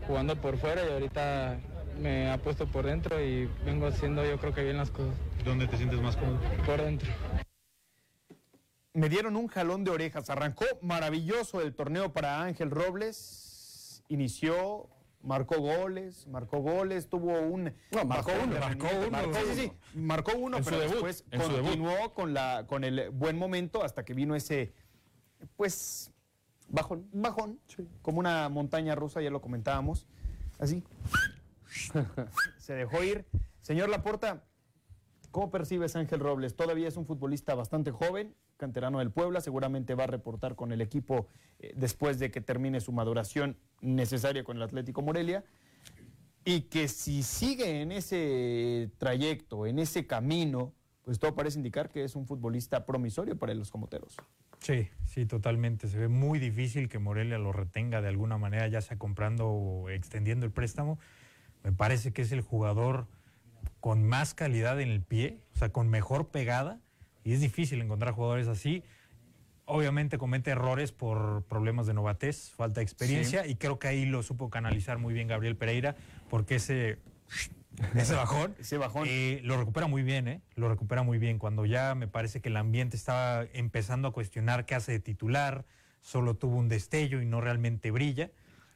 jugando 0.06 0.40
por 0.40 0.56
fuera 0.58 0.84
y 0.84 0.92
ahorita 0.92 1.58
me 2.00 2.30
ha 2.30 2.38
puesto 2.38 2.66
por 2.66 2.86
dentro 2.86 3.20
y 3.22 3.46
vengo 3.64 3.86
haciendo 3.86 4.24
yo 4.24 4.38
creo 4.38 4.54
que 4.54 4.62
bien 4.62 4.76
las 4.76 4.90
cosas. 4.90 5.14
¿Dónde 5.44 5.66
te 5.66 5.76
sientes 5.76 6.00
más 6.00 6.16
cómodo? 6.16 6.38
Por 6.64 6.82
dentro. 6.82 7.10
Me 8.92 9.08
dieron 9.08 9.36
un 9.36 9.46
jalón 9.48 9.84
de 9.84 9.90
orejas. 9.90 10.30
Arrancó 10.30 10.64
maravilloso 10.80 11.60
el 11.60 11.74
torneo 11.74 12.12
para 12.12 12.42
Ángel 12.42 12.70
Robles. 12.70 14.02
Inició, 14.08 14.88
marcó 15.22 15.60
goles, 15.60 16.26
marcó 16.28 16.58
goles, 16.60 17.08
tuvo 17.08 17.40
un... 17.40 17.74
No, 17.90 18.04
marcó 18.04 18.32
uno, 18.42 18.58
marcó 18.58 18.86
uno. 18.98 19.10
Marcó, 19.10 19.34
sí, 19.34 19.54
sí, 19.54 19.72
marcó 19.94 20.32
uno, 20.38 20.58
En 20.58 20.64
pero 20.64 20.78
debut, 20.78 20.94
después 20.94 21.24
en 21.30 21.42
su 21.42 21.48
debut. 21.52 21.68
continuó 21.70 22.14
con, 22.14 22.32
la, 22.32 22.64
con 22.66 22.84
el 22.84 23.10
buen 23.10 23.36
momento 23.36 23.82
hasta 23.82 24.04
que 24.04 24.14
vino 24.14 24.34
ese, 24.36 24.72
pues, 25.56 26.12
bajón, 26.68 27.08
bajón, 27.12 27.60
como 28.02 28.18
una 28.18 28.48
montaña 28.48 28.94
rusa, 28.94 29.20
ya 29.20 29.30
lo 29.30 29.40
comentábamos, 29.40 30.06
así. 30.58 30.82
Se 32.58 32.74
dejó 32.74 33.02
ir. 33.02 33.26
Señor 33.60 33.88
Laporta, 33.88 34.44
¿cómo 35.30 35.50
percibes 35.50 35.96
a 35.96 36.00
Ángel 36.00 36.20
Robles? 36.20 36.56
Todavía 36.56 36.88
es 36.88 36.96
un 36.96 37.06
futbolista 37.06 37.54
bastante 37.54 37.90
joven, 37.90 38.34
canterano 38.56 39.00
del 39.00 39.10
Puebla, 39.10 39.40
seguramente 39.40 39.94
va 39.94 40.04
a 40.04 40.08
reportar 40.08 40.54
con 40.54 40.72
el 40.72 40.80
equipo 40.80 41.26
eh, 41.58 41.72
después 41.76 42.18
de 42.18 42.30
que 42.30 42.40
termine 42.40 42.80
su 42.80 42.92
maduración 42.92 43.58
necesaria 43.80 44.44
con 44.44 44.56
el 44.56 44.62
Atlético 44.62 45.02
Morelia. 45.02 45.44
Y 46.44 46.62
que 46.62 46.86
si 46.86 47.24
sigue 47.24 47.82
en 47.82 47.90
ese 47.90 48.92
trayecto, 48.98 49.66
en 49.66 49.80
ese 49.80 50.06
camino, 50.06 50.72
pues 51.02 51.18
todo 51.18 51.34
parece 51.34 51.58
indicar 51.58 51.90
que 51.90 52.04
es 52.04 52.14
un 52.14 52.26
futbolista 52.26 52.86
promisorio 52.86 53.36
para 53.36 53.52
los 53.54 53.70
comoteros. 53.70 54.16
Sí, 54.66 54.88
sí, 55.04 55.26
totalmente. 55.26 55.86
Se 55.86 55.96
ve 55.96 56.08
muy 56.08 56.40
difícil 56.40 56.88
que 56.88 56.98
Morelia 56.98 57.38
lo 57.38 57.52
retenga 57.52 58.02
de 58.02 58.08
alguna 58.08 58.36
manera, 58.36 58.66
ya 58.66 58.80
sea 58.80 58.98
comprando 58.98 59.46
o 59.46 59.90
extendiendo 59.90 60.44
el 60.44 60.50
préstamo. 60.50 60.98
Me 61.62 61.70
parece 61.70 62.12
que 62.12 62.22
es 62.22 62.32
el 62.32 62.40
jugador 62.40 63.06
con 63.78 64.02
más 64.02 64.34
calidad 64.34 64.80
en 64.80 64.88
el 64.88 65.02
pie, 65.02 65.38
o 65.54 65.58
sea, 65.58 65.68
con 65.68 65.88
mejor 65.88 66.30
pegada, 66.30 66.80
y 67.22 67.32
es 67.32 67.40
difícil 67.40 67.80
encontrar 67.80 68.12
jugadores 68.12 68.48
así. 68.48 68.82
Obviamente 69.66 70.18
comete 70.18 70.50
errores 70.50 70.90
por 70.90 71.44
problemas 71.44 71.86
de 71.86 71.94
novatez, 71.94 72.50
falta 72.50 72.80
de 72.80 72.84
experiencia, 72.84 73.46
y 73.46 73.54
creo 73.54 73.78
que 73.78 73.86
ahí 73.86 74.04
lo 74.04 74.24
supo 74.24 74.50
canalizar 74.50 74.98
muy 74.98 75.14
bien 75.14 75.28
Gabriel 75.28 75.54
Pereira, 75.54 75.94
porque 76.28 76.56
ese, 76.56 76.98
ese 77.94 78.14
bajón, 78.14 78.54
Ese 78.60 78.78
bajón. 78.78 79.06
eh, 79.08 79.40
lo 79.44 79.56
recupera 79.56 79.86
muy 79.86 80.02
bien, 80.02 80.28
¿eh? 80.28 80.40
Lo 80.54 80.68
recupera 80.68 81.02
muy 81.02 81.18
bien. 81.18 81.38
Cuando 81.38 81.66
ya 81.66 81.94
me 81.94 82.08
parece 82.08 82.40
que 82.40 82.48
el 82.48 82.56
ambiente 82.56 82.96
estaba 82.96 83.44
empezando 83.52 84.08
a 84.08 84.12
cuestionar 84.12 84.66
qué 84.66 84.74
hace 84.74 84.92
de 84.92 85.00
titular, 85.00 85.64
solo 86.00 86.34
tuvo 86.34 86.56
un 86.56 86.68
destello 86.68 87.20
y 87.20 87.26
no 87.26 87.40
realmente 87.40 87.90
brilla, 87.90 88.30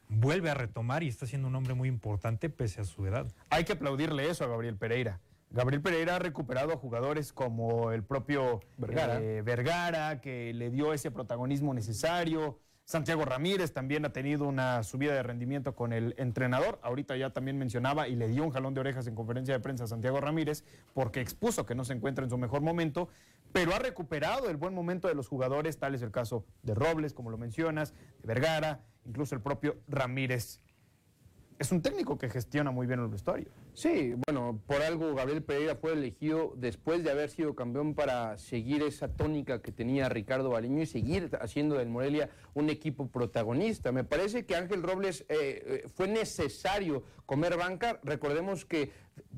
vuelve 0.09 0.49
a 0.49 0.53
retomar 0.53 1.03
y 1.03 1.07
está 1.07 1.25
siendo 1.25 1.47
un 1.47 1.55
hombre 1.55 1.73
muy 1.73 1.87
importante 1.87 2.49
pese 2.49 2.81
a 2.81 2.83
su 2.83 3.05
edad. 3.05 3.27
Hay 3.49 3.63
que 3.63 3.73
aplaudirle 3.73 4.29
eso 4.29 4.43
a 4.43 4.47
Gabriel 4.47 4.75
Pereira. 4.77 5.19
Gabriel 5.53 5.81
Pereira 5.81 6.15
ha 6.15 6.19
recuperado 6.19 6.71
a 6.73 6.77
jugadores 6.77 7.33
como 7.33 7.91
el 7.91 8.03
propio 8.03 8.61
Vergara. 8.77 9.19
eh, 9.21 9.41
Vergara, 9.41 10.21
que 10.21 10.53
le 10.53 10.69
dio 10.69 10.93
ese 10.93 11.11
protagonismo 11.11 11.73
necesario. 11.73 12.59
Santiago 12.91 13.23
Ramírez 13.23 13.71
también 13.71 14.03
ha 14.03 14.11
tenido 14.11 14.45
una 14.45 14.83
subida 14.83 15.13
de 15.13 15.23
rendimiento 15.23 15.75
con 15.75 15.93
el 15.93 16.13
entrenador. 16.17 16.77
Ahorita 16.83 17.15
ya 17.15 17.29
también 17.29 17.57
mencionaba 17.57 18.09
y 18.09 18.17
le 18.17 18.27
dio 18.27 18.43
un 18.43 18.49
jalón 18.49 18.73
de 18.73 18.81
orejas 18.81 19.07
en 19.07 19.15
conferencia 19.15 19.53
de 19.53 19.61
prensa 19.61 19.85
a 19.85 19.87
Santiago 19.87 20.19
Ramírez 20.19 20.65
porque 20.93 21.21
expuso 21.21 21.65
que 21.65 21.73
no 21.73 21.85
se 21.85 21.93
encuentra 21.93 22.25
en 22.25 22.29
su 22.29 22.37
mejor 22.37 22.59
momento, 22.59 23.07
pero 23.53 23.73
ha 23.73 23.79
recuperado 23.79 24.49
el 24.49 24.57
buen 24.57 24.73
momento 24.73 25.07
de 25.07 25.15
los 25.15 25.29
jugadores, 25.29 25.79
tal 25.79 25.95
es 25.95 26.01
el 26.01 26.11
caso 26.11 26.43
de 26.63 26.75
Robles, 26.75 27.13
como 27.13 27.29
lo 27.29 27.37
mencionas, 27.37 27.93
de 27.93 28.27
Vergara, 28.27 28.81
incluso 29.05 29.35
el 29.35 29.41
propio 29.41 29.77
Ramírez. 29.87 30.59
Es 31.59 31.71
un 31.71 31.81
técnico 31.81 32.17
que 32.17 32.29
gestiona 32.29 32.71
muy 32.71 32.87
bien 32.87 32.99
el 32.99 33.07
vestuario. 33.07 33.51
Sí, 33.73 34.13
bueno, 34.27 34.61
por 34.67 34.81
algo 34.81 35.15
Gabriel 35.15 35.43
Pereira 35.43 35.75
fue 35.75 35.93
elegido 35.93 36.53
después 36.57 37.03
de 37.03 37.11
haber 37.11 37.29
sido 37.29 37.55
campeón 37.55 37.95
para 37.95 38.37
seguir 38.37 38.83
esa 38.83 39.07
tónica 39.07 39.61
que 39.61 39.71
tenía 39.71 40.09
Ricardo 40.09 40.49
Baliño 40.49 40.81
y 40.81 40.85
seguir 40.85 41.29
haciendo 41.39 41.77
del 41.77 41.87
Morelia 41.87 42.29
un 42.53 42.69
equipo 42.69 43.07
protagonista. 43.07 43.93
Me 43.93 44.03
parece 44.03 44.45
que 44.45 44.57
Ángel 44.57 44.83
Robles 44.83 45.21
eh, 45.29 45.63
eh, 45.65 45.89
fue 45.95 46.09
necesario 46.09 47.03
comer 47.25 47.55
banca. 47.55 47.99
Recordemos 48.03 48.65
que 48.65 48.91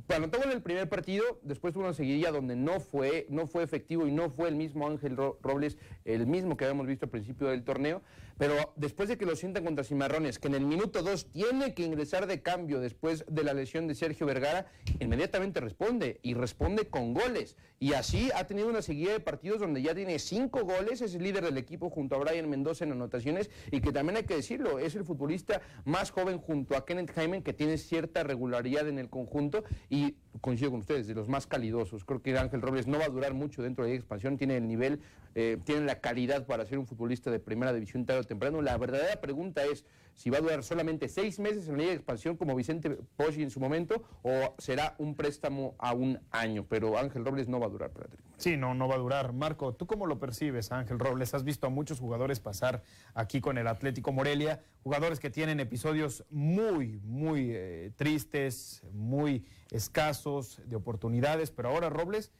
anotó 0.09 0.43
en 0.43 0.51
el 0.51 0.61
primer 0.61 0.89
partido, 0.89 1.39
después 1.43 1.73
tuvo 1.73 1.83
una 1.83 1.93
seguidilla 1.93 2.31
donde 2.31 2.55
no 2.55 2.79
fue, 2.79 3.25
no 3.29 3.47
fue 3.47 3.63
efectivo 3.63 4.07
y 4.07 4.11
no 4.11 4.29
fue 4.29 4.49
el 4.49 4.55
mismo 4.55 4.87
Ángel 4.87 5.17
Ro- 5.17 5.39
Robles, 5.41 5.77
el 6.05 6.27
mismo 6.27 6.57
que 6.57 6.65
habíamos 6.65 6.87
visto 6.87 7.05
al 7.05 7.11
principio 7.11 7.47
del 7.47 7.63
torneo. 7.63 8.01
Pero 8.37 8.55
después 8.75 9.09
de 9.09 9.17
que 9.17 9.27
lo 9.27 9.35
sientan 9.35 9.63
contra 9.63 9.83
Cimarrones, 9.83 10.39
que 10.39 10.47
en 10.47 10.55
el 10.55 10.65
minuto 10.65 11.03
2 11.03 11.27
tiene 11.31 11.75
que 11.75 11.83
ingresar 11.83 12.25
de 12.25 12.41
cambio 12.41 12.79
después 12.79 13.23
de 13.29 13.43
la 13.43 13.53
lesión 13.53 13.87
de 13.87 13.93
Sergio 13.93 14.25
Vergara, 14.25 14.65
inmediatamente 14.99 15.59
responde 15.59 16.19
y 16.23 16.33
responde 16.33 16.87
con 16.87 17.13
goles. 17.13 17.55
Y 17.79 17.93
así 17.93 18.31
ha 18.33 18.47
tenido 18.47 18.69
una 18.69 18.81
seguida 18.81 19.11
de 19.11 19.19
partidos 19.19 19.59
donde 19.59 19.81
ya 19.83 19.93
tiene 19.93 20.17
cinco 20.17 20.63
goles, 20.63 21.01
es 21.01 21.13
el 21.13 21.21
líder 21.23 21.43
del 21.43 21.57
equipo 21.57 21.89
junto 21.91 22.15
a 22.15 22.19
Brian 22.19 22.49
Mendoza 22.49 22.85
en 22.85 22.93
anotaciones 22.93 23.51
y 23.71 23.81
que 23.81 23.91
también 23.91 24.17
hay 24.17 24.23
que 24.23 24.35
decirlo, 24.37 24.79
es 24.79 24.95
el 24.95 25.03
futbolista 25.03 25.61
más 25.85 26.09
joven 26.09 26.39
junto 26.39 26.75
a 26.75 26.85
Kenneth 26.85 27.11
Jaime 27.13 27.43
que 27.43 27.53
tiene 27.53 27.77
cierta 27.77 28.23
regularidad 28.23 28.87
en 28.87 28.97
el 28.99 29.09
conjunto 29.09 29.63
y 29.89 30.15
coincido 30.41 30.71
con 30.71 30.81
ustedes, 30.81 31.07
de 31.07 31.13
los 31.13 31.27
más 31.29 31.47
calidosos. 31.47 32.03
Creo 32.05 32.21
que 32.21 32.37
Ángel 32.37 32.61
Robles 32.61 32.87
no 32.87 32.99
va 32.99 33.05
a 33.05 33.09
durar 33.09 33.33
mucho 33.33 33.61
dentro 33.61 33.83
de 33.83 33.91
la 33.91 33.95
expansión, 33.95 34.37
tiene 34.37 34.57
el 34.57 34.67
nivel, 34.67 34.99
eh, 35.35 35.57
tiene 35.63 35.85
la 35.85 35.99
calidad 35.99 36.45
para 36.45 36.65
ser 36.65 36.79
un 36.79 36.87
futbolista 36.87 37.31
de 37.31 37.39
primera 37.39 37.73
división 37.73 38.05
tarde 38.05 38.21
o 38.21 38.23
temprano. 38.23 38.61
La 38.61 38.77
verdadera 38.77 39.19
pregunta 39.21 39.63
es 39.65 39.85
si 40.15 40.29
va 40.29 40.37
a 40.37 40.41
durar 40.41 40.63
solamente 40.63 41.09
seis 41.09 41.39
meses 41.39 41.67
en 41.67 41.77
la 41.77 41.83
de 41.85 41.93
Expansión 41.93 42.37
como 42.37 42.55
Vicente 42.55 42.97
Poggi 43.15 43.43
en 43.43 43.49
su 43.49 43.59
momento 43.59 44.03
o 44.21 44.53
será 44.57 44.95
un 44.97 45.15
préstamo 45.15 45.75
a 45.79 45.93
un 45.93 46.19
año, 46.31 46.65
pero 46.67 46.97
Ángel 46.97 47.25
Robles 47.25 47.47
no 47.47 47.59
va 47.59 47.67
a 47.67 47.69
durar 47.69 47.91
para. 47.91 48.07
Sí, 48.37 48.57
no, 48.57 48.73
no 48.73 48.87
va 48.87 48.95
a 48.95 48.97
durar. 48.97 49.33
Marco, 49.33 49.73
¿tú 49.73 49.87
cómo 49.87 50.05
lo 50.05 50.19
percibes, 50.19 50.71
Ángel 50.71 50.99
Robles? 50.99 51.33
Has 51.33 51.43
visto 51.43 51.67
a 51.67 51.69
muchos 51.69 51.99
jugadores 51.99 52.39
pasar 52.39 52.83
aquí 53.13 53.41
con 53.41 53.57
el 53.57 53.67
Atlético 53.67 54.11
Morelia, 54.11 54.61
jugadores 54.83 55.19
que 55.19 55.29
tienen 55.29 55.59
episodios 55.59 56.25
muy, 56.29 56.99
muy 57.03 57.51
eh, 57.51 57.91
tristes, 57.95 58.83
muy 58.91 59.45
escasos 59.71 60.61
de 60.65 60.75
oportunidades, 60.75 61.51
pero 61.51 61.69
ahora 61.69 61.89
Robles 61.89 62.31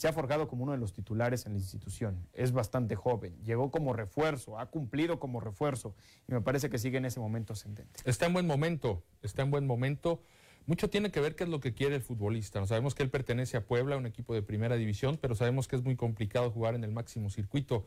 se 0.00 0.08
ha 0.08 0.14
forjado 0.14 0.48
como 0.48 0.62
uno 0.62 0.72
de 0.72 0.78
los 0.78 0.94
titulares 0.94 1.44
en 1.44 1.52
la 1.52 1.58
institución. 1.58 2.26
Es 2.32 2.52
bastante 2.52 2.96
joven, 2.96 3.36
llegó 3.44 3.70
como 3.70 3.92
refuerzo, 3.92 4.58
ha 4.58 4.70
cumplido 4.70 5.20
como 5.20 5.40
refuerzo 5.40 5.94
y 6.26 6.32
me 6.32 6.40
parece 6.40 6.70
que 6.70 6.78
sigue 6.78 6.96
en 6.96 7.04
ese 7.04 7.20
momento 7.20 7.52
ascendente. 7.52 8.00
Está 8.06 8.24
en 8.24 8.32
buen 8.32 8.46
momento, 8.46 9.04
está 9.20 9.42
en 9.42 9.50
buen 9.50 9.66
momento. 9.66 10.22
Mucho 10.64 10.88
tiene 10.88 11.10
que 11.10 11.20
ver 11.20 11.36
qué 11.36 11.44
es 11.44 11.50
lo 11.50 11.60
que 11.60 11.74
quiere 11.74 11.96
el 11.96 12.00
futbolista. 12.00 12.60
¿no? 12.60 12.66
Sabemos 12.66 12.94
que 12.94 13.02
él 13.02 13.10
pertenece 13.10 13.58
a 13.58 13.66
Puebla, 13.66 13.98
un 13.98 14.06
equipo 14.06 14.32
de 14.32 14.40
primera 14.40 14.76
división, 14.76 15.18
pero 15.20 15.34
sabemos 15.34 15.68
que 15.68 15.76
es 15.76 15.82
muy 15.82 15.96
complicado 15.96 16.50
jugar 16.50 16.74
en 16.74 16.82
el 16.82 16.92
máximo 16.92 17.28
circuito. 17.28 17.84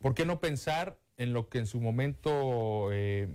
¿Por 0.00 0.14
qué 0.14 0.26
no 0.26 0.40
pensar 0.40 0.98
en 1.16 1.32
lo 1.32 1.48
que 1.48 1.58
en 1.58 1.68
su 1.68 1.80
momento 1.80 2.88
eh, 2.90 3.28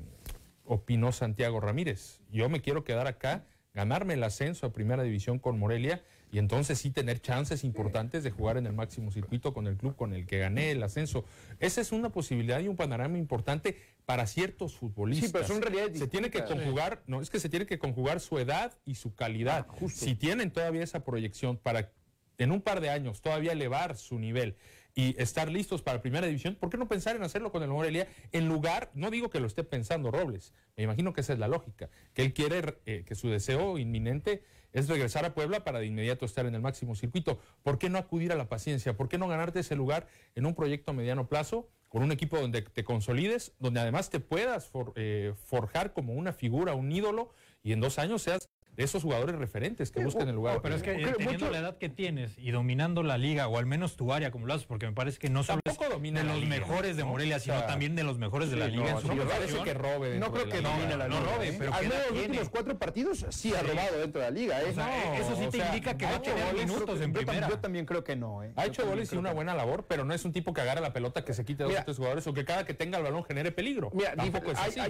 opinó 0.65 1.13
Santiago 1.13 1.61
Ramírez? 1.61 2.19
Yo 2.29 2.49
me 2.49 2.59
quiero 2.59 2.83
quedar 2.83 3.07
acá, 3.07 3.45
ganarme 3.73 4.15
el 4.15 4.23
ascenso 4.23 4.67
a 4.67 4.73
primera 4.73 5.03
división 5.03 5.39
con 5.39 5.57
Morelia 5.57 6.03
y 6.31 6.39
entonces 6.39 6.79
sí 6.79 6.91
tener 6.91 7.21
chances 7.21 7.63
importantes 7.63 8.23
de 8.23 8.31
jugar 8.31 8.57
en 8.57 8.65
el 8.65 8.73
máximo 8.73 9.11
circuito 9.11 9.53
con 9.53 9.67
el 9.67 9.77
club 9.77 9.95
con 9.95 10.13
el 10.13 10.25
que 10.25 10.39
gané 10.39 10.71
el 10.71 10.83
ascenso. 10.83 11.23
Esa 11.59 11.81
es 11.81 11.91
una 11.91 12.09
posibilidad 12.09 12.59
y 12.59 12.67
un 12.67 12.75
panorama 12.75 13.17
importante 13.17 13.77
para 14.05 14.27
ciertos 14.27 14.75
futbolistas. 14.75 15.29
Sí, 15.29 15.33
pero 15.33 15.47
son 15.47 15.61
realidades 15.61 15.97
Se 15.97 16.07
tiene 16.07 16.29
que 16.29 16.43
conjugar, 16.43 17.03
no, 17.07 17.21
es 17.21 17.29
que 17.29 17.39
se 17.39 17.49
tiene 17.49 17.65
que 17.65 17.79
conjugar 17.79 18.19
su 18.19 18.37
edad 18.39 18.77
y 18.85 18.95
su 18.95 19.13
calidad. 19.15 19.67
Ah, 19.69 19.75
si 19.89 20.15
tienen 20.15 20.51
todavía 20.51 20.83
esa 20.83 21.03
proyección 21.03 21.57
para 21.57 21.91
en 22.37 22.51
un 22.51 22.61
par 22.61 22.81
de 22.81 22.89
años 22.89 23.21
todavía 23.21 23.53
elevar 23.53 23.97
su 23.97 24.19
nivel 24.19 24.55
y 24.97 25.15
estar 25.21 25.49
listos 25.51 25.83
para 25.83 26.01
primera 26.01 26.25
división, 26.25 26.55
¿por 26.55 26.71
qué 26.71 26.77
no 26.77 26.87
pensar 26.87 27.15
en 27.15 27.21
hacerlo 27.21 27.51
con 27.51 27.61
el 27.61 27.69
Morelia 27.69 28.07
en 28.31 28.47
lugar, 28.47 28.89
no 28.95 29.11
digo 29.11 29.29
que 29.29 29.39
lo 29.39 29.45
esté 29.45 29.63
pensando 29.63 30.09
Robles, 30.09 30.53
me 30.75 30.83
imagino 30.85 31.13
que 31.13 31.21
esa 31.21 31.33
es 31.33 31.39
la 31.39 31.47
lógica, 31.47 31.91
que 32.15 32.23
él 32.23 32.33
quiere, 32.33 32.79
eh, 32.87 33.03
que 33.05 33.13
su 33.13 33.29
deseo 33.29 33.77
inminente 33.77 34.41
es 34.73 34.89
regresar 34.89 35.23
a 35.23 35.35
Puebla 35.35 35.63
para 35.63 35.77
de 35.79 35.85
inmediato 35.85 36.25
estar 36.25 36.47
en 36.47 36.55
el 36.55 36.61
máximo 36.61 36.95
circuito. 36.95 37.39
¿Por 37.61 37.77
qué 37.77 37.89
no 37.89 37.99
acudir 37.99 38.31
a 38.31 38.35
la 38.35 38.49
paciencia? 38.49 38.97
¿Por 38.97 39.07
qué 39.07 39.19
no 39.19 39.27
ganarte 39.27 39.59
ese 39.59 39.75
lugar 39.75 40.07
en 40.33 40.47
un 40.47 40.55
proyecto 40.55 40.91
a 40.91 40.93
mediano 40.95 41.27
plazo? 41.29 41.69
con 41.89 42.03
un 42.03 42.11
equipo 42.11 42.37
donde 42.37 42.63
te 42.63 42.83
consolides, 42.83 43.53
donde 43.59 43.79
además 43.79 44.09
te 44.09 44.19
puedas 44.19 44.67
for- 44.67 44.91
eh, 44.97 45.33
forjar 45.45 45.93
como 45.93 46.15
una 46.15 46.33
figura, 46.33 46.73
un 46.73 46.91
ídolo, 46.91 47.31
y 47.63 47.71
en 47.71 47.79
dos 47.79 47.97
años 47.97 48.23
seas 48.23 48.49
de 48.77 48.83
esos 48.83 49.03
jugadores 49.03 49.35
referentes 49.35 49.91
que 49.91 50.03
buscan 50.03 50.27
el 50.29 50.35
lugar. 50.35 50.61
Pero 50.61 50.75
es 50.75 50.83
que 50.83 50.91
eh, 50.93 51.13
teniendo 51.17 51.49
la 51.49 51.57
edad 51.59 51.77
que 51.77 51.89
tienes 51.89 52.37
y 52.37 52.51
dominando 52.51 53.03
la 53.03 53.17
liga, 53.17 53.47
o 53.47 53.57
al 53.57 53.65
menos 53.65 53.95
tu 53.97 54.13
área 54.13 54.31
como 54.31 54.45
lo 54.45 54.53
haces, 54.53 54.67
porque 54.67 54.85
me 54.85 54.93
parece 54.93 55.17
que 55.17 55.29
no 55.29 55.43
solo 55.43 55.59
es 55.65 55.77
domina 55.89 56.19
de 56.21 56.25
los 56.27 56.35
liga, 56.37 56.49
mejores 56.49 56.95
de 56.97 57.03
¿no? 57.03 57.09
Morelia, 57.09 57.37
O 57.37 57.39
sino 57.39 57.57
sea, 57.57 57.67
también 57.67 57.95
de 57.95 58.03
los 58.03 58.17
mejores 58.19 58.51
de 58.51 58.57
la 58.57 58.65
sí, 58.65 58.71
liga. 58.71 58.83
no, 58.91 58.97
en 58.97 59.01
su 59.01 59.07
no 59.07 59.15
me 59.15 59.21
posición. 59.23 59.41
parece 59.49 59.63
que 59.63 59.73
robe 59.73 60.09
dentro 60.11 60.27
No 60.29 60.33
creo 60.33 60.45
que 60.45 60.51
la 60.51 60.57
liga. 60.61 60.71
domine 60.77 60.97
la 60.97 61.07
No 61.07 61.19
liga. 61.19 61.31
robe, 61.33 61.47
¿eh? 61.49 61.55
pero 61.57 61.73
Al 61.73 61.79
¿qué 61.81 61.87
menos 61.87 62.03
los 62.03 62.11
tiene? 62.13 62.27
últimos 62.27 62.49
cuatro 62.49 62.77
partidos 62.77 63.25
sí 63.29 63.53
ha 63.55 63.61
robado 63.63 63.99
dentro 63.99 64.21
de 64.21 64.27
la 64.27 64.31
liga. 64.31 64.61
¿eh? 64.61 64.65
O 64.69 64.73
sea, 64.73 65.17
eso 65.17 65.35
sí 65.35 65.45
o 65.45 65.49
te 65.49 65.57
sea, 65.57 65.67
indica 65.67 65.97
que 65.97 66.05
ha 66.05 66.09
va 66.09 66.15
a 66.15 66.19
hecho 66.19 66.31
tener 66.31 66.45
goles, 66.53 66.67
minutos 66.67 67.01
en 67.01 67.13
primera. 67.13 67.49
yo 67.49 67.59
también 67.59 67.85
creo 67.85 68.03
que 68.03 68.15
no. 68.15 68.43
¿eh? 68.43 68.51
Ha 68.55 68.65
hecho 68.67 68.85
goles 68.85 69.11
y 69.11 69.17
una 69.17 69.29
no. 69.29 69.35
buena 69.35 69.55
labor, 69.55 69.85
pero 69.87 70.03
no 70.05 70.13
es 70.13 70.23
un 70.25 70.33
tipo 70.33 70.53
que 70.53 70.61
agarra 70.61 70.81
la 70.81 70.93
pelota, 70.93 71.23
que 71.25 71.33
se 71.33 71.43
quite 71.45 71.63
dos 71.63 71.73
o 71.73 71.83
tres 71.83 71.97
jugadores 71.97 72.27
o 72.27 72.33
que 72.33 72.45
cada 72.45 72.65
que 72.65 72.73
tenga 72.75 72.97
el 72.99 73.03
balón 73.05 73.23
genere 73.23 73.51
peligro. 73.51 73.91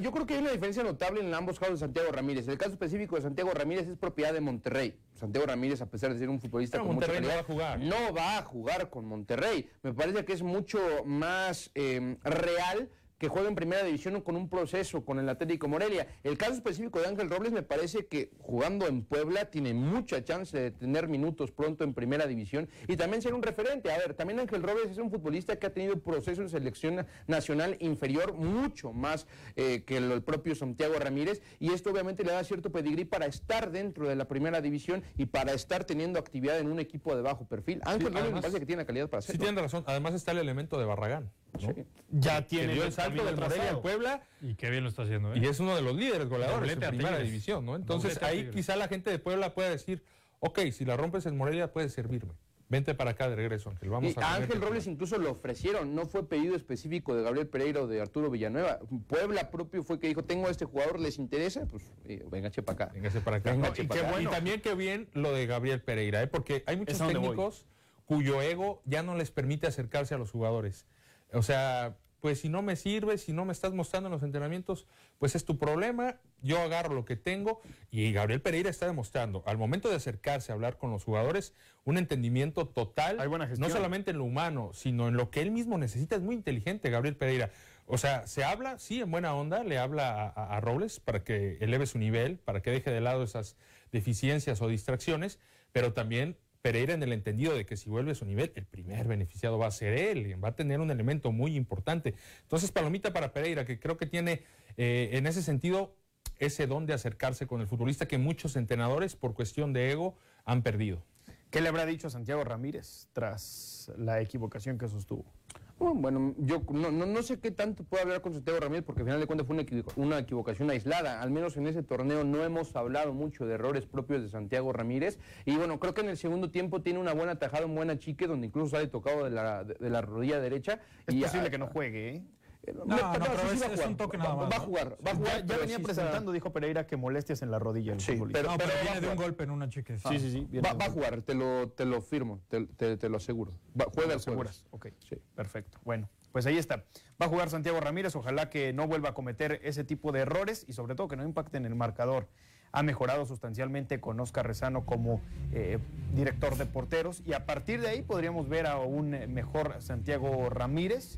Yo 0.01 0.11
creo 0.11 0.25
que 0.25 0.33
hay 0.33 0.39
una 0.41 0.51
diferencia 0.51 0.83
notable 0.83 1.21
en 1.21 1.33
ambos 1.33 1.59
casos 1.59 1.75
de 1.75 1.85
Santiago 1.85 2.11
Ramírez. 2.11 2.47
El 2.47 2.57
caso 2.57 2.71
específico 2.71 3.15
de 3.15 3.21
Santiago 3.21 3.51
Ramírez 3.53 3.76
es 3.80 3.97
propiedad 3.97 4.34
de 4.34 4.41
Monterrey. 4.41 4.99
Santiago 5.13 5.47
Ramírez, 5.47 5.82
a 5.82 5.89
pesar 5.89 6.13
de 6.13 6.19
ser 6.19 6.30
un 6.30 6.39
futbolista 6.39 6.78
con 6.78 6.95
mucha 6.95 7.07
Monterrey 7.07 7.21
no 7.21 7.28
calidad, 7.28 7.38
va 7.38 7.41
a 7.41 7.43
jugar. 7.43 7.80
no 7.80 8.13
va 8.13 8.38
a 8.38 8.41
jugar 8.43 8.89
con 8.89 9.05
Monterrey. 9.05 9.67
Me 9.82 9.93
parece 9.93 10.23
que 10.25 10.34
es 10.34 10.43
mucho 10.43 10.80
más 11.05 11.71
eh, 11.73 12.17
real 12.23 12.89
que 13.18 13.28
juegue 13.30 13.47
en 13.47 13.55
primera 13.55 13.84
división 13.84 14.22
con 14.22 14.36
un 14.36 14.47
proceso 14.49 15.03
con 15.03 15.18
el 15.20 15.28
Atlético 15.30 15.68
Morelia. 15.68 16.07
El 16.24 16.38
caso 16.38 16.53
específico 16.53 16.99
de 16.99 17.07
Ángel 17.07 17.30
Robles 17.30 17.51
me 17.51 17.63
parece 17.63 18.05
que 18.05 18.32
jugando 18.39 18.86
en 18.88 19.03
Puebla 19.03 19.45
tiene 19.45 19.74
mucha 19.74 20.24
chance 20.24 20.57
de 20.57 20.72
tener 20.72 21.07
minutos 21.07 21.51
pronto 21.51 21.84
en 21.84 21.93
primera 21.93 22.28
división 22.28 22.70
y 22.88 22.95
también 22.95 23.22
ser 23.22 23.34
un 23.34 23.41
referente. 23.41 23.91
A 23.91 23.97
ver, 23.97 24.13
también 24.13 24.39
Ángel 24.39 24.61
Robles 24.61 24.91
es 24.91 24.97
un 24.99 25.09
futbolista 25.09 25.57
que 25.57 25.65
ha 25.68 25.74
tenido 25.74 25.99
proceso 25.99 26.41
en 26.41 26.49
selección 26.49 27.05
nacional 27.28 27.76
inferior 27.80 28.34
mucho 28.34 28.93
más 28.93 29.26
eh, 29.55 29.84
que 29.84 29.97
el 29.97 30.22
propio 30.22 30.53
Santiago 30.55 30.95
Ramírez 30.99 31.41
y 31.59 31.72
esto 31.74 31.89
obviamente 31.91 32.24
le 32.24 32.32
da 32.34 32.43
cierto 32.43 32.72
pedigrí 32.72 33.05
para 33.05 33.26
estar 33.26 33.72
dentro 33.72 34.07
de 34.07 34.15
la 34.15 34.28
primera 34.28 34.61
división 34.61 35.03
y 35.18 35.26
para 35.26 35.53
estar 35.53 35.86
teniendo 35.86 36.20
actividad 36.20 36.59
en 36.59 36.68
un 36.72 36.80
equipo 36.80 37.15
de 37.15 37.22
bajo 37.24 37.45
perfil. 37.47 37.82
Ángel 37.86 38.13
Robles 38.13 38.34
me 38.34 38.41
parece 38.41 38.59
que 38.59 38.65
tiene 38.65 38.84
la 38.84 38.86
calidad 38.86 39.09
para 39.09 39.22
Sí, 39.22 39.32
hacerlo. 39.32 39.45
tienen 39.45 39.63
razón. 39.63 39.84
Además 39.88 40.13
está 40.13 40.32
el 40.34 40.38
elemento 40.38 40.78
de 40.80 40.86
Barragán. 40.86 41.32
¿No? 41.62 41.74
Ya 42.12 42.41
Que 42.41 42.47
tiene 42.47 42.74
dio 42.74 42.84
el 42.86 42.91
salto 42.91 43.24
del 43.24 43.38
Morelia 43.38 43.70
al 43.70 43.82
Puebla 43.82 44.22
Y 44.41 44.55
qué 44.55 44.70
bien 44.70 44.84
lo 44.84 44.89
está 44.89 45.03
haciendo, 45.03 45.34
¿eh? 45.34 45.39
y 45.39 45.45
es 45.45 45.60
uno 45.60 45.76
de 45.76 45.82
los 45.82 45.95
líderes 45.95 46.28
goleadores 46.30 46.72
en 46.74 46.80
primera 46.80 47.10
Tigres. 47.10 47.26
división, 47.26 47.66
¿no? 47.66 47.76
Entonces 47.76 48.22
ahí 48.24 48.49
quizá 48.51 48.76
la 48.76 48.88
gente 48.88 49.10
de 49.10 49.20
Puebla 49.20 49.53
pueda 49.53 49.70
decir, 49.70 50.03
ok, 50.39 50.60
si 50.72 50.86
la 50.86 50.97
rompes 50.97 51.26
en 51.26 51.38
Morelia 51.38 51.72
puede 51.72 51.89
servirme. 51.89 52.34
Vente 52.70 52.93
para 52.95 53.12
acá 53.12 53.30
de 53.30 53.36
regreso, 53.38 53.70
Ángel. 53.70 53.89
Vamos 53.89 54.14
Y 54.14 54.20
a 54.20 54.36
Ángel 54.36 54.60
Robles 54.62 54.88
incluso 54.88 55.18
lo 55.18 55.32
ofrecieron, 55.32 55.95
no 55.95 56.05
fue 56.05 56.28
pedido 56.28 56.53
específico 56.53 57.16
de 57.16 57.24
Gabriel 57.24 57.47
Pereira 57.47 57.82
o 57.82 57.88
de 57.88 58.01
Arturo 58.01 58.30
Villanueva. 58.30 58.80
Puebla 59.08 59.49
propio 59.49 59.84
fue 59.84 60.01
que 60.01 60.08
dijo, 60.08 60.26
tengo 60.26 60.47
a 60.47 60.51
este 60.51 60.66
jugador, 60.66 60.99
¿les 60.99 61.18
interesa? 61.18 61.66
Pues 61.66 61.86
eh, 62.03 62.26
venga, 62.30 62.51
che 62.51 62.62
para 62.62 62.86
acá. 62.86 62.93
Véngase 62.93 63.22
para 63.22 63.38
acá. 63.38 63.53
No, 63.53 63.72
che 63.72 63.84
y, 63.84 63.86
acá. 63.86 64.12
bueno. 64.12 64.30
y 64.30 64.34
también 64.34 64.60
qué 64.60 64.76
bien 64.76 65.08
lo 65.14 65.32
de 65.32 65.45
Gabriel 65.45 65.82
Pereira, 65.82 66.22
¿eh? 66.22 66.28
porque 66.28 66.64
hay 66.68 66.76
muchos 66.76 66.99
voy. 66.99 67.14
técnicos 67.14 67.66
cuyo 68.03 68.41
ego 68.41 68.82
ya 68.84 69.01
no 69.01 69.16
les 69.16 69.32
permite 69.32 69.68
acercarse 69.68 70.14
a 70.14 70.18
los 70.18 70.32
jugadores. 70.32 70.86
O 71.34 71.41
sea, 71.41 71.97
pues 72.19 72.39
si 72.39 72.49
no 72.49 72.61
me 72.61 72.75
sirve, 72.75 73.17
si 73.17 73.32
no 73.32 73.45
me 73.45 73.53
estás 73.53 73.73
mostrando 73.73 74.07
en 74.07 74.13
los 74.13 74.23
entrenamientos, 74.23 74.88
pues 75.19 75.36
es 75.36 75.45
tu 75.45 75.57
problema, 75.57 76.19
yo 76.41 76.59
agarro 76.59 76.93
lo 76.93 77.05
que 77.05 77.15
tengo 77.15 77.61
y 77.91 78.11
Gabriel 78.11 78.41
Pereira 78.41 78.69
está 78.69 78.86
demostrando, 78.88 79.43
al 79.45 79.57
momento 79.57 79.89
de 79.89 79.95
acercarse 79.95 80.51
a 80.51 80.55
hablar 80.55 80.78
con 80.78 80.91
los 80.91 81.03
jugadores, 81.03 81.53
un 81.86 81.97
entendimiento 81.97 82.67
total, 82.67 83.19
Hay 83.19 83.28
buena 83.28 83.47
no 83.57 83.69
solamente 83.69 84.11
en 84.11 84.17
lo 84.17 84.23
humano, 84.23 84.71
sino 84.73 85.07
en 85.07 85.15
lo 85.15 85.30
que 85.30 85.41
él 85.41 85.51
mismo 85.51 85.78
necesita, 85.78 86.15
es 86.15 86.21
muy 86.21 86.36
inteligente 86.36 86.89
Gabriel 86.89 87.15
Pereira. 87.15 87.51
O 87.86 87.97
sea, 87.97 88.28
se 88.28 88.43
habla, 88.43 88.80
sí, 88.80 88.99
en 88.99 89.09
buena 89.09 89.34
onda, 89.34 89.63
le 89.63 89.78
habla 89.78 90.28
a 90.28 90.59
Robles 90.59 90.99
para 90.99 91.23
que 91.23 91.57
eleve 91.61 91.86
su 91.86 91.99
nivel, 91.99 92.38
para 92.38 92.61
que 92.61 92.71
deje 92.71 92.91
de 92.91 92.99
lado 92.99 93.23
esas 93.23 93.55
deficiencias 93.93 94.61
o 94.61 94.67
distracciones, 94.67 95.39
pero 95.71 95.93
también 95.93 96.38
Pereira 96.62 96.93
en 96.93 97.03
el 97.03 97.14
entendido 97.14 97.55
de 97.55 97.66
que 97.66 97.78
si 97.78 97.89
vuelve 97.89 98.12
a 98.12 98.16
su 98.16 98.26
nivel, 98.26 98.51
el 98.55 98.66
primer 98.66 99.08
beneficiado 99.08 99.58
va 99.58 99.68
a 99.68 99.72
ser 99.72 99.93
él, 99.93 100.43
va 100.43 100.49
a 100.49 100.55
tener 100.55 100.80
un 100.80 100.91
elemento 100.91 101.32
muy 101.32 101.55
importante. 101.55 102.16
Entonces, 102.41 102.72
palomita 102.72 103.14
para 103.14 103.32
Pereira, 103.34 103.66
que 103.66 103.80
creo 103.80 103.97
que 103.97 104.05
tiene 104.05 104.43
eh, 104.78 105.10
en 105.14 105.28
ese 105.28 105.41
sentido 105.41 105.95
ese 106.39 106.68
don 106.68 106.86
de 106.86 106.93
acercarse 106.93 107.47
con 107.47 107.62
el 107.62 107.68
futbolista 107.68 108.08
que 108.08 108.18
muchos 108.18 108.55
entrenadores, 108.55 109.16
por 109.16 109.34
cuestión 109.34 109.74
de 109.74 109.91
ego, 109.91 110.16
han 110.45 110.62
perdido. 110.62 111.03
¿Qué 111.49 111.62
le 111.62 111.70
habrá 111.70 111.86
dicho 111.86 112.10
Santiago 112.10 112.43
Ramírez 112.43 113.08
tras 113.14 113.91
la 113.97 114.22
equivocación 114.22 114.78
que 114.78 114.88
sostuvo? 114.88 115.36
Oh, 115.80 115.93
Bueno, 115.93 116.34
yo 116.39 116.63
no, 116.71 116.91
no, 116.91 117.05
no 117.05 117.21
sé 117.21 117.39
qué 117.39 117.51
tanto 117.51 117.84
puedo 117.84 118.01
hablar 118.01 118.21
con 118.21 118.34
Santiago 118.34 118.59
Ramírez 118.59 118.84
porque 118.84 119.01
al 119.01 119.05
final 119.07 119.19
de 119.19 119.28
cuentas 119.28 119.45
fue 119.45 119.53
una, 119.55 119.63
equivo- 119.63 119.91
una 119.95 120.17
equivocación 120.19 120.69
aislada. 120.71 121.21
Al 121.21 121.30
menos 121.30 121.55
en 121.57 121.67
ese 121.67 121.84
torneo 121.84 122.23
no 122.23 122.43
hemos 122.43 122.75
hablado 122.75 123.13
mucho 123.13 123.45
de 123.45 123.53
errores 123.53 123.86
propios 123.86 124.23
de 124.23 124.30
Santiago 124.30 124.73
Ramírez. 124.73 125.19
Y 125.45 125.55
bueno, 125.55 125.80
creo 125.80 125.93
que 125.93 126.01
en 126.01 126.09
el 126.09 126.17
segundo 126.17 126.49
tiempo 126.49 126.82
tiene 126.82 126.97
una 126.99 127.13
buena 127.13 127.36
tajada, 127.38 127.65
un 127.67 127.75
buen 127.75 127.91
achique 127.91 128.25
donde 128.25 128.47
incluso 128.47 128.71
sale 128.75 128.88
tocado 128.88 129.23
de 129.25 129.30
la, 129.30 129.63
de, 129.63 129.75
de 129.75 129.89
la 129.91 130.01
rodilla 130.01 130.39
derecha. 130.39 130.80
Es 131.05 131.13
y 131.13 131.21
posible 131.21 131.47
a- 131.47 131.51
que 131.51 131.57
no 131.59 131.67
juegue, 131.67 132.09
¿eh? 132.15 132.23
No, 132.66 132.84
No, 132.86 132.95
no, 132.95 133.12
pero 133.14 133.34
es- 133.34 133.62
va 133.62 133.66
a 133.66 133.70
es 133.70 133.72
jugar. 133.76 133.88
un 133.88 133.97
toque 133.97 134.18
Va- 134.18 134.24
nada 134.24 134.36
más, 134.36 134.51
Va 134.51 134.55
a 134.58 134.60
jugar, 134.60 134.97
va 135.05 135.12
a 135.12 135.16
jugar. 135.16 135.38
Ya, 135.41 135.45
pero 135.45 135.60
venía 135.62 135.80
presentando, 135.80 136.32
dijo 136.32 136.51
Pereira, 136.51 136.86
que 136.86 136.97
molestias 136.97 137.41
en 137.41 137.51
la 137.51 137.60
rodilla. 137.60 137.97
Sí, 137.99 138.20
pero- 138.32 138.51
No, 138.51 138.58
pero, 138.58 138.72
a 138.72 138.82
viene 138.84 139.01
de 139.01 139.08
un 139.10 139.16
golpe 139.16 139.43
en 139.45 139.51
una 139.51 139.70
chique. 139.70 139.97
Sí, 139.99 140.20
sí, 140.20 140.32
sí. 140.32 140.47
viene 140.49 140.68
Va, 140.74 140.86
a 140.86 140.89
jugar, 140.89 141.22
te 141.22 141.34
lo, 141.34 141.70
te 141.70 141.86
lo 141.86 142.01
firmo, 142.01 142.41
te, 142.49 142.66
te- 142.66 142.97
te 142.97 143.10
lo 143.10 143.18
aseguro. 143.18 143.53
Va- 143.80 143.86
juega 143.93 144.14
el 144.16 144.20
jueves. 144.22 144.66
Ok, 144.72 144.88
Sí. 145.08 145.16
perfecto. 145.36 145.80
Bueno, 145.86 146.10
pues 146.34 146.45
ahí 146.45 146.58
está. 146.58 146.84
Va 147.22 147.28
a 147.28 147.30
jugar 147.30 147.49
Santiago 147.49 147.80
Ramírez. 147.80 148.16
Ojalá 148.16 148.49
que 148.49 148.74
no 148.74 148.86
vuelva 148.88 149.10
a 149.10 149.14
cometer 149.14 149.62
ese 149.64 149.84
tipo 149.86 150.12
de 150.12 150.20
errores 150.22 150.66
y 150.68 150.74
sobre 150.74 150.95
todo 150.95 151.08
que 151.08 151.16
no 151.16 151.24
impacte 151.24 151.58
en 151.58 151.66
el 151.66 151.76
marcador. 151.76 152.28
Ha 152.74 152.84
mejorado 152.84 153.26
sustancialmente 153.26 154.01
con 154.01 154.20
Oscar 154.20 154.45
Rezano 154.45 154.86
como 154.86 155.22
eh, 155.53 155.80
director 156.14 156.58
de 156.58 156.66
porteros 156.66 157.24
y 157.26 157.32
a 157.32 157.45
partir 157.45 157.80
de 157.80 157.88
ahí 157.88 158.01
podríamos 158.01 158.49
ver 158.49 158.68
a 158.68 158.78
un 158.80 159.14
eh, 159.14 159.26
mejor 159.26 159.76
Santiago 159.80 160.49
Ramírez. 160.49 161.18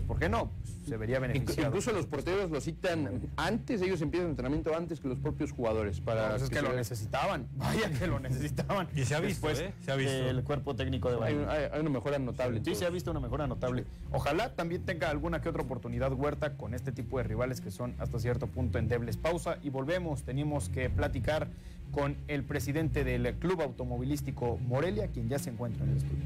¿Y 0.00 0.02
por 0.02 0.18
qué 0.18 0.28
no? 0.28 0.50
Pues, 0.62 0.74
se 0.88 0.96
vería 0.96 1.18
beneficiado. 1.20 1.68
Incluso 1.68 1.92
los 1.92 2.06
porteros 2.06 2.50
lo 2.50 2.60
citan 2.60 3.20
antes, 3.36 3.82
ellos 3.82 4.00
empiezan 4.00 4.26
el 4.26 4.30
entrenamiento 4.30 4.74
antes 4.74 4.98
que 4.98 5.08
los 5.08 5.18
propios 5.18 5.52
jugadores. 5.52 6.00
Para 6.00 6.30
Pues 6.30 6.42
es 6.42 6.50
que 6.50 6.62
lo 6.62 6.72
necesitaban. 6.74 7.46
Vaya 7.56 7.90
que 7.92 8.06
lo 8.06 8.18
necesitaban. 8.18 8.88
Y 8.96 9.04
se 9.04 9.14
ha 9.14 9.20
visto, 9.20 9.46
Después 9.46 9.60
¿eh? 9.68 9.74
Se 9.84 9.92
ha 9.92 9.96
visto. 9.96 10.12
del 10.24 10.42
cuerpo 10.42 10.74
técnico 10.74 11.10
de 11.10 11.16
Bayern. 11.16 11.48
hay- 11.48 11.68
hay 11.72 11.80
una 11.80 11.90
mejora 11.90 12.18
notable. 12.18 12.60
Sí, 12.64 12.74
se 12.74 12.86
ha 12.86 12.90
visto 12.90 13.10
una 13.10 13.20
mejora 13.20 13.46
notable. 13.46 13.84
Ojalá 14.10 14.54
también 14.54 14.82
tenga 14.84 15.10
alguna 15.10 15.40
que 15.42 15.48
otra 15.50 15.62
oportunidad 15.62 16.12
Huerta 16.12 16.54
con 16.56 16.74
este 16.74 16.92
tipo 16.92 17.18
de 17.18 17.24
rivales 17.24 17.60
que 17.60 17.70
son 17.70 17.94
hasta 17.98 18.18
cierto 18.18 18.46
punto 18.46 18.78
endebles. 18.78 19.16
Pausa 19.18 19.58
y 19.62 19.68
volvemos. 19.70 20.22
Tenemos 20.22 20.70
que 20.70 20.88
platicar 20.90 21.48
con 21.92 22.16
el 22.28 22.42
presidente 22.44 23.04
del 23.04 23.34
Club 23.34 23.60
Automovilístico 23.62 24.58
Morelia, 24.58 25.08
quien 25.08 25.28
ya 25.28 25.38
se 25.38 25.50
encuentra 25.50 25.84
en 25.84 25.90
el 25.90 25.96
estudio. 25.98 26.24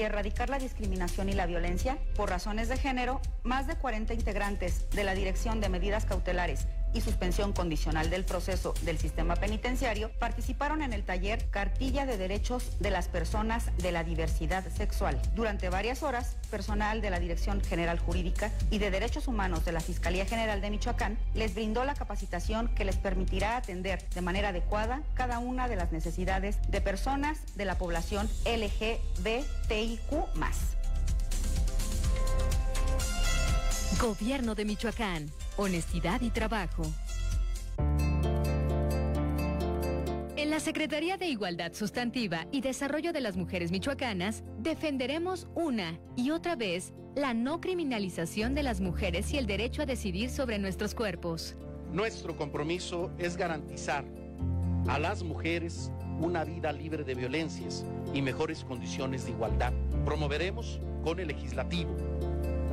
Y 0.00 0.02
erradicar 0.02 0.48
la 0.48 0.58
discriminación 0.58 1.28
y 1.28 1.34
la 1.34 1.44
violencia 1.44 1.98
por 2.16 2.30
razones 2.30 2.70
de 2.70 2.78
género, 2.78 3.20
más 3.42 3.66
de 3.66 3.76
40 3.76 4.14
integrantes 4.14 4.88
de 4.90 5.04
la 5.04 5.14
Dirección 5.14 5.60
de 5.60 5.68
Medidas 5.68 6.06
Cautelares 6.06 6.66
y 6.92 7.00
Suspensión 7.00 7.52
Condicional 7.52 8.10
del 8.10 8.24
Proceso 8.24 8.74
del 8.82 8.98
Sistema 8.98 9.36
Penitenciario 9.36 10.10
participaron 10.18 10.82
en 10.82 10.92
el 10.92 11.04
taller 11.04 11.48
Cartilla 11.50 12.06
de 12.06 12.16
Derechos 12.16 12.78
de 12.80 12.90
las 12.90 13.08
Personas 13.08 13.70
de 13.78 13.92
la 13.92 14.04
Diversidad 14.04 14.64
Sexual. 14.74 15.20
Durante 15.34 15.68
varias 15.68 16.02
horas, 16.02 16.36
personal 16.50 17.00
de 17.00 17.10
la 17.10 17.20
Dirección 17.20 17.60
General 17.62 17.98
Jurídica 17.98 18.50
y 18.70 18.78
de 18.78 18.90
Derechos 18.90 19.28
Humanos 19.28 19.64
de 19.64 19.72
la 19.72 19.80
Fiscalía 19.80 20.26
General 20.26 20.60
de 20.60 20.70
Michoacán 20.70 21.18
les 21.34 21.54
brindó 21.54 21.84
la 21.84 21.94
capacitación 21.94 22.68
que 22.74 22.84
les 22.84 22.96
permitirá 22.96 23.56
atender 23.56 24.04
de 24.14 24.20
manera 24.20 24.50
adecuada 24.50 25.02
cada 25.14 25.38
una 25.38 25.68
de 25.68 25.76
las 25.76 25.92
necesidades 25.92 26.58
de 26.68 26.80
personas 26.80 27.38
de 27.56 27.64
la 27.64 27.78
población 27.78 28.28
LGBTIQ. 28.44 30.10
Gobierno 34.00 34.54
de 34.54 34.64
Michoacán. 34.64 35.30
Honestidad 35.62 36.22
y 36.22 36.30
trabajo. 36.30 36.84
En 40.38 40.48
la 40.48 40.58
Secretaría 40.58 41.18
de 41.18 41.26
Igualdad 41.26 41.74
Sustantiva 41.74 42.46
y 42.50 42.62
Desarrollo 42.62 43.12
de 43.12 43.20
las 43.20 43.36
Mujeres 43.36 43.70
Michoacanas 43.70 44.42
defenderemos 44.56 45.48
una 45.54 46.00
y 46.16 46.30
otra 46.30 46.56
vez 46.56 46.94
la 47.14 47.34
no 47.34 47.60
criminalización 47.60 48.54
de 48.54 48.62
las 48.62 48.80
mujeres 48.80 49.34
y 49.34 49.36
el 49.36 49.46
derecho 49.46 49.82
a 49.82 49.86
decidir 49.86 50.30
sobre 50.30 50.58
nuestros 50.58 50.94
cuerpos. 50.94 51.56
Nuestro 51.92 52.34
compromiso 52.38 53.10
es 53.18 53.36
garantizar 53.36 54.06
a 54.88 54.98
las 54.98 55.22
mujeres 55.22 55.92
una 56.20 56.42
vida 56.42 56.72
libre 56.72 57.04
de 57.04 57.14
violencias 57.14 57.84
y 58.14 58.22
mejores 58.22 58.64
condiciones 58.64 59.26
de 59.26 59.32
igualdad. 59.32 59.74
Promoveremos 60.06 60.80
con 61.04 61.20
el 61.20 61.28
legislativo 61.28 61.94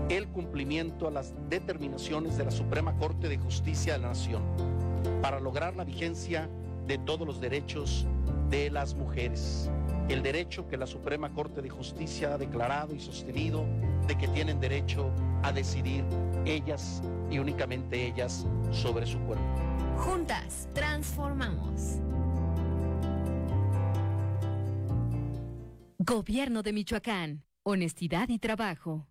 el 0.10 0.28
cumplimiento 0.30 1.08
a 1.08 1.12
las 1.12 1.34
determinaciones 1.50 2.38
de 2.38 2.46
la 2.46 2.52
Suprema 2.52 2.96
Corte 2.98 3.28
de 3.28 3.38
Justicia 3.38 3.94
de 3.94 4.00
la 4.00 4.10
Nación 4.10 4.42
para 5.22 5.40
lograr 5.40 5.76
la 5.76 5.84
vigencia 5.84 6.50
de 6.86 6.98
todos 6.98 7.28
los 7.28 7.42
derechos 7.42 8.06
de 8.50 8.70
las 8.70 8.96
mujeres. 8.96 9.70
El 10.08 10.24
derecho 10.24 10.68
que 10.70 10.78
la 10.78 10.88
Suprema 10.88 11.34
Corte 11.34 11.62
de 11.62 11.70
Justicia 11.70 12.36
ha 12.36 12.38
declarado 12.38 12.96
y 12.96 13.00
sostenido 13.02 13.66
de 14.08 14.18
que 14.18 14.30
tienen 14.30 14.62
derecho 14.62 15.12
a 15.44 15.52
decidir 15.52 16.06
ellas 16.46 17.02
y 17.30 17.40
únicamente 17.40 18.08
ellas 18.08 18.46
sobre 18.72 19.06
su 19.06 19.20
cuerpo. 19.20 19.44
Juntas, 19.98 20.70
transformamos. 20.74 21.98
Gobierno 26.00 26.64
de 26.64 26.72
Michoacán. 26.72 27.44
Honestidad 27.64 28.30
y 28.30 28.40
trabajo. 28.40 29.10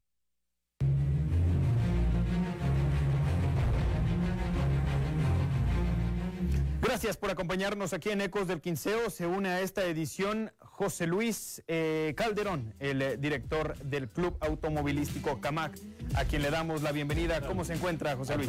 Gracias 6.87 7.17
por 7.17 7.33
acompañarnos 7.33 7.93
aquí 7.93 8.11
en 8.11 8.21
Ecos 8.21 8.47
del 8.47 8.61
Quinceo. 8.61 9.11
Se 9.11 9.27
une 9.27 9.49
a 9.49 9.61
esta 9.61 9.85
edición 9.87 10.53
José 10.61 11.09
Luis 11.09 11.61
eh, 11.67 12.15
Calderón, 12.17 12.77
el 12.79 13.03
eh, 13.03 13.17
director 13.17 13.77
del 13.79 14.09
Club 14.09 14.37
Automovilístico 14.39 15.41
CAMAC, 15.41 15.77
a 16.15 16.25
quien 16.27 16.43
le 16.43 16.51
damos 16.51 16.83
la 16.83 16.93
bienvenida. 16.93 17.41
¿Cómo 17.41 17.65
se 17.65 17.75
encuentra, 17.75 18.15
José 18.15 18.37
Luis? 18.37 18.49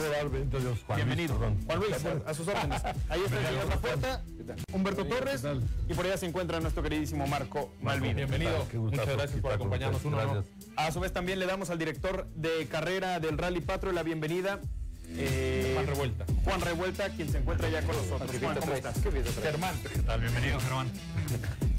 Bienvenido. 0.96 1.36
Juan 1.36 1.80
Luis, 1.80 1.96
a 2.28 2.34
sus 2.36 2.48
órdenes. 2.48 2.84
Ahí 3.10 3.22
está 3.26 3.40
el 3.40 3.48
señor 3.48 3.70
Laporta, 3.70 4.24
Humberto 4.72 5.06
Torres, 5.08 5.44
y 5.90 5.96
por 5.96 6.06
allá 6.06 6.18
se 6.18 6.28
encuentra 6.28 6.60
nuestro 6.60 6.84
queridísimo 6.84 7.26
Marco 7.26 7.74
Malvin. 7.82 8.18
Bienvenido. 8.18 8.68
Muchas 8.74 9.08
gracias 9.08 9.42
por 9.42 9.52
acompañarnos. 9.52 10.06
Honor. 10.06 10.46
A 10.76 10.92
su 10.92 11.00
vez 11.00 11.12
también 11.12 11.40
le 11.40 11.48
damos 11.48 11.72
al 11.72 11.80
director 11.80 12.28
de 12.36 12.68
carrera 12.68 13.20
del 13.20 13.36
Rally 13.40 13.62
Patro 13.62 13.92
la 13.92 14.04
bienvenida. 14.04 14.62
Eh, 15.10 15.72
Juan 15.74 15.88
Revuelta. 15.88 16.26
Juan 16.44 16.62
Revuelta, 16.62 17.10
quien 17.10 17.30
se 17.30 17.38
encuentra 17.38 17.70
ya 17.70 17.82
con 17.84 17.96
nosotros. 17.96 18.32
Juan, 18.40 18.58
¿cómo 18.60 18.74
estás? 18.74 19.02
Germán. 19.42 19.76
¿Qué 19.82 20.02
tal? 20.02 20.22
Bienvenido, 20.22 20.60
Germán. 20.60 20.92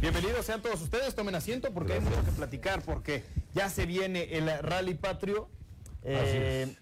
Bienvenidos 0.00 0.46
sean 0.46 0.62
todos 0.62 0.80
ustedes, 0.80 1.14
tomen 1.14 1.34
asiento 1.34 1.72
porque 1.72 1.94
hay 1.94 2.00
mucho 2.00 2.24
que 2.24 2.30
platicar, 2.32 2.82
porque 2.82 3.24
ya 3.54 3.68
se 3.68 3.86
viene 3.86 4.36
el 4.36 4.48
Rally 4.62 4.94
Patrio. 4.94 5.50
eh, 6.04 6.74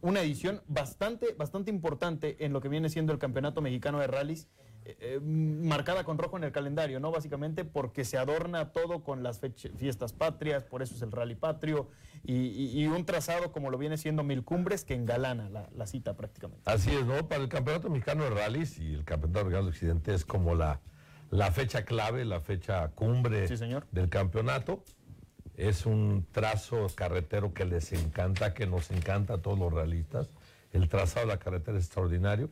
una 0.00 0.20
edición 0.20 0.62
bastante, 0.68 1.34
bastante 1.36 1.70
importante 1.70 2.36
en 2.44 2.52
lo 2.52 2.60
que 2.60 2.68
viene 2.68 2.88
siendo 2.88 3.12
el 3.12 3.18
Campeonato 3.18 3.60
Mexicano 3.60 3.98
de 3.98 4.06
Rallys, 4.06 4.46
eh, 4.88 4.96
eh, 5.00 5.20
marcada 5.20 6.02
con 6.04 6.16
rojo 6.16 6.38
en 6.38 6.44
el 6.44 6.52
calendario, 6.52 6.98
¿no? 6.98 7.10
Básicamente 7.10 7.64
porque 7.64 8.04
se 8.06 8.16
adorna 8.16 8.72
todo 8.72 9.02
con 9.04 9.22
las 9.22 9.40
fiestas 9.76 10.14
patrias, 10.14 10.64
por 10.64 10.80
eso 10.82 10.94
es 10.94 11.02
el 11.02 11.12
Rally 11.12 11.34
Patrio, 11.34 11.90
y, 12.24 12.34
y- 12.34 12.80
y 12.82 12.86
un 12.86 13.04
trazado 13.04 13.52
como 13.52 13.70
lo 13.70 13.76
viene 13.76 13.98
siendo 13.98 14.22
Mil 14.24 14.44
Cumbres 14.44 14.84
que 14.84 14.94
engalana 14.94 15.50
la, 15.50 15.68
la 15.76 15.86
cita 15.86 16.16
prácticamente. 16.16 16.62
Así 16.70 16.90
es, 16.90 17.04
¿no? 17.04 17.28
Para 17.28 17.42
el 17.42 17.48
Campeonato 17.48 17.90
Mexicano 17.90 18.24
de 18.24 18.30
Rallys 18.30 18.78
y 18.78 18.94
el 18.94 19.04
Campeonato 19.04 19.44
Regional 19.44 19.64
de 19.66 19.70
Occidente 19.70 20.14
es 20.14 20.24
como 20.24 20.54
la, 20.54 20.80
la 21.30 21.52
fecha 21.52 21.84
clave, 21.84 22.24
la 22.24 22.40
fecha 22.40 22.88
cumbre 22.88 23.46
del 23.92 24.08
campeonato. 24.08 24.82
Es 25.54 25.86
un 25.86 26.24
trazo 26.32 26.86
carretero 26.94 27.52
que 27.52 27.64
les 27.64 27.92
encanta, 27.92 28.54
que 28.54 28.66
nos 28.66 28.90
encanta 28.90 29.34
a 29.34 29.38
todos 29.38 29.58
los 29.58 29.72
realistas. 29.72 30.32
El 30.72 30.88
trazado 30.88 31.26
de 31.26 31.32
la 31.32 31.38
carretera 31.38 31.76
es 31.78 31.84
extraordinario. 31.84 32.48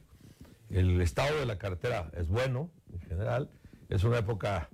El 0.71 1.01
estado 1.01 1.39
de 1.39 1.47
la 1.47 1.59
carretera 1.59 2.11
es 2.14 2.29
bueno, 2.29 2.71
en 2.93 3.01
general. 3.01 3.51
Es 3.89 4.05
una 4.05 4.19
época 4.19 4.69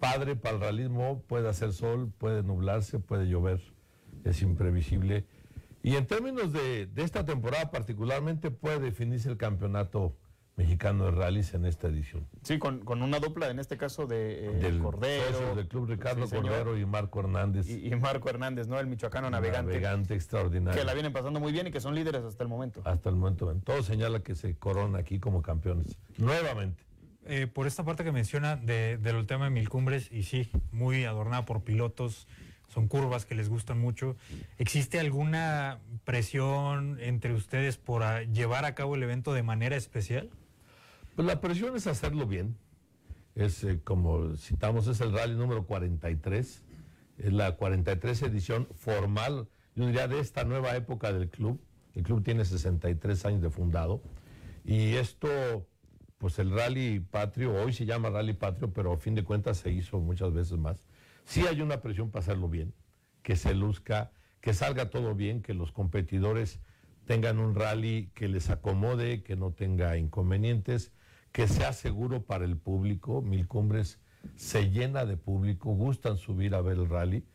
padre 0.00 0.36
para 0.36 0.54
el 0.56 0.60
realismo. 0.60 1.22
Puede 1.26 1.48
hacer 1.48 1.72
sol, 1.72 2.12
puede 2.16 2.42
nublarse, 2.42 2.98
puede 2.98 3.28
llover. 3.28 3.60
Es 4.24 4.42
imprevisible. 4.42 5.26
Y 5.82 5.96
en 5.96 6.06
términos 6.06 6.52
de, 6.52 6.86
de 6.86 7.02
esta 7.02 7.24
temporada 7.24 7.70
particularmente 7.70 8.50
puede 8.50 8.80
definirse 8.80 9.28
el 9.28 9.36
campeonato 9.36 10.16
mexicano 10.56 11.04
de 11.04 11.10
rallies 11.10 11.52
en 11.54 11.66
esta 11.66 11.86
edición. 11.88 12.26
Sí, 12.42 12.58
con, 12.58 12.80
con 12.80 13.02
una 13.02 13.20
dupla, 13.20 13.50
en 13.50 13.58
este 13.58 13.76
caso 13.76 14.06
de 14.06 14.46
eh, 14.46 14.50
Del 14.54 14.78
Cordero. 14.78 15.54
del 15.54 15.68
club 15.68 15.86
Ricardo 15.90 16.26
Sí. 16.26 16.34
Cordero 16.36 16.78
y 16.78 16.86
Marco 16.86 17.20
Hernández. 17.20 17.68
Y, 17.68 17.86
y 17.88 17.96
Marco 17.96 18.30
Hernández, 18.30 18.66
¿no? 18.66 18.78
El 18.80 18.86
michoacano 18.86 19.28
navegante. 19.30 19.72
Navegante 19.72 20.14
extraordinario. 20.14 20.78
Que 20.80 20.86
la 20.86 20.94
vienen 20.94 21.12
pasando 21.12 21.40
muy 21.40 21.52
bien 21.52 21.66
y 21.66 21.70
que 21.70 21.80
son 21.80 21.94
líderes 21.94 22.24
hasta 22.24 22.42
el 22.42 22.48
momento. 22.48 22.80
Hasta 22.84 23.10
el 23.10 23.16
momento. 23.16 23.54
Todo 23.64 23.82
señala 23.82 24.20
que 24.20 24.34
se 24.34 24.56
corona 24.56 24.98
aquí 24.98 25.18
como 25.20 25.42
campeones. 25.42 25.98
Nuevamente. 26.16 26.82
Eh, 27.26 27.46
por 27.48 27.66
esta 27.66 27.84
parte 27.84 28.02
que 28.04 28.12
menciona 28.12 28.56
de- 28.56 28.96
del 28.98 29.26
tema 29.26 29.44
de 29.46 29.50
Mil 29.50 29.68
Cumbres, 29.68 30.10
y 30.10 30.22
sí, 30.22 30.48
muy 30.72 31.04
adornada 31.04 31.44
por 31.44 31.64
pilotos, 31.64 32.26
son 32.68 32.88
curvas 32.88 33.26
que 33.26 33.34
les 33.34 33.48
gustan 33.48 33.78
mucho. 33.78 34.16
¿Existe 34.58 35.00
alguna 35.00 35.80
presión 36.04 36.98
entre 37.00 37.34
ustedes 37.34 37.76
por 37.76 38.02
llevar 38.28 38.64
a 38.64 38.74
cabo 38.74 38.94
el 38.94 39.02
evento 39.02 39.34
de 39.34 39.42
manera 39.42 39.76
especial? 39.76 40.30
Pues 41.16 41.26
la 41.26 41.40
presión 41.40 41.74
es 41.74 41.86
hacerlo 41.86 42.26
bien. 42.26 42.58
Es 43.34 43.64
eh, 43.64 43.80
como 43.82 44.36
citamos, 44.36 44.86
es 44.86 45.00
el 45.00 45.14
rally 45.14 45.34
número 45.34 45.66
43. 45.66 46.62
Es 47.16 47.32
la 47.32 47.56
43 47.56 48.22
edición 48.22 48.68
formal, 48.74 49.48
yo 49.74 49.86
diría, 49.86 50.08
de 50.08 50.20
esta 50.20 50.44
nueva 50.44 50.76
época 50.76 51.14
del 51.14 51.30
club. 51.30 51.58
El 51.94 52.02
club 52.02 52.22
tiene 52.22 52.44
63 52.44 53.24
años 53.24 53.40
de 53.40 53.48
fundado. 53.48 54.02
Y 54.62 54.96
esto, 54.96 55.66
pues 56.18 56.38
el 56.38 56.50
rally 56.50 57.00
patrio, 57.00 57.54
hoy 57.54 57.72
se 57.72 57.86
llama 57.86 58.10
rally 58.10 58.34
patrio, 58.34 58.74
pero 58.74 58.92
a 58.92 58.98
fin 58.98 59.14
de 59.14 59.24
cuentas 59.24 59.56
se 59.56 59.70
hizo 59.70 59.98
muchas 59.98 60.34
veces 60.34 60.58
más. 60.58 60.84
Sí 61.24 61.46
hay 61.46 61.62
una 61.62 61.80
presión 61.80 62.10
para 62.10 62.24
hacerlo 62.24 62.50
bien, 62.50 62.74
que 63.22 63.36
se 63.36 63.54
luzca, 63.54 64.12
que 64.42 64.52
salga 64.52 64.90
todo 64.90 65.14
bien, 65.14 65.40
que 65.40 65.54
los 65.54 65.72
competidores 65.72 66.60
tengan 67.06 67.38
un 67.38 67.54
rally 67.54 68.10
que 68.14 68.28
les 68.28 68.50
acomode, 68.50 69.22
que 69.22 69.34
no 69.34 69.52
tenga 69.52 69.96
inconvenientes, 69.96 70.92
que 71.36 71.48
sea 71.48 71.74
seguro 71.74 72.22
para 72.22 72.46
el 72.46 72.56
público. 72.56 73.20
Mil 73.20 73.46
Cumbres 73.46 74.00
se 74.36 74.70
llena 74.70 75.04
de 75.04 75.18
público, 75.18 75.68
gustan 75.68 76.16
subir 76.16 76.54
a 76.54 76.62
ver 76.62 76.78
el 76.78 76.88
rally. 76.88 77.26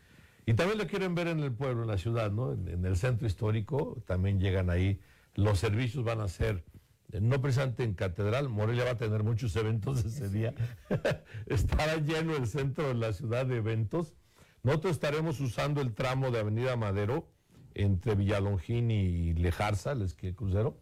Y 0.48 0.56
también 0.56 0.80
lo 0.80 0.88
quieren 0.88 1.14
ver 1.14 1.28
en 1.28 1.40
el 1.42 1.54
pueblo, 1.54 1.84
en 1.84 1.90
la 1.90 2.00
ciudad, 2.00 2.32
¿no? 2.32 2.52
En, 2.52 2.68
en 2.68 2.84
el 2.84 2.98
centro 2.98 3.28
histórico, 3.28 4.02
también 4.08 4.40
llegan 4.40 4.72
ahí. 4.72 5.00
Los 5.36 5.60
servicios 5.60 6.04
van 6.04 6.20
a 6.20 6.28
ser, 6.30 6.64
eh, 7.12 7.22
no 7.22 7.40
precisamente 7.44 7.84
en 7.84 7.94
Catedral, 7.94 8.50
Morelia 8.50 8.86
va 8.86 8.92
a 8.92 8.98
tener 8.98 9.22
muchos 9.22 9.56
eventos 9.56 10.04
ese 10.04 10.30
día. 10.30 10.56
Estará 11.46 11.98
lleno 11.98 12.36
el 12.36 12.48
centro 12.48 12.88
de 12.88 12.96
la 12.96 13.14
ciudad 13.14 13.46
de 13.46 13.58
eventos. 13.58 14.16
Nosotros 14.64 14.94
estaremos 14.94 15.40
usando 15.42 15.80
el 15.80 15.94
tramo 15.94 16.32
de 16.32 16.40
Avenida 16.40 16.76
Madero 16.76 17.31
entre 17.76 18.16
Villalongín 18.16 18.92
y 18.92 19.34
Lejarza, 19.34 19.92
el 19.94 20.02
esquí 20.04 20.34
crucero, 20.34 20.78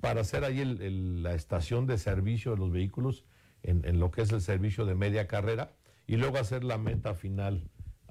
para 0.00 0.22
hacer 0.22 0.44
ahí 0.44 0.60
el- 0.60 0.80
el- 0.80 1.22
la 1.22 1.34
estación 1.34 1.86
de 1.86 1.98
servicio 1.98 2.52
de 2.52 2.56
los 2.58 2.70
vehículos 2.72 3.24
en, 3.62 3.84
en 3.84 3.98
lo 4.00 4.10
que 4.10 4.22
es 4.22 4.32
el 4.32 4.40
servicio 4.40 4.86
de 4.86 4.94
media 4.94 5.26
carrera 5.26 5.72
y 6.06 6.16
luego 6.16 6.38
hacer 6.38 6.64
la 6.64 6.78
meta 6.78 7.14
final 7.14 7.62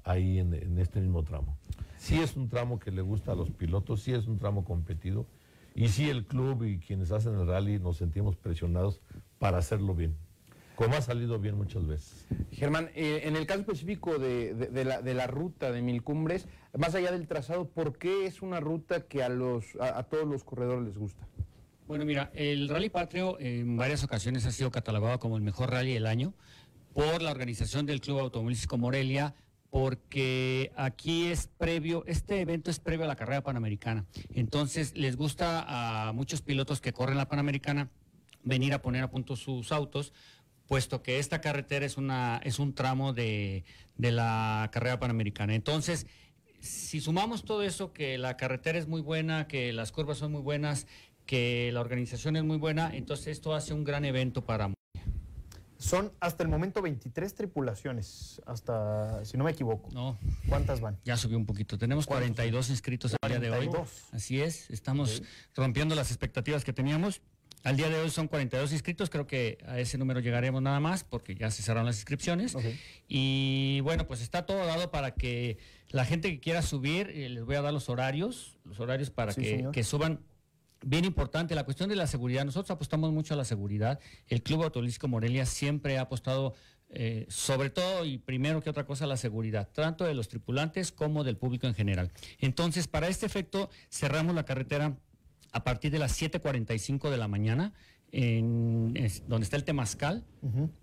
ahí 0.04 0.38
en, 0.38 0.54
en 0.54 0.78
este 0.78 1.00
mismo 1.00 1.24
tramo. 1.24 1.56
Sí 1.98 2.20
es 2.20 2.36
un 2.36 2.48
tramo 2.48 2.78
que 2.78 2.90
le 2.92 3.02
gusta 3.02 3.32
a 3.32 3.34
los 3.34 3.50
pilotos, 3.50 4.02
sí 4.02 4.12
es 4.12 4.26
un 4.28 4.38
tramo 4.38 4.64
competido 4.64 5.26
y 5.74 5.88
sí 5.88 6.08
el 6.08 6.24
club 6.26 6.62
y 6.64 6.78
quienes 6.78 7.10
hacen 7.12 7.34
el 7.34 7.46
rally 7.46 7.78
nos 7.78 7.96
sentimos 7.98 8.36
presionados 8.36 9.00
para 9.38 9.58
hacerlo 9.58 9.94
bien, 9.94 10.16
como 10.80 10.96
ha 10.96 11.02
salido 11.02 11.38
bien 11.38 11.56
muchas 11.58 11.86
veces. 11.86 12.26
Germán, 12.52 12.88
eh, 12.94 13.20
en 13.24 13.36
el 13.36 13.44
caso 13.46 13.60
específico 13.60 14.18
de, 14.18 14.54
de- 14.54 14.68
de 14.68 14.84
la, 14.86 15.02
de 15.02 15.12
la 15.12 15.26
ruta 15.26 15.70
de 15.70 15.82
Mil 15.82 16.02
Cumbres, 16.02 16.48
más 16.78 16.94
allá 16.94 17.12
del 17.12 17.26
trazado, 17.28 17.68
¿por 17.68 17.98
qué 17.98 18.24
es 18.24 18.40
una 18.40 18.60
ruta 18.60 19.02
que 19.06 19.22
a, 19.22 19.28
los, 19.28 19.76
a, 19.78 19.98
a 19.98 20.04
todos 20.04 20.26
los 20.26 20.42
corredores 20.42 20.82
les 20.86 20.96
gusta? 20.96 21.28
Bueno, 21.86 22.06
mira, 22.06 22.30
el 22.32 22.66
Rally 22.70 22.88
Patrio 22.88 23.38
en 23.40 23.76
varias 23.76 24.02
ocasiones 24.04 24.46
ha 24.46 24.52
sido 24.52 24.70
catalogado 24.70 25.18
como 25.18 25.36
el 25.36 25.42
mejor 25.42 25.70
rally 25.70 25.92
del 25.92 26.06
año 26.06 26.32
por 26.94 27.20
la 27.20 27.30
organización 27.30 27.84
del 27.84 28.00
Club 28.00 28.20
Automovilístico 28.20 28.78
Morelia, 28.78 29.34
porque 29.70 30.72
aquí 30.76 31.26
es 31.26 31.46
previo, 31.58 32.04
este 32.06 32.40
evento 32.40 32.70
es 32.70 32.80
previo 32.80 33.04
a 33.04 33.08
la 33.08 33.16
carrera 33.16 33.42
panamericana. 33.42 34.06
Entonces, 34.32 34.96
les 34.96 35.16
gusta 35.16 36.08
a 36.08 36.12
muchos 36.14 36.40
pilotos 36.40 36.80
que 36.80 36.94
corren 36.94 37.18
la 37.18 37.28
panamericana 37.28 37.90
venir 38.44 38.72
a 38.72 38.80
poner 38.80 39.02
a 39.02 39.10
punto 39.10 39.36
sus 39.36 39.70
autos, 39.70 40.14
puesto 40.70 41.02
que 41.02 41.18
esta 41.18 41.40
carretera 41.40 41.84
es, 41.84 41.96
una, 41.96 42.40
es 42.44 42.60
un 42.60 42.76
tramo 42.76 43.12
de, 43.12 43.64
de 43.96 44.12
la 44.12 44.68
carrera 44.70 45.00
panamericana. 45.00 45.56
Entonces, 45.56 46.06
si 46.60 47.00
sumamos 47.00 47.44
todo 47.44 47.64
eso, 47.64 47.92
que 47.92 48.18
la 48.18 48.36
carretera 48.36 48.78
es 48.78 48.86
muy 48.86 49.00
buena, 49.00 49.48
que 49.48 49.72
las 49.72 49.90
curvas 49.90 50.18
son 50.18 50.30
muy 50.30 50.42
buenas, 50.42 50.86
que 51.26 51.72
la 51.72 51.80
organización 51.80 52.36
es 52.36 52.44
muy 52.44 52.56
buena, 52.56 52.94
entonces 52.94 53.26
esto 53.26 53.52
hace 53.52 53.74
un 53.74 53.82
gran 53.82 54.04
evento 54.04 54.44
para 54.44 54.72
Son 55.76 56.12
hasta 56.20 56.44
el 56.44 56.48
momento 56.48 56.82
23 56.82 57.34
tripulaciones, 57.34 58.40
hasta, 58.46 59.24
si 59.24 59.36
no 59.36 59.42
me 59.42 59.50
equivoco. 59.50 59.88
No. 59.92 60.20
¿Cuántas 60.48 60.80
van? 60.80 61.00
Ya 61.04 61.16
subió 61.16 61.36
un 61.36 61.46
poquito. 61.46 61.78
Tenemos 61.78 62.06
42 62.06 62.70
inscritos 62.70 63.16
al 63.20 63.28
día 63.28 63.40
de 63.40 63.50
hoy. 63.50 63.66
42. 63.66 64.04
Así 64.12 64.40
es, 64.40 64.70
estamos 64.70 65.24
rompiendo 65.56 65.96
las 65.96 66.12
expectativas 66.12 66.62
que 66.62 66.72
teníamos. 66.72 67.22
Al 67.62 67.76
día 67.76 67.88
de 67.90 68.00
hoy 68.00 68.10
son 68.10 68.26
42 68.26 68.72
inscritos, 68.72 69.10
creo 69.10 69.26
que 69.26 69.58
a 69.66 69.78
ese 69.78 69.98
número 69.98 70.20
llegaremos 70.20 70.62
nada 70.62 70.80
más 70.80 71.04
porque 71.04 71.34
ya 71.34 71.50
se 71.50 71.62
cerraron 71.62 71.86
las 71.86 71.96
inscripciones. 71.96 72.56
Y 73.06 73.80
bueno, 73.82 74.06
pues 74.06 74.22
está 74.22 74.46
todo 74.46 74.64
dado 74.66 74.90
para 74.90 75.14
que 75.14 75.58
la 75.90 76.04
gente 76.04 76.30
que 76.30 76.40
quiera 76.40 76.62
subir, 76.62 77.10
eh, 77.10 77.28
les 77.28 77.44
voy 77.44 77.56
a 77.56 77.62
dar 77.62 77.72
los 77.72 77.88
horarios, 77.88 78.56
los 78.64 78.80
horarios 78.80 79.10
para 79.10 79.32
Sí, 79.32 79.42
que, 79.42 79.68
que 79.72 79.84
suban. 79.84 80.20
Bien 80.82 81.04
importante, 81.04 81.54
la 81.54 81.64
cuestión 81.64 81.90
de 81.90 81.96
la 81.96 82.06
seguridad. 82.06 82.46
Nosotros 82.46 82.70
apostamos 82.70 83.12
mucho 83.12 83.34
a 83.34 83.36
la 83.36 83.44
seguridad. 83.44 84.00
El 84.28 84.42
Club 84.42 84.62
Autolístico 84.62 85.08
Morelia 85.08 85.44
siempre 85.44 85.98
ha 85.98 86.02
apostado, 86.02 86.54
eh, 86.88 87.26
sobre 87.28 87.68
todo 87.68 88.06
y 88.06 88.16
primero 88.16 88.62
que 88.62 88.70
otra 88.70 88.86
cosa, 88.86 89.04
a 89.04 89.06
la 89.06 89.18
seguridad, 89.18 89.68
tanto 89.70 90.04
de 90.06 90.14
los 90.14 90.28
tripulantes 90.28 90.90
como 90.92 91.22
del 91.22 91.36
público 91.36 91.66
en 91.66 91.74
general. 91.74 92.10
Entonces, 92.38 92.88
para 92.88 93.08
este 93.08 93.26
efecto, 93.26 93.68
cerramos 93.90 94.34
la 94.34 94.46
carretera 94.46 94.96
a 95.52 95.64
partir 95.64 95.90
de 95.90 95.98
las 95.98 96.20
7.45 96.20 97.10
de 97.10 97.16
la 97.16 97.28
mañana, 97.28 97.72
en, 98.12 98.92
es- 98.96 99.22
donde 99.28 99.44
está 99.44 99.56
el 99.56 99.64
Temazcal. 99.64 100.24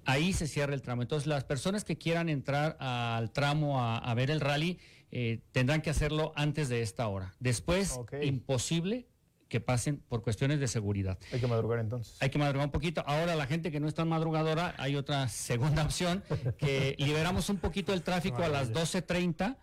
Ahí 0.05 0.34
se 0.34 0.47
cierra 0.47 0.74
el 0.74 0.82
tramo. 0.82 1.01
Entonces, 1.01 1.28
las 1.28 1.43
personas 1.43 1.84
que 1.84 1.97
quieran 1.97 2.30
entrar 2.30 2.78
al 2.80 3.32
tramo 3.32 3.82
a, 3.82 3.97
a 3.97 4.13
ver 4.13 4.32
el 4.32 4.39
rally 4.39 4.80
eh, 5.11 5.39
tendrán 5.51 5.82
que 5.82 5.89
hacerlo 5.89 6.34
antes 6.36 6.70
de 6.70 6.82
esta 6.82 7.07
hora. 7.07 7.34
Después, 7.39 7.91
imposible 8.24 9.07
que 9.49 9.61
pasen 9.61 9.97
por 10.09 10.22
cuestiones 10.24 10.59
de 10.59 10.68
seguridad. 10.68 11.18
Hay 11.32 11.39
que 11.39 11.47
madrugar 11.47 11.80
entonces. 11.80 12.18
Hay 12.20 12.30
que 12.30 12.38
madrugar 12.38 12.68
un 12.68 12.72
poquito. 12.72 13.01
Ahora, 13.07 13.34
la 13.36 13.45
gente 13.47 13.72
que 13.72 13.80
no 13.80 13.88
es 13.88 13.93
tan 13.93 14.09
madrugadora, 14.09 14.76
hay 14.78 14.97
otra 14.97 15.30
segunda 15.30 15.84
opción, 15.86 16.24
que 16.57 16.95
liberamos 16.99 17.49
un 17.49 17.57
poquito 17.57 17.93
el 17.93 18.03
tráfico 18.03 18.43
a 18.43 18.49
las 18.49 18.72
12.30. 18.74 19.55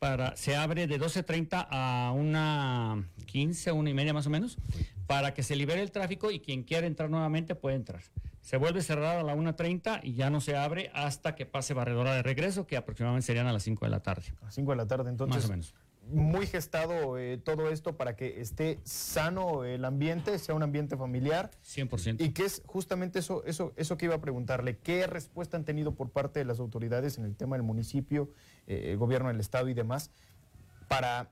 Para, 0.00 0.34
se 0.34 0.56
abre 0.56 0.86
de 0.86 0.98
12.30 0.98 1.68
a 1.70 2.12
una 2.16 3.06
15, 3.26 3.70
una 3.72 3.90
y 3.90 3.92
media 3.92 4.14
más 4.14 4.26
o 4.26 4.30
menos, 4.30 4.56
para 5.06 5.34
que 5.34 5.42
se 5.42 5.54
libere 5.56 5.82
el 5.82 5.90
tráfico 5.90 6.30
y 6.30 6.40
quien 6.40 6.62
quiera 6.62 6.86
entrar 6.86 7.10
nuevamente 7.10 7.54
puede 7.54 7.76
entrar. 7.76 8.00
Se 8.40 8.56
vuelve 8.56 8.80
cerrado 8.80 9.20
a 9.20 9.22
la 9.22 9.36
1.30 9.36 10.00
y 10.02 10.14
ya 10.14 10.30
no 10.30 10.40
se 10.40 10.56
abre 10.56 10.90
hasta 10.94 11.34
que 11.34 11.44
pase 11.44 11.74
barredora 11.74 12.14
de 12.14 12.22
regreso, 12.22 12.66
que 12.66 12.78
aproximadamente 12.78 13.26
serían 13.26 13.46
a 13.46 13.52
las 13.52 13.62
5 13.64 13.84
de 13.84 13.90
la 13.90 14.00
tarde. 14.00 14.22
A 14.40 14.46
las 14.46 14.54
5 14.54 14.70
de 14.70 14.76
la 14.78 14.86
tarde, 14.86 15.10
entonces. 15.10 15.42
Más 15.42 15.44
o 15.44 15.50
menos. 15.50 15.74
Muy 16.10 16.46
gestado 16.46 17.18
eh, 17.18 17.36
todo 17.36 17.70
esto 17.70 17.98
para 17.98 18.16
que 18.16 18.40
esté 18.40 18.80
sano 18.84 19.64
el 19.64 19.84
ambiente, 19.84 20.38
sea 20.38 20.54
un 20.54 20.62
ambiente 20.62 20.96
familiar. 20.96 21.50
100%. 21.62 22.22
Y 22.24 22.30
que 22.30 22.46
es 22.46 22.62
justamente 22.64 23.18
eso, 23.18 23.44
eso, 23.44 23.74
eso 23.76 23.98
que 23.98 24.06
iba 24.06 24.14
a 24.14 24.20
preguntarle. 24.22 24.78
¿Qué 24.78 25.06
respuesta 25.06 25.58
han 25.58 25.66
tenido 25.66 25.94
por 25.94 26.08
parte 26.08 26.40
de 26.40 26.46
las 26.46 26.58
autoridades 26.58 27.18
en 27.18 27.26
el 27.26 27.36
tema 27.36 27.56
del 27.56 27.64
municipio, 27.64 28.30
eh, 28.66 28.94
gobierno 28.96 29.28
del 29.28 29.40
estado 29.40 29.68
y 29.68 29.74
demás, 29.74 30.10
para 30.88 31.30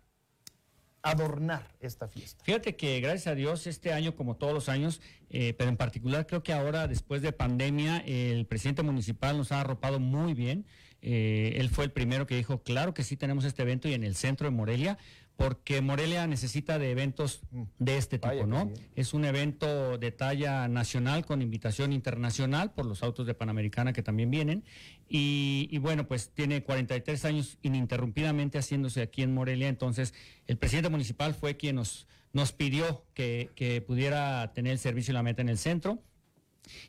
adornar 1.03 1.74
esta 1.81 2.09
fiesta? 2.09 2.45
Fíjate 2.45 2.76
que 2.76 3.01
gracias 3.01 3.26
a 3.29 3.35
Dios 3.35 3.66
este 3.66 3.93
año, 3.93 4.14
como 4.14 4.37
todos 4.37 4.53
los 4.53 4.68
años, 4.68 5.01
eh, 5.31 5.55
pero 5.57 5.70
en 5.70 5.76
particular 5.76 6.26
creo 6.26 6.43
que 6.43 6.53
ahora, 6.53 6.89
después 6.89 7.22
de 7.22 7.33
pandemia, 7.33 7.99
el 7.99 8.47
presidente 8.47 8.83
municipal 8.83 9.37
nos 9.37 9.53
ha 9.53 9.61
arropado 9.61 10.01
muy 10.01 10.35
bien. 10.35 10.66
Eh, 11.01 11.55
él 11.57 11.70
fue 11.70 11.85
el 11.85 11.93
primero 11.93 12.26
que 12.26 12.37
dijo, 12.37 12.62
claro 12.62 12.95
que 12.95 13.05
sí 13.05 13.16
tenemos 13.16 13.45
este 13.45 13.62
evento 13.62 13.89
y 13.89 13.95
en 13.95 14.05
el 14.05 14.16
centro 14.16 14.49
de 14.49 14.57
Morelia, 14.57 14.99
porque 15.39 15.80
Morelia 15.82 16.26
necesita 16.26 16.80
de 16.80 16.91
eventos 16.91 17.43
de 17.78 17.97
este 17.97 18.18
tipo, 18.18 18.45
¿no? 18.45 18.72
Es 18.97 19.14
un 19.14 19.24
evento 19.24 19.97
de 19.97 20.11
talla 20.11 20.66
nacional 20.66 21.24
con 21.24 21.43
invitación 21.43 21.93
internacional 21.93 22.72
por 22.72 22.86
los 22.86 23.05
autos 23.05 23.24
de 23.24 23.34
Panamericana 23.34 23.93
que 23.93 24.03
también 24.03 24.32
vienen. 24.32 24.64
Y, 25.09 25.68
y 25.70 25.78
bueno, 25.78 26.09
pues 26.09 26.30
tiene 26.34 26.64
43 26.64 27.24
años 27.24 27.59
ininterrumpidamente 27.62 28.59
haciéndose 28.59 29.01
aquí 29.01 29.22
en 29.22 29.32
Morelia. 29.32 29.68
Entonces, 29.68 30.12
el 30.49 30.59
presidente 30.59 30.91
municipal 30.91 31.34
fue 31.34 31.57
quien 31.57 31.76
nos, 31.76 32.09
nos 32.32 32.51
pidió 32.51 33.07
que, 33.14 33.53
que 33.55 33.80
pudiera 33.80 34.53
tener 34.55 34.72
el 34.72 34.80
servicio 34.80 35.12
y 35.12 35.14
la 35.14 35.22
meta 35.22 35.41
en 35.41 35.51
el 35.51 35.59
centro. 35.59 36.03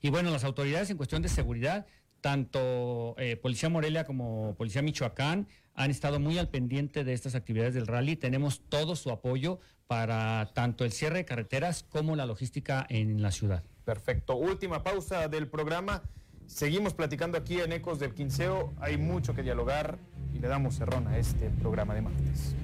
Y 0.01 0.09
bueno, 0.09 0.31
las 0.31 0.43
autoridades 0.43 0.89
en 0.89 0.97
cuestión 0.97 1.21
de 1.21 1.29
seguridad, 1.29 1.85
tanto 2.19 3.13
eh, 3.19 3.35
Policía 3.35 3.69
Morelia 3.69 4.05
como 4.05 4.55
Policía 4.57 4.81
Michoacán, 4.81 5.47
han 5.79 5.91
estado 5.91 6.19
muy 6.19 6.37
al 6.37 6.49
pendiente 6.49 7.05
de 7.05 7.13
estas 7.13 7.35
actividades 7.35 7.73
del 7.73 7.87
rally. 7.87 8.17
Tenemos 8.17 8.59
todo 8.67 8.97
su 8.97 9.11
apoyo 9.11 9.59
para 9.87 10.51
tanto 10.53 10.83
el 10.83 10.91
cierre 10.91 11.19
de 11.19 11.25
carreteras 11.25 11.83
como 11.83 12.17
la 12.17 12.25
logística 12.25 12.85
en 12.89 13.21
la 13.21 13.31
ciudad. 13.31 13.63
Perfecto. 13.85 14.35
Última 14.35 14.83
pausa 14.83 15.29
del 15.29 15.47
programa. 15.47 16.03
Seguimos 16.47 16.93
platicando 16.93 17.37
aquí 17.37 17.61
en 17.61 17.71
Ecos 17.71 17.97
del 17.97 18.13
Quinceo. 18.13 18.73
Hay 18.81 18.97
mucho 18.97 19.33
que 19.33 19.41
dialogar 19.41 19.97
y 20.33 20.39
le 20.39 20.49
damos 20.49 20.75
cerrón 20.75 21.07
a 21.07 21.17
este 21.17 21.49
programa 21.49 21.95
de 21.95 22.01
martes. 22.01 22.55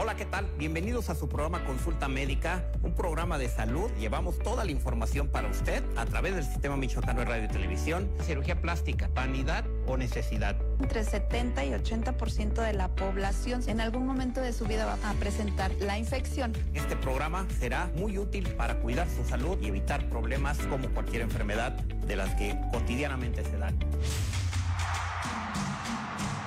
Hola, 0.00 0.14
¿qué 0.14 0.26
tal? 0.26 0.46
Bienvenidos 0.56 1.10
a 1.10 1.16
su 1.16 1.28
programa 1.28 1.64
Consulta 1.64 2.06
Médica, 2.06 2.70
un 2.84 2.94
programa 2.94 3.36
de 3.36 3.48
salud. 3.48 3.90
Llevamos 3.98 4.38
toda 4.38 4.64
la 4.64 4.70
información 4.70 5.26
para 5.26 5.48
usted 5.48 5.82
a 5.96 6.06
través 6.06 6.36
del 6.36 6.44
Sistema 6.44 6.76
Michoacano 6.76 7.18
de 7.18 7.26
Radio 7.26 7.44
y 7.46 7.48
Televisión. 7.48 8.08
Cirugía 8.22 8.60
plástica, 8.60 9.10
vanidad 9.12 9.64
o 9.88 9.96
necesidad. 9.96 10.54
Entre 10.78 11.02
70 11.02 11.64
y 11.64 11.70
80% 11.70 12.62
de 12.62 12.74
la 12.74 12.94
población 12.94 13.60
en 13.66 13.80
algún 13.80 14.06
momento 14.06 14.40
de 14.40 14.52
su 14.52 14.66
vida 14.66 14.86
va 14.86 15.10
a 15.10 15.14
presentar 15.14 15.72
la 15.80 15.98
infección. 15.98 16.52
Este 16.74 16.94
programa 16.94 17.48
será 17.58 17.90
muy 17.96 18.18
útil 18.18 18.48
para 18.50 18.78
cuidar 18.78 19.08
su 19.08 19.24
salud 19.24 19.58
y 19.60 19.66
evitar 19.66 20.08
problemas 20.08 20.58
como 20.68 20.88
cualquier 20.90 21.22
enfermedad 21.22 21.72
de 21.72 22.14
las 22.14 22.32
que 22.36 22.56
cotidianamente 22.70 23.42
se 23.42 23.58
dan. 23.58 23.76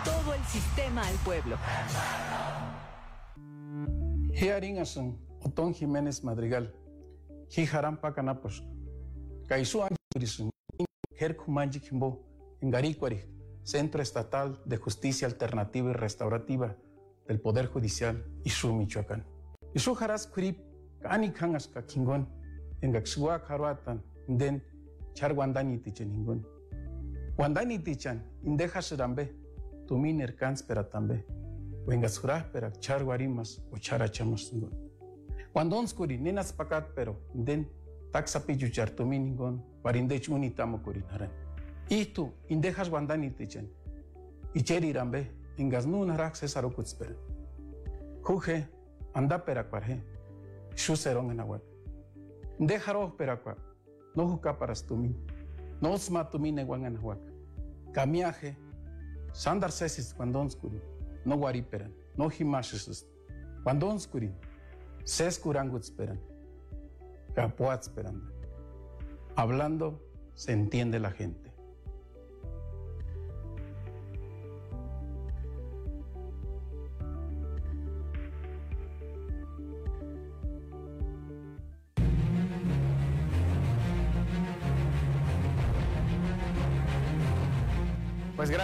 Todo 0.05 0.35
el 0.35 0.43
sistema 0.45 1.05
al 1.05 1.15
pueblo. 1.15 1.57
Hearing 4.33 4.79
asan 4.79 5.19
Otón 5.41 5.73
Jiménez 5.73 6.23
Madrigal. 6.23 6.73
Hijaran 7.49 7.97
Pacanaposh. 7.99 8.61
Kaisu 9.47 9.81
Angurisun. 9.83 10.49
Herkumanji 11.19 11.79
Kimbo. 11.79 12.23
Engaricuari. 12.61 13.23
Centro 13.63 14.01
Estatal 14.01 14.59
de 14.65 14.77
Justicia 14.77 15.27
Alternativa 15.27 15.89
y 15.91 15.93
Restaurativa 15.93 16.75
del 17.27 17.39
Poder 17.41 17.67
Judicial 17.67 18.25
Isu 18.43 18.73
Michoacán. 18.73 19.25
Isu 19.73 19.95
Haras 19.99 20.27
Kurip. 20.27 20.59
Kani 21.01 21.31
Kangas 21.31 21.67
Kakingon. 21.67 22.27
Engaxua 22.81 23.43
Karuatan. 23.43 24.01
Den 24.27 24.63
Charwandani 25.13 25.79
Ticheningon. 25.79 26.47
Wandani 27.37 27.79
Tichan. 27.79 28.23
Indejas 28.43 28.91
Rambe. 28.97 29.35
Tumin 29.87 30.21
Erkans 30.21 30.63
Peratambe. 30.63 31.25
Wengasura 31.85 32.45
pera 32.51 32.71
char 32.79 33.03
guarimas 33.03 33.61
o 33.71 33.77
chara 33.77 34.07
chamas 34.07 34.51
ngon. 34.53 34.71
Cuando 35.53 35.77
onskuri 35.77 36.17
nenas 36.17 36.53
pakat 36.53 36.93
pero 36.95 37.15
den 37.33 37.67
taksapi 38.11 38.55
juchar 38.57 38.89
tominingon 38.89 39.61
warindech 39.83 40.29
unitamo 40.29 40.77
kurinaran. 40.83 41.29
Itu 41.89 42.31
indejas 42.49 42.89
wandani 42.89 43.31
tichan. 43.31 43.67
Icheri 44.53 44.93
rambe 44.93 45.31
ingas 45.57 45.85
nun 45.85 46.09
harak 46.09 46.35
cesaro 46.35 46.69
kutsper. 46.69 47.15
Kuje 48.21 48.67
anda 49.13 49.39
pera 49.39 49.63
kwarhe. 49.63 50.01
Shuserong 50.75 51.31
enawak. 51.31 51.61
Ndejaro 52.59 53.17
pera 53.17 53.37
kwa. 53.37 53.55
No 54.15 54.27
juka 54.27 54.53
paras 54.53 54.85
tumin. 54.85 55.15
No 55.81 55.97
sma 55.97 56.23
tumin 56.23 56.59
ewan 56.59 56.85
enawak. 56.85 57.19
Kamiaje. 57.91 58.55
Sandar 59.33 59.71
sesis 59.71 60.13
cuando 60.13 60.39
no 61.25 61.37
guariperan, 61.37 61.93
no 62.17 62.29
himashisus. 62.29 63.07
Cuando 63.63 63.87
onskurin, 63.87 64.35
ses 65.03 65.39
kurangutsperan, 65.39 66.19
capuatsperan. 67.33 68.21
Hablando 69.35 70.01
se 70.33 70.51
entiende 70.53 70.99
la 70.99 71.11
gente. 71.11 71.50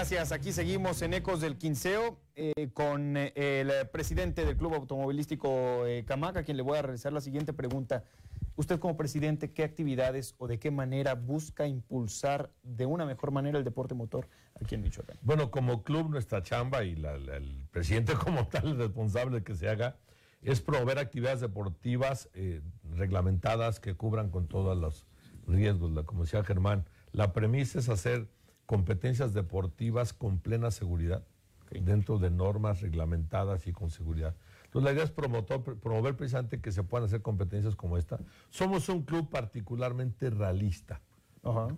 Gracias, 0.10 0.32
aquí 0.32 0.53
seguimos 0.53 1.01
en 1.01 1.14
Ecos 1.14 1.41
del 1.41 1.58
Quinceo 1.58 2.18
eh, 2.34 2.70
con 2.74 3.18
eh, 3.18 3.34
el 3.36 3.89
presidente 3.89 4.45
del 4.45 4.55
Club 4.55 4.76
Automovilístico 4.76 5.86
eh, 5.86 6.05
Camaca, 6.05 6.39
a 6.39 6.43
quien 6.43 6.55
le 6.55 6.64
voy 6.64 6.78
a 6.78 6.82
realizar 6.82 7.12
la 7.12 7.20
siguiente 7.20 7.51
pregunta. 7.51 8.05
Usted 8.55 8.80
como 8.80 8.95
presidente, 8.95 9.51
¿qué 9.51 9.66
actividades 9.66 10.34
o 10.38 10.47
de 10.47 10.60
qué 10.60 10.72
manera 10.72 11.16
busca 11.16 11.68
impulsar 11.68 12.53
de 12.64 12.86
una 12.86 13.05
mejor 13.05 13.32
manera 13.32 13.58
el 13.58 13.66
deporte 13.66 13.95
motor 13.95 14.30
aquí 14.55 14.76
en 14.76 14.84
Michoacán? 14.84 15.18
Bueno, 15.24 15.51
como 15.51 15.84
club, 15.84 16.10
nuestra 16.10 16.41
chamba 16.41 16.86
y 16.86 16.93
el 16.93 17.68
presidente 17.72 18.14
como 18.24 18.47
tal, 18.47 18.66
el 18.68 18.78
responsable 18.78 19.43
que 19.43 19.55
se 19.55 19.68
haga, 19.68 19.97
es 20.41 20.62
promover 20.62 20.99
actividades 20.99 21.41
deportivas 21.41 22.30
eh, 22.34 22.62
reglamentadas 22.95 23.82
que 23.82 23.95
cubran 23.95 24.30
con 24.30 24.47
todos 24.47 24.78
los 24.78 25.05
riesgos. 25.47 25.91
Como 26.05 26.24
decía 26.24 26.45
Germán, 26.45 26.86
la 27.12 27.34
premisa 27.34 27.80
es 27.80 27.89
hacer 27.89 28.30
competencias 28.68 29.34
deportivas 29.34 30.13
con 30.13 30.38
plena 30.38 30.70
seguridad, 30.70 31.24
dentro 31.72 32.20
de 32.20 32.30
normas 32.30 32.82
reglamentadas 32.82 33.65
y 33.65 33.74
con 33.74 33.89
seguridad. 33.89 34.36
Entonces 34.65 34.84
la 34.86 34.93
idea 34.93 35.03
es 35.03 35.15
promotor- 35.15 35.80
promover 35.80 36.15
precisamente 36.15 36.61
que 36.61 36.72
se 36.72 36.84
puedan 36.84 37.05
hacer 37.05 37.22
competencias 37.22 37.76
como 37.76 37.97
esta. 37.97 38.20
Somos 38.51 38.88
un 38.89 39.01
club 39.01 39.30
particularmente 39.30 40.30
realista. 40.30 41.01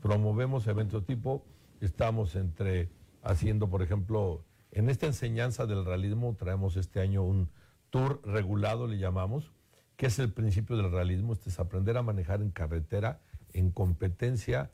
Promovemos 0.01 0.67
eventos 0.67 1.05
tipo, 1.05 1.45
estamos 1.79 2.35
entre 2.35 2.89
haciendo, 3.21 3.69
por 3.69 3.81
ejemplo, 3.81 4.43
en 4.71 4.89
esta 4.89 5.05
enseñanza 5.05 5.65
del 5.65 5.85
realismo 5.85 6.35
traemos 6.35 6.75
este 6.75 6.99
año 7.01 7.23
un 7.23 7.49
tour 7.89 8.21
regulado, 8.23 8.87
le 8.87 8.97
llamamos, 8.97 9.51
que 9.95 10.07
es 10.07 10.17
el 10.19 10.31
principio 10.31 10.75
del 10.77 10.91
realismo, 10.91 11.33
este 11.33 11.49
es 11.49 11.59
aprender 11.59 11.97
a 11.97 12.01
manejar 12.03 12.41
en 12.41 12.51
carretera, 12.51 13.21
en 13.53 13.71
competencia, 13.71 14.71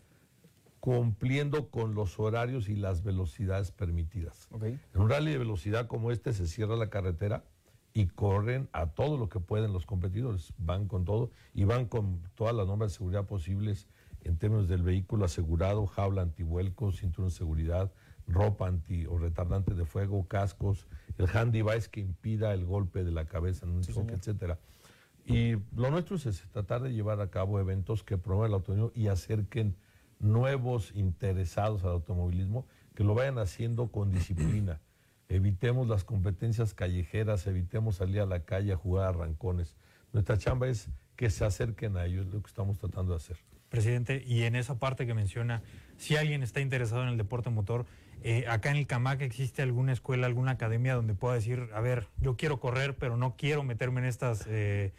cumpliendo 0.85 1.71
con 1.71 1.95
los 1.95 2.19
horarios 2.19 2.69
y 2.69 2.75
las 2.75 3.03
velocidades 3.03 3.71
permitidas. 3.71 4.47
En 4.61 4.79
un 4.93 5.09
rally 5.09 5.31
de 5.31 5.39
velocidad 5.39 5.87
como 5.87 6.11
este 6.11 6.31
se 6.31 6.45
cierra 6.45 6.75
la 6.75 6.91
carretera 6.91 7.43
y 7.95 8.05
corren 8.05 8.69
a 8.71 8.91
todo 8.91 9.17
lo 9.17 9.27
que 9.27 9.39
pueden 9.39 9.73
los 9.73 9.87
competidores, 9.87 10.53
van 10.59 10.87
con 10.87 11.03
todo 11.03 11.31
y 11.55 11.63
van 11.63 11.87
con 11.87 12.21
todas 12.35 12.53
las 12.53 12.67
normas 12.67 12.91
de 12.91 12.97
seguridad 12.97 13.25
posibles 13.25 13.87
en 14.21 14.37
términos 14.37 14.67
del 14.67 14.83
vehículo 14.83 15.25
asegurado, 15.25 15.87
jaula 15.87 16.21
antivuelco, 16.21 16.91
cinturón 16.91 17.29
de 17.29 17.35
seguridad, 17.35 17.91
ropa 18.27 18.67
anti 18.67 19.07
o 19.07 19.17
retardante 19.17 19.73
de 19.73 19.85
fuego, 19.85 20.27
cascos, 20.27 20.85
el 21.17 21.35
hand 21.35 21.51
device 21.51 21.89
que 21.89 22.01
impida 22.01 22.53
el 22.53 22.63
golpe 22.63 23.03
de 23.03 23.11
la 23.11 23.25
cabeza 23.25 23.65
en 23.65 23.71
un 23.71 23.81
choque, 23.81 24.13
etcétera. 24.13 24.59
Y 25.25 25.53
lo 25.75 25.89
nuestro 25.89 26.15
es 26.15 26.43
tratar 26.51 26.83
de 26.83 26.93
llevar 26.93 27.21
a 27.21 27.31
cabo 27.31 27.59
eventos 27.59 28.03
que 28.03 28.19
promuevan 28.19 28.51
el 28.51 28.53
automovilismo 28.53 28.91
y 28.93 29.07
acerquen 29.07 29.75
nuevos 30.19 30.91
interesados 30.95 31.83
al 31.83 31.91
automovilismo, 31.91 32.65
que 32.95 33.03
lo 33.03 33.13
vayan 33.13 33.37
haciendo 33.37 33.91
con 33.91 34.11
disciplina. 34.11 34.81
Evitemos 35.29 35.87
las 35.87 36.03
competencias 36.03 36.73
callejeras, 36.73 37.47
evitemos 37.47 37.95
salir 37.95 38.21
a 38.21 38.25
la 38.25 38.41
calle 38.41 38.73
a 38.73 38.77
jugar 38.77 39.07
a 39.07 39.11
rancones. 39.11 39.75
Nuestra 40.13 40.37
chamba 40.37 40.67
es 40.67 40.89
que 41.15 41.29
se 41.29 41.45
acerquen 41.45 41.97
a 41.97 42.05
ellos, 42.05 42.27
es 42.27 42.33
lo 42.33 42.41
que 42.41 42.47
estamos 42.47 42.77
tratando 42.77 43.11
de 43.13 43.17
hacer. 43.17 43.37
Presidente, 43.69 44.23
y 44.25 44.43
en 44.43 44.55
esa 44.55 44.77
parte 44.77 45.07
que 45.07 45.13
menciona, 45.13 45.63
si 45.97 46.15
alguien 46.15 46.43
está 46.43 46.61
interesado 46.61 47.03
en 47.03 47.09
el 47.09 47.17
deporte 47.17 47.49
motor, 47.49 47.85
eh, 48.23 48.45
acá 48.47 48.71
en 48.71 48.77
el 48.77 48.87
CAMAC 48.87 49.21
existe 49.21 49.61
alguna 49.61 49.91
escuela, 49.91 50.27
alguna 50.27 50.51
academia 50.51 50.95
donde 50.95 51.13
pueda 51.13 51.35
decir, 51.35 51.69
a 51.73 51.81
ver, 51.81 52.07
yo 52.17 52.37
quiero 52.37 52.59
correr, 52.59 52.95
pero 52.95 53.17
no 53.17 53.35
quiero 53.35 53.63
meterme 53.63 54.01
en 54.01 54.07
estas 54.07 54.45
eh, 54.47 54.93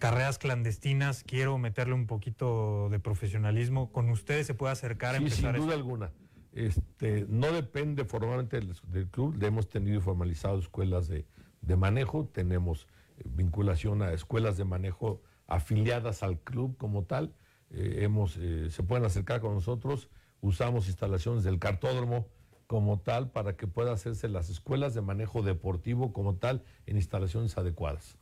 carreras 0.00 0.38
clandestinas, 0.38 1.22
quiero 1.22 1.56
meterle 1.58 1.94
un 1.94 2.08
poquito 2.08 2.88
de 2.90 2.98
profesionalismo. 2.98 3.92
¿Con 3.92 4.10
ustedes 4.10 4.48
se 4.48 4.54
puede 4.54 4.72
acercar 4.72 5.14
a 5.14 5.18
Sí, 5.18 5.24
empezar 5.24 5.54
sin 5.54 5.62
duda 5.64 5.74
esto? 5.74 5.84
alguna. 5.84 6.10
Este, 6.52 7.26
no 7.28 7.52
depende 7.52 8.04
formalmente 8.04 8.56
del, 8.58 8.74
del 8.88 9.06
club, 9.08 9.36
le 9.38 9.46
hemos 9.46 9.68
tenido 9.68 10.00
formalizado 10.00 10.58
escuelas 10.58 11.06
de, 11.06 11.24
de 11.60 11.76
manejo, 11.76 12.26
tenemos 12.26 12.88
eh, 13.18 13.22
vinculación 13.24 14.02
a 14.02 14.12
escuelas 14.12 14.56
de 14.56 14.64
manejo 14.64 15.22
afiliadas 15.46 16.24
al 16.24 16.40
club 16.40 16.76
como 16.76 17.04
tal, 17.04 17.32
Eh, 17.72 18.02
hemos, 18.02 18.36
eh, 18.36 18.68
se 18.70 18.82
pueden 18.82 19.04
acercar 19.04 19.40
con 19.40 19.54
nosotros, 19.54 20.08
usamos 20.40 20.88
instalaciones 20.88 21.44
del 21.44 21.60
cartódromo 21.60 22.26
como 22.66 22.98
tal 22.98 23.30
para 23.30 23.54
que 23.56 23.68
puedan 23.68 23.94
hacerse 23.94 24.26
las 24.28 24.50
escuelas 24.50 24.92
de 24.92 25.02
manejo 25.02 25.42
deportivo 25.42 26.12
como 26.12 26.34
tal 26.34 26.64
en 26.86 26.96
instalaciones 26.96 27.56
adecuadas. 27.58 28.18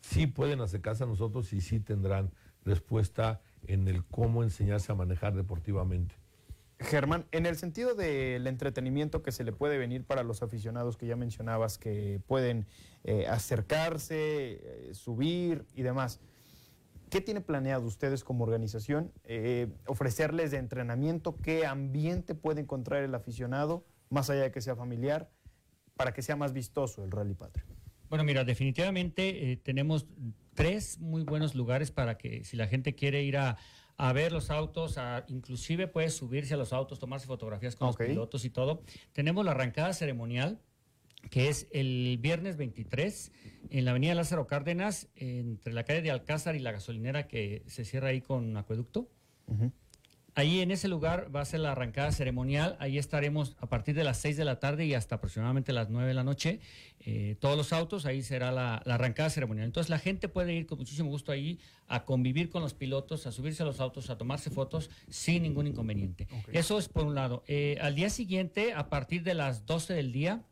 Sí 0.00 0.26
pueden 0.26 0.60
acercarse 0.60 1.04
a 1.04 1.06
nosotros 1.06 1.52
y 1.52 1.60
sí 1.60 1.80
tendrán 1.80 2.32
respuesta 2.64 3.40
en 3.66 3.88
el 3.88 4.04
cómo 4.04 4.42
enseñarse 4.42 4.92
a 4.92 4.94
manejar 4.94 5.34
deportivamente. 5.34 6.14
Germán, 6.80 7.26
en 7.30 7.44
el 7.44 7.56
sentido 7.56 7.94
del 7.94 8.46
entretenimiento 8.46 9.22
que 9.22 9.32
se 9.32 9.44
le 9.44 9.52
puede 9.52 9.76
venir 9.76 10.04
para 10.04 10.22
los 10.22 10.42
aficionados 10.42 10.96
que 10.96 11.06
ya 11.06 11.14
mencionabas, 11.14 11.76
que 11.76 12.22
pueden 12.26 12.66
eh, 13.04 13.26
acercarse, 13.28 14.60
eh, 14.62 14.90
subir 14.94 15.66
y 15.74 15.82
demás, 15.82 16.20
¿qué 17.10 17.20
tiene 17.20 17.42
planeado 17.42 17.86
ustedes 17.86 18.24
como 18.24 18.44
organización? 18.44 19.12
Eh, 19.24 19.68
ofrecerles 19.86 20.52
de 20.52 20.56
entrenamiento, 20.56 21.36
¿qué 21.36 21.66
ambiente 21.66 22.34
puede 22.34 22.62
encontrar 22.62 23.02
el 23.02 23.14
aficionado, 23.14 23.84
más 24.08 24.30
allá 24.30 24.44
de 24.44 24.50
que 24.50 24.62
sea 24.62 24.74
familiar, 24.74 25.28
para 25.96 26.14
que 26.14 26.22
sea 26.22 26.36
más 26.36 26.54
vistoso 26.54 27.04
el 27.04 27.10
Rally 27.10 27.34
Patrio? 27.34 27.66
Bueno, 28.10 28.24
mira, 28.24 28.44
definitivamente 28.44 29.52
eh, 29.52 29.56
tenemos 29.56 30.04
tres 30.54 30.98
muy 30.98 31.22
buenos 31.22 31.54
lugares 31.54 31.90
para 31.90 32.18
que 32.18 32.44
si 32.44 32.56
la 32.56 32.66
gente 32.66 32.94
quiere 32.94 33.22
ir 33.22 33.36
a, 33.38 33.56
a 33.96 34.12
ver 34.12 34.32
los 34.32 34.50
autos, 34.50 34.98
a- 34.98 35.24
inclusive 35.28 35.86
puede 35.86 36.10
subirse 36.10 36.54
a 36.54 36.56
los 36.56 36.72
autos, 36.72 36.98
tomarse 36.98 37.26
fotografías 37.26 37.76
con 37.76 37.86
los 37.86 37.96
pilotos 38.08 38.44
y 38.44 38.50
todo. 38.50 38.82
Tenemos 39.12 39.44
la 39.44 39.52
arrancada 39.52 39.92
ceremonial, 39.94 40.60
que 41.30 41.48
es 41.48 41.68
el 41.72 42.18
viernes 42.20 42.56
23 42.56 43.30
en 43.70 43.84
la 43.84 43.92
avenida 43.92 44.14
Lázaro 44.14 44.46
Cárdenas, 44.46 45.08
entre 45.14 45.72
la 45.72 45.84
calle 45.84 46.02
de 46.02 46.10
Alcázar 46.10 46.56
y 46.56 46.58
la 46.58 46.72
gasolinera 46.72 47.28
que 47.28 47.62
se 47.66 47.84
cierra 47.84 48.08
ahí 48.08 48.20
con 48.20 48.56
acueducto. 48.56 49.08
Ahí 50.40 50.60
en 50.60 50.70
ese 50.70 50.88
lugar 50.88 51.28
va 51.36 51.42
a 51.42 51.44
ser 51.44 51.60
la 51.60 51.72
arrancada 51.72 52.12
ceremonial. 52.12 52.74
Ahí 52.80 52.96
estaremos 52.96 53.56
a 53.60 53.66
partir 53.66 53.94
de 53.94 54.04
las 54.04 54.16
6 54.22 54.38
de 54.38 54.46
la 54.46 54.58
tarde 54.58 54.86
y 54.86 54.94
hasta 54.94 55.16
aproximadamente 55.16 55.74
las 55.74 55.90
9 55.90 56.08
de 56.08 56.14
la 56.14 56.24
noche. 56.24 56.60
eh, 57.00 57.36
todos 57.40 57.58
los 57.58 57.74
autos, 57.74 58.06
ahí 58.06 58.22
será 58.22 58.50
la, 58.50 58.80
la 58.86 58.94
arrancada 58.94 59.28
ceremonial. 59.28 59.66
Entonces 59.66 59.90
la 59.90 59.98
gente 59.98 60.28
puede 60.28 60.54
ir 60.54 60.66
con 60.66 60.78
muchísimo 60.78 61.10
gusto 61.10 61.30
ahí 61.30 61.58
a 61.88 62.06
convivir 62.06 62.48
con 62.48 62.62
los 62.62 62.72
pilotos, 62.72 63.26
a 63.26 63.32
subirse 63.32 63.64
a 63.64 63.66
los 63.66 63.80
autos, 63.80 64.08
a 64.08 64.16
tomarse 64.16 64.48
fotos 64.48 64.88
sin 65.10 65.42
ningún 65.42 65.66
inconveniente. 65.66 66.26
Eso 66.52 66.78
es 66.78 66.88
por 66.88 67.04
un 67.04 67.14
lado. 67.14 67.44
Eh, 67.46 67.76
al 67.82 67.94
día 67.94 68.08
siguiente, 68.08 68.72
a 68.72 68.88
partir 68.88 69.22
de 69.22 69.34
las 69.34 69.66
12 69.66 69.92
del 69.92 70.10
día, 70.10 70.42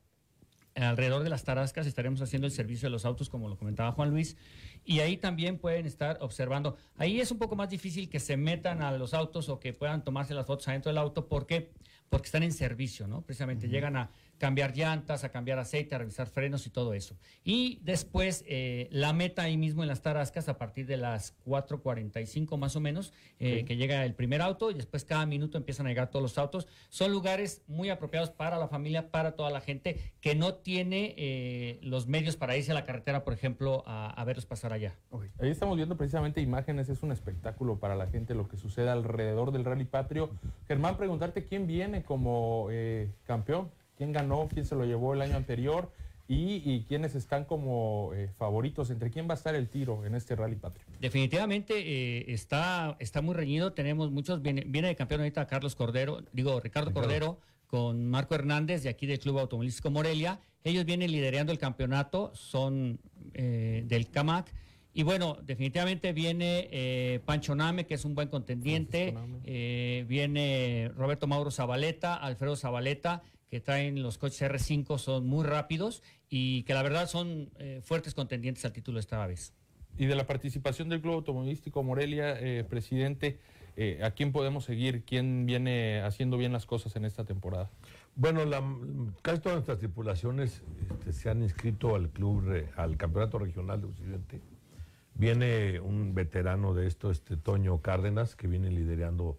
alrededor 0.85 1.22
de 1.22 1.31
las 1.31 1.45
Tarascas 1.45 1.87
estaremos 1.87 2.20
haciendo 2.22 2.47
el 2.47 2.53
servicio 2.53 2.87
de 2.87 2.91
los 2.91 3.05
autos, 3.05 3.29
como 3.29 3.49
lo 3.49 3.57
comentaba 3.57 3.93
Juan 3.93 4.11
Luis, 4.11 4.37
y 4.85 5.01
ahí 5.01 5.16
también 5.16 5.59
pueden 5.59 5.87
estar 5.87 6.18
observando. 6.20 6.76
Ahí 6.97 7.20
es 7.20 7.31
un 7.31 7.39
poco 7.39 7.57
más 7.57 7.70
difícil 7.70 8.09
que 8.09 8.20
se 8.20 8.37
metan 8.37 8.83
a 8.83 8.93
los 8.93 9.14
autos 9.14 9.49
o 9.49 9.59
que 9.59 9.72
puedan 9.72 10.05
tomarse 10.05 10.35
las 10.35 10.47
fotos 10.47 10.68
adentro 10.68 10.91
del 10.91 10.99
auto, 10.99 11.29
¿por 11.29 11.47
qué? 11.47 11.70
Porque 12.09 12.26
están 12.26 12.43
en 12.43 12.53
servicio, 12.53 13.07
¿no? 13.07 13.22
Precisamente 13.22 13.68
llegan 13.68 13.97
a 13.97 14.11
cambiar 14.39 14.74
llantas, 14.74 15.24
a 15.24 15.30
cambiar 15.30 15.59
aceite, 15.59 15.95
a 15.95 15.99
revisar 15.99 16.28
frenos 16.28 16.66
y 16.66 16.70
todo 16.70 16.95
eso. 16.95 17.16
Y 17.45 17.80
después 17.82 18.45
eh, 18.47 18.89
la 18.91 19.12
meta 19.12 19.43
ahí 19.43 19.57
mismo 19.57 19.82
en 19.82 19.89
las 19.89 20.01
Tarascas 20.01 20.49
a 20.49 20.57
partir 20.57 20.86
de 20.86 20.97
las 20.97 21.36
4.45 21.45 22.57
más 22.57 22.76
o 22.76 22.80
menos, 22.80 23.12
eh, 23.41 23.64
que 23.64 23.76
llega 23.76 24.05
el 24.05 24.14
primer 24.14 24.41
auto 24.41 24.70
y 24.70 24.74
después 24.74 25.05
cada 25.05 25.26
minuto 25.26 25.59
empiezan 25.59 25.86
a 25.86 25.91
llegar 25.91 26.11
todos 26.11 26.22
los 26.22 26.39
autos. 26.39 26.68
Son 26.89 27.12
lugares 27.12 27.62
muy 27.66 27.91
apropiados 27.91 28.30
para 28.30 28.59
la 28.59 28.68
familia, 28.68 29.11
para 29.11 29.32
toda 29.32 29.51
la 29.51 29.61
gente 29.61 30.01
que 30.20 30.34
no 30.34 30.55
tiene 30.55 31.14
eh, 31.18 31.78
los 31.82 32.07
medios 32.07 32.36
para 32.36 32.57
irse 32.57 32.70
a 32.70 32.74
la 32.74 32.84
carretera, 32.84 33.24
por 33.24 33.32
ejemplo, 33.32 33.82
a, 33.86 34.09
a 34.11 34.24
verlos 34.24 34.47
pasar 34.47 34.72
allá. 34.72 34.95
Ahí 35.41 35.51
estamos 35.51 35.76
viendo 35.76 35.97
precisamente 35.97 36.41
imágenes, 36.41 36.89
es 36.89 37.03
un 37.03 37.12
espectáculo 37.12 37.78
para 37.78 37.97
la 37.97 38.07
gente 38.07 38.34
lo 38.34 38.49
que 38.49 38.57
sucede 38.57 38.89
alrededor 38.89 39.51
del 39.51 39.64
Rally 39.64 39.84
Patrio. 39.84 40.30
Germán, 40.68 40.97
preguntarte 40.97 41.45
quién 41.45 41.66
viene 41.66 42.03
como 42.05 42.68
campeón, 43.24 43.70
quién 43.99 44.12
ganó, 44.12 44.49
quién 44.49 44.64
se 44.64 44.74
lo 44.76 44.84
llevó 44.86 45.12
el 45.12 45.20
año 45.20 45.36
anterior 45.36 45.92
y, 46.28 46.62
y 46.64 46.84
quiénes 46.88 47.14
están 47.14 47.44
como 47.44 48.12
eh, 48.14 48.30
favoritos, 48.38 48.90
entre 48.90 49.11
quién 49.11 49.28
va 49.28 49.32
a 49.32 49.36
estar 49.36 49.55
el 49.55 49.68
tiro 49.68 50.07
en 50.07 50.14
este 50.14 50.36
Rally 50.36 50.57
Patrio. 50.57 50.86
Definitivamente 51.01 51.74
eh, 51.76 52.24
está, 52.28 52.96
está 53.01 53.20
muy 53.20 53.34
reñido. 53.34 53.72
Tenemos 53.72 54.11
muchos, 54.11 54.40
viene, 54.40 54.62
viene 54.66 54.88
de 54.88 54.96
campeón 54.96 55.22
ahorita 55.22 55.46
Carlos 55.46 55.74
Cordero, 55.74 56.22
digo 56.32 56.61
Ricardo 56.61 56.92
Cordero, 56.92 57.40
con 57.66 58.09
Marco 58.09 58.34
Hernández 58.34 58.82
de 58.82 58.88
aquí 58.88 59.07
del 59.07 59.18
Club 59.18 59.38
Automovilístico 59.38 59.90
Morelia. 59.90 60.40
Ellos 60.64 60.84
vienen 60.84 61.11
liderando 61.11 61.53
el 61.53 61.59
campeonato, 61.59 62.32
son 62.34 63.01
eh, 63.34 63.82
del 63.86 64.09
CAMAC. 64.11 64.53
Y 64.94 65.03
bueno, 65.03 65.38
definitivamente 65.44 66.12
viene 66.12 66.68
eh, 66.72 67.20
Pancho 67.24 67.55
Name, 67.55 67.86
que 67.86 67.94
es 67.94 68.05
un 68.05 68.14
buen 68.14 68.28
contendiente. 68.28 69.14
Eh, 69.44 70.05
viene 70.09 70.90
Roberto 70.96 71.26
Mauro 71.26 71.51
Zabaleta, 71.51 72.16
Alfredo 72.16 72.57
Zabaleta, 72.57 73.22
que 73.51 73.61
traen 73.61 74.03
los 74.03 74.18
coches 74.18 74.42
R5, 74.42 74.99
son 74.99 75.26
muy 75.26 75.44
rápidos 75.44 76.03
y 76.28 76.62
que 76.64 76.74
la 76.74 76.82
verdad 76.82 77.09
son 77.09 77.51
eh, 77.59 77.80
fuertes 77.82 78.14
contendientes 78.14 78.64
al 78.64 78.72
título 78.72 78.99
esta 79.01 79.26
vez. 79.26 79.55
Y 79.96 80.07
de 80.07 80.14
la 80.14 80.26
participación 80.26 80.88
del 80.88 81.01
Club 81.01 81.14
Automovilístico 81.14 81.82
Morelia, 81.82 82.38
eh, 82.38 82.62
presidente, 82.64 83.38
eh, 83.76 84.01
¿a 84.05 84.11
quién 84.11 84.32
podemos 84.32 84.64
seguir? 84.64 85.03
¿Quién 85.05 85.46
viene 85.46 86.01
haciendo 86.03 86.36
bien 86.36 86.53
las 86.53 86.66
cosas 86.66 86.94
en 86.96 87.05
esta 87.05 87.24
temporada? 87.24 87.70
Bueno, 88.14 88.44
la- 88.44 88.62
casi 89.22 89.40
todas 89.40 89.57
nuestras 89.57 89.78
tripulaciones 89.78 90.62
este, 90.90 91.12
se 91.12 91.30
han 91.30 91.42
inscrito 91.42 91.94
al 91.94 92.11
club, 92.11 92.42
re- 92.44 92.68
al 92.76 92.96
campeonato 92.96 93.38
regional 93.38 93.80
de 93.80 93.86
Occidente. 93.86 94.40
Viene 95.14 95.80
un 95.80 96.14
veterano 96.14 96.74
de 96.74 96.86
esto, 96.86 97.11
este 97.11 97.36
Toño 97.36 97.80
Cárdenas, 97.80 98.36
que 98.36 98.46
viene 98.46 98.70
liderando 98.70 99.36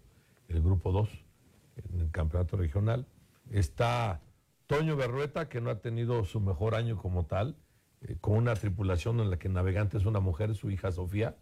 el 0.49 0.61
grupo 0.61 0.91
2 0.91 1.09
en 1.93 2.01
el 2.01 2.11
campeonato 2.11 2.57
regional. 2.57 3.05
Está 3.51 4.21
Toño 4.67 4.95
Berrueta, 4.95 5.49
que 5.49 5.61
no 5.61 5.69
ha 5.69 5.79
tenido 5.79 6.23
su 6.25 6.39
mejor 6.39 6.75
año 6.75 6.97
como 6.97 7.25
tal, 7.25 7.55
eh, 8.01 8.15
con 8.21 8.35
una 8.37 8.53
tripulación 8.55 9.19
en 9.19 9.29
la 9.29 9.37
que 9.39 9.49
navegante 9.49 9.97
es 9.97 10.05
una 10.05 10.19
mujer, 10.19 10.55
su 10.55 10.69
hija 10.71 10.91
Sofía. 10.91 11.35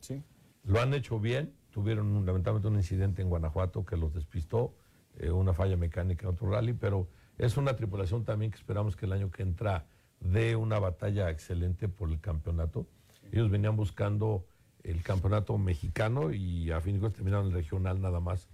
Lo 0.63 0.81
han 0.81 0.93
hecho 0.93 1.19
bien, 1.19 1.53
tuvieron 1.71 2.07
un- 2.07 2.25
lamentablemente 2.25 2.67
un 2.69 2.75
incidente 2.77 3.21
en 3.21 3.29
Guanajuato 3.29 3.85
que 3.85 3.97
los 3.97 4.13
despistó, 4.13 4.75
eh, 5.17 5.31
una 5.31 5.53
falla 5.53 5.77
mecánica 5.77 6.23
en 6.27 6.33
otro 6.33 6.49
rally, 6.49 6.73
pero 6.73 7.07
es 7.37 7.57
una 7.57 7.75
tripulación 7.75 8.23
también 8.23 8.51
que 8.51 8.57
esperamos 8.57 8.95
que 8.95 9.05
el 9.05 9.13
año 9.13 9.29
que 9.29 9.43
entra 9.43 9.85
dé 10.19 10.55
una 10.55 10.79
batalla 10.79 11.29
excelente 11.29 11.87
por 11.89 12.09
el 12.09 12.19
campeonato. 12.19 12.87
Ellos 13.31 13.49
venían 13.51 13.75
buscando 13.75 14.45
el 14.83 15.03
campeonato 15.03 15.57
mexicano 15.57 16.31
y 16.31 16.71
a 16.71 16.79
fin 16.81 16.93
de 16.93 16.99
cuentas 17.01 17.17
terminaron 17.17 17.47
el 17.47 17.53
regional 17.53 17.99
nada 18.01 18.19
más, 18.19 18.47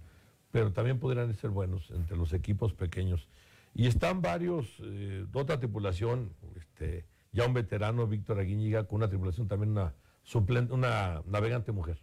pero 0.50 0.72
también 0.72 0.98
podrían 0.98 1.32
ser 1.34 1.50
buenos 1.50 1.90
entre 1.90 2.16
los 2.16 2.32
equipos 2.32 2.74
pequeños. 2.74 3.28
Y 3.74 3.86
están 3.86 4.22
varios, 4.22 4.80
eh, 4.84 5.26
otra 5.32 5.58
tripulación, 5.58 6.32
este, 6.56 7.04
ya 7.32 7.46
un 7.46 7.54
veterano, 7.54 8.06
Víctor 8.06 8.38
Aguíñiga, 8.38 8.86
con 8.86 8.96
una 8.98 9.08
tripulación 9.08 9.48
también 9.48 9.72
una 9.72 9.94
suplente, 10.22 10.72
una 10.72 11.22
navegante 11.26 11.72
mujer. 11.72 11.98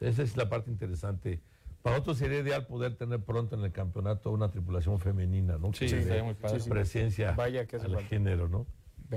Esa 0.00 0.22
es 0.22 0.36
la 0.36 0.48
parte 0.48 0.70
interesante. 0.70 1.42
Para 1.82 1.96
nosotros 1.96 2.18
sería 2.18 2.38
ideal 2.38 2.66
poder 2.66 2.94
tener 2.96 3.20
pronto 3.24 3.56
en 3.56 3.64
el 3.64 3.72
campeonato 3.72 4.30
una 4.30 4.50
tripulación 4.50 5.00
femenina, 5.00 5.58
¿no? 5.58 5.72
Sí, 5.72 5.86
Que 5.86 6.02
sí, 6.02 6.22
muy 6.22 6.34
padre. 6.34 6.58
Sí, 6.58 6.64
sí. 6.64 6.70
Presencia 6.70 7.32
Vaya 7.32 7.66
que 7.66 7.76
hace 7.76 7.86
al 7.86 7.94
falta. 7.94 8.08
género, 8.08 8.48
¿no? 8.48 8.66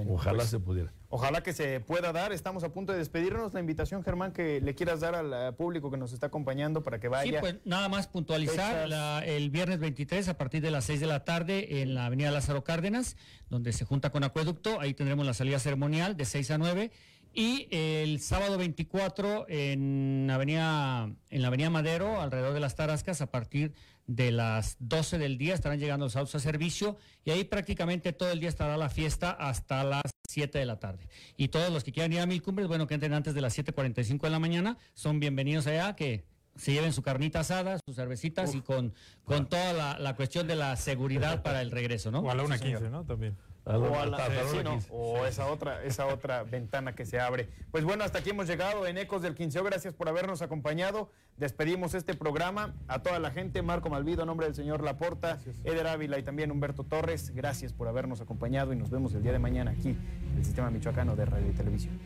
Ojalá 0.07 0.37
pues, 0.39 0.49
se 0.49 0.59
pudiera. 0.59 0.91
Ojalá 1.09 1.41
que 1.41 1.53
se 1.53 1.79
pueda 1.79 2.11
dar. 2.11 2.33
Estamos 2.33 2.63
a 2.63 2.69
punto 2.73 2.91
de 2.91 2.97
despedirnos. 2.97 3.53
La 3.53 3.59
invitación, 3.59 4.03
Germán, 4.03 4.31
que 4.33 4.59
le 4.61 4.75
quieras 4.75 4.99
dar 4.99 5.15
al 5.15 5.31
eh, 5.33 5.51
público 5.53 5.89
que 5.91 5.97
nos 5.97 6.11
está 6.13 6.27
acompañando 6.27 6.83
para 6.83 6.99
que 6.99 7.07
Sí, 7.07 7.11
vaya. 7.11 7.39
pues 7.39 7.55
nada 7.65 7.87
más 7.89 8.07
puntualizar 8.07 8.87
la- 8.89 9.23
el 9.25 9.49
viernes 9.49 9.79
23 9.79 10.27
a 10.27 10.37
partir 10.37 10.61
de 10.61 10.71
las 10.71 10.85
6 10.85 10.99
de 10.99 11.07
la 11.07 11.23
tarde 11.23 11.81
en 11.81 11.93
la 11.95 12.07
avenida 12.07 12.31
Lázaro 12.31 12.63
Cárdenas, 12.63 13.15
donde 13.49 13.71
se 13.73 13.85
junta 13.85 14.11
con 14.11 14.23
Acueducto, 14.23 14.79
ahí 14.81 14.93
tendremos 14.93 15.25
la 15.25 15.33
salida 15.33 15.59
ceremonial 15.59 16.17
de 16.17 16.25
6 16.25 16.51
a 16.51 16.57
9 16.57 16.91
y 17.33 17.67
el 17.71 18.19
sábado 18.21 18.57
24 18.57 19.45
en 19.49 20.29
avenida 20.31 21.09
en 21.29 21.41
la 21.41 21.47
avenida 21.49 21.69
Madero, 21.69 22.21
alrededor 22.21 22.53
de 22.53 22.59
las 22.61 22.75
Tarascas, 22.75 23.21
a 23.21 23.29
partir 23.29 23.71
de 23.71 23.75
las 24.07 24.77
12 24.79 25.17
del 25.17 25.37
día 25.37 25.53
estarán 25.53 25.79
llegando 25.79 26.05
los 26.05 26.15
autos 26.15 26.35
a 26.35 26.39
servicio 26.39 26.97
y 27.23 27.31
ahí 27.31 27.43
prácticamente 27.43 28.13
todo 28.13 28.31
el 28.31 28.39
día 28.39 28.49
estará 28.49 28.77
la 28.77 28.89
fiesta 28.89 29.31
hasta 29.31 29.83
las 29.83 30.03
7 30.29 30.57
de 30.59 30.65
la 30.65 30.79
tarde. 30.79 31.07
Y 31.37 31.47
todos 31.47 31.71
los 31.71 31.83
que 31.83 31.91
quieran 31.91 32.13
ir 32.13 32.19
a 32.19 32.25
Mil 32.25 32.41
Cumbres, 32.41 32.67
bueno, 32.67 32.87
que 32.87 32.93
entren 32.93 33.13
antes 33.13 33.33
de 33.33 33.41
las 33.41 33.57
7.45 33.57 34.21
de 34.21 34.29
la 34.29 34.39
mañana, 34.39 34.77
son 34.93 35.19
bienvenidos 35.19 35.67
allá, 35.67 35.95
que 35.95 36.25
se 36.55 36.71
lleven 36.71 36.93
su 36.93 37.01
carnita 37.01 37.41
asada, 37.41 37.79
sus 37.85 37.95
cervecitas 37.95 38.55
y 38.55 38.61
con, 38.61 38.93
con 39.23 39.47
toda 39.47 39.73
la, 39.73 39.99
la 39.99 40.15
cuestión 40.15 40.47
de 40.47 40.55
la 40.55 40.75
seguridad 40.77 41.43
para 41.43 41.61
el 41.61 41.71
regreso, 41.71 42.11
¿no? 42.11 42.19
O 42.19 42.29
a 42.31 42.35
la 42.35 42.45
Sí, 42.45 42.51
1.15, 42.53 42.59
señor. 42.59 42.81
¿no? 42.83 43.03
También. 43.05 43.35
O, 43.65 43.99
a 43.99 44.05
la- 44.05 44.17
sí, 44.51 44.57
no, 44.63 44.77
o 44.91 45.25
esa 45.25 45.47
otra, 45.47 45.83
esa 45.83 46.05
otra 46.05 46.43
ventana 46.43 46.93
que 46.93 47.03
se 47.05 47.19
abre. 47.19 47.49
Pues 47.71 47.83
bueno, 47.83 48.03
hasta 48.03 48.19
aquí 48.19 48.29
hemos 48.29 48.45
llegado 48.47 48.85
en 48.85 48.97
Ecos 48.99 49.23
del 49.23 49.33
Quinceo. 49.33 49.63
Gracias 49.63 49.93
por 49.95 50.07
habernos 50.07 50.43
acompañado. 50.43 51.09
Despedimos 51.37 51.95
este 51.95 52.13
programa. 52.13 52.75
A 52.87 52.99
toda 53.01 53.17
la 53.19 53.31
gente, 53.31 53.61
Marco 53.63 53.89
Malvido, 53.89 54.21
a 54.23 54.25
nombre 54.27 54.45
del 54.45 54.55
señor 54.55 54.83
Laporta, 54.83 55.39
Eder 55.63 55.87
Ávila 55.87 56.19
y 56.19 56.23
también 56.23 56.51
Humberto 56.51 56.83
Torres. 56.83 57.31
Gracias 57.33 57.73
por 57.73 57.87
habernos 57.87 58.21
acompañado 58.21 58.71
y 58.71 58.75
nos 58.75 58.91
vemos 58.91 59.13
el 59.15 59.23
día 59.23 59.31
de 59.31 59.39
mañana 59.39 59.71
aquí 59.71 59.89
en 59.89 60.37
el 60.37 60.45
Sistema 60.45 60.69
Michoacano 60.69 61.15
de 61.15 61.25
Radio 61.25 61.47
y 61.49 61.53
Televisión. 61.53 61.99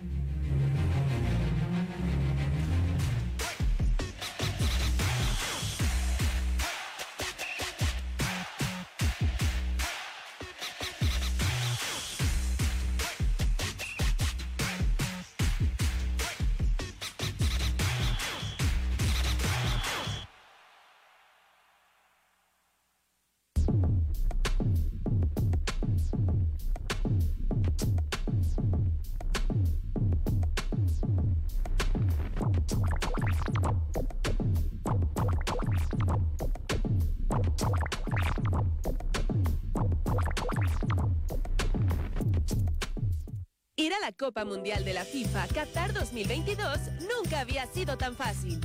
Copa 44.19 44.43
Mundial 44.43 44.83
de 44.83 44.93
la 44.93 45.05
FIFA 45.05 45.47
Qatar 45.47 45.93
2022 45.93 46.77
nunca 47.07 47.39
había 47.39 47.65
sido 47.67 47.97
tan 47.97 48.17
fácil. 48.17 48.59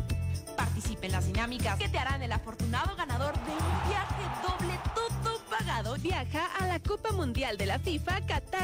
Participe 0.57 1.07
en 1.07 1.13
las 1.13 1.27
dinámicas 1.27 1.79
que 1.79 1.89
te 1.89 1.97
harán 1.97 2.23
el 2.23 2.33
afortunado 2.33 2.97
ganador 2.97 3.35
de 3.35 3.53
un 3.53 3.89
viaje 3.89 4.23
doble 4.43 4.81
todo 4.97 5.39
pagado. 5.49 5.95
Viaja 5.99 6.47
a 6.59 6.67
la 6.67 6.81
Copa 6.81 7.13
Mundial 7.13 7.57
de 7.57 7.67
la 7.67 7.79
FIFA 7.79 8.27
Qatar 8.27 8.63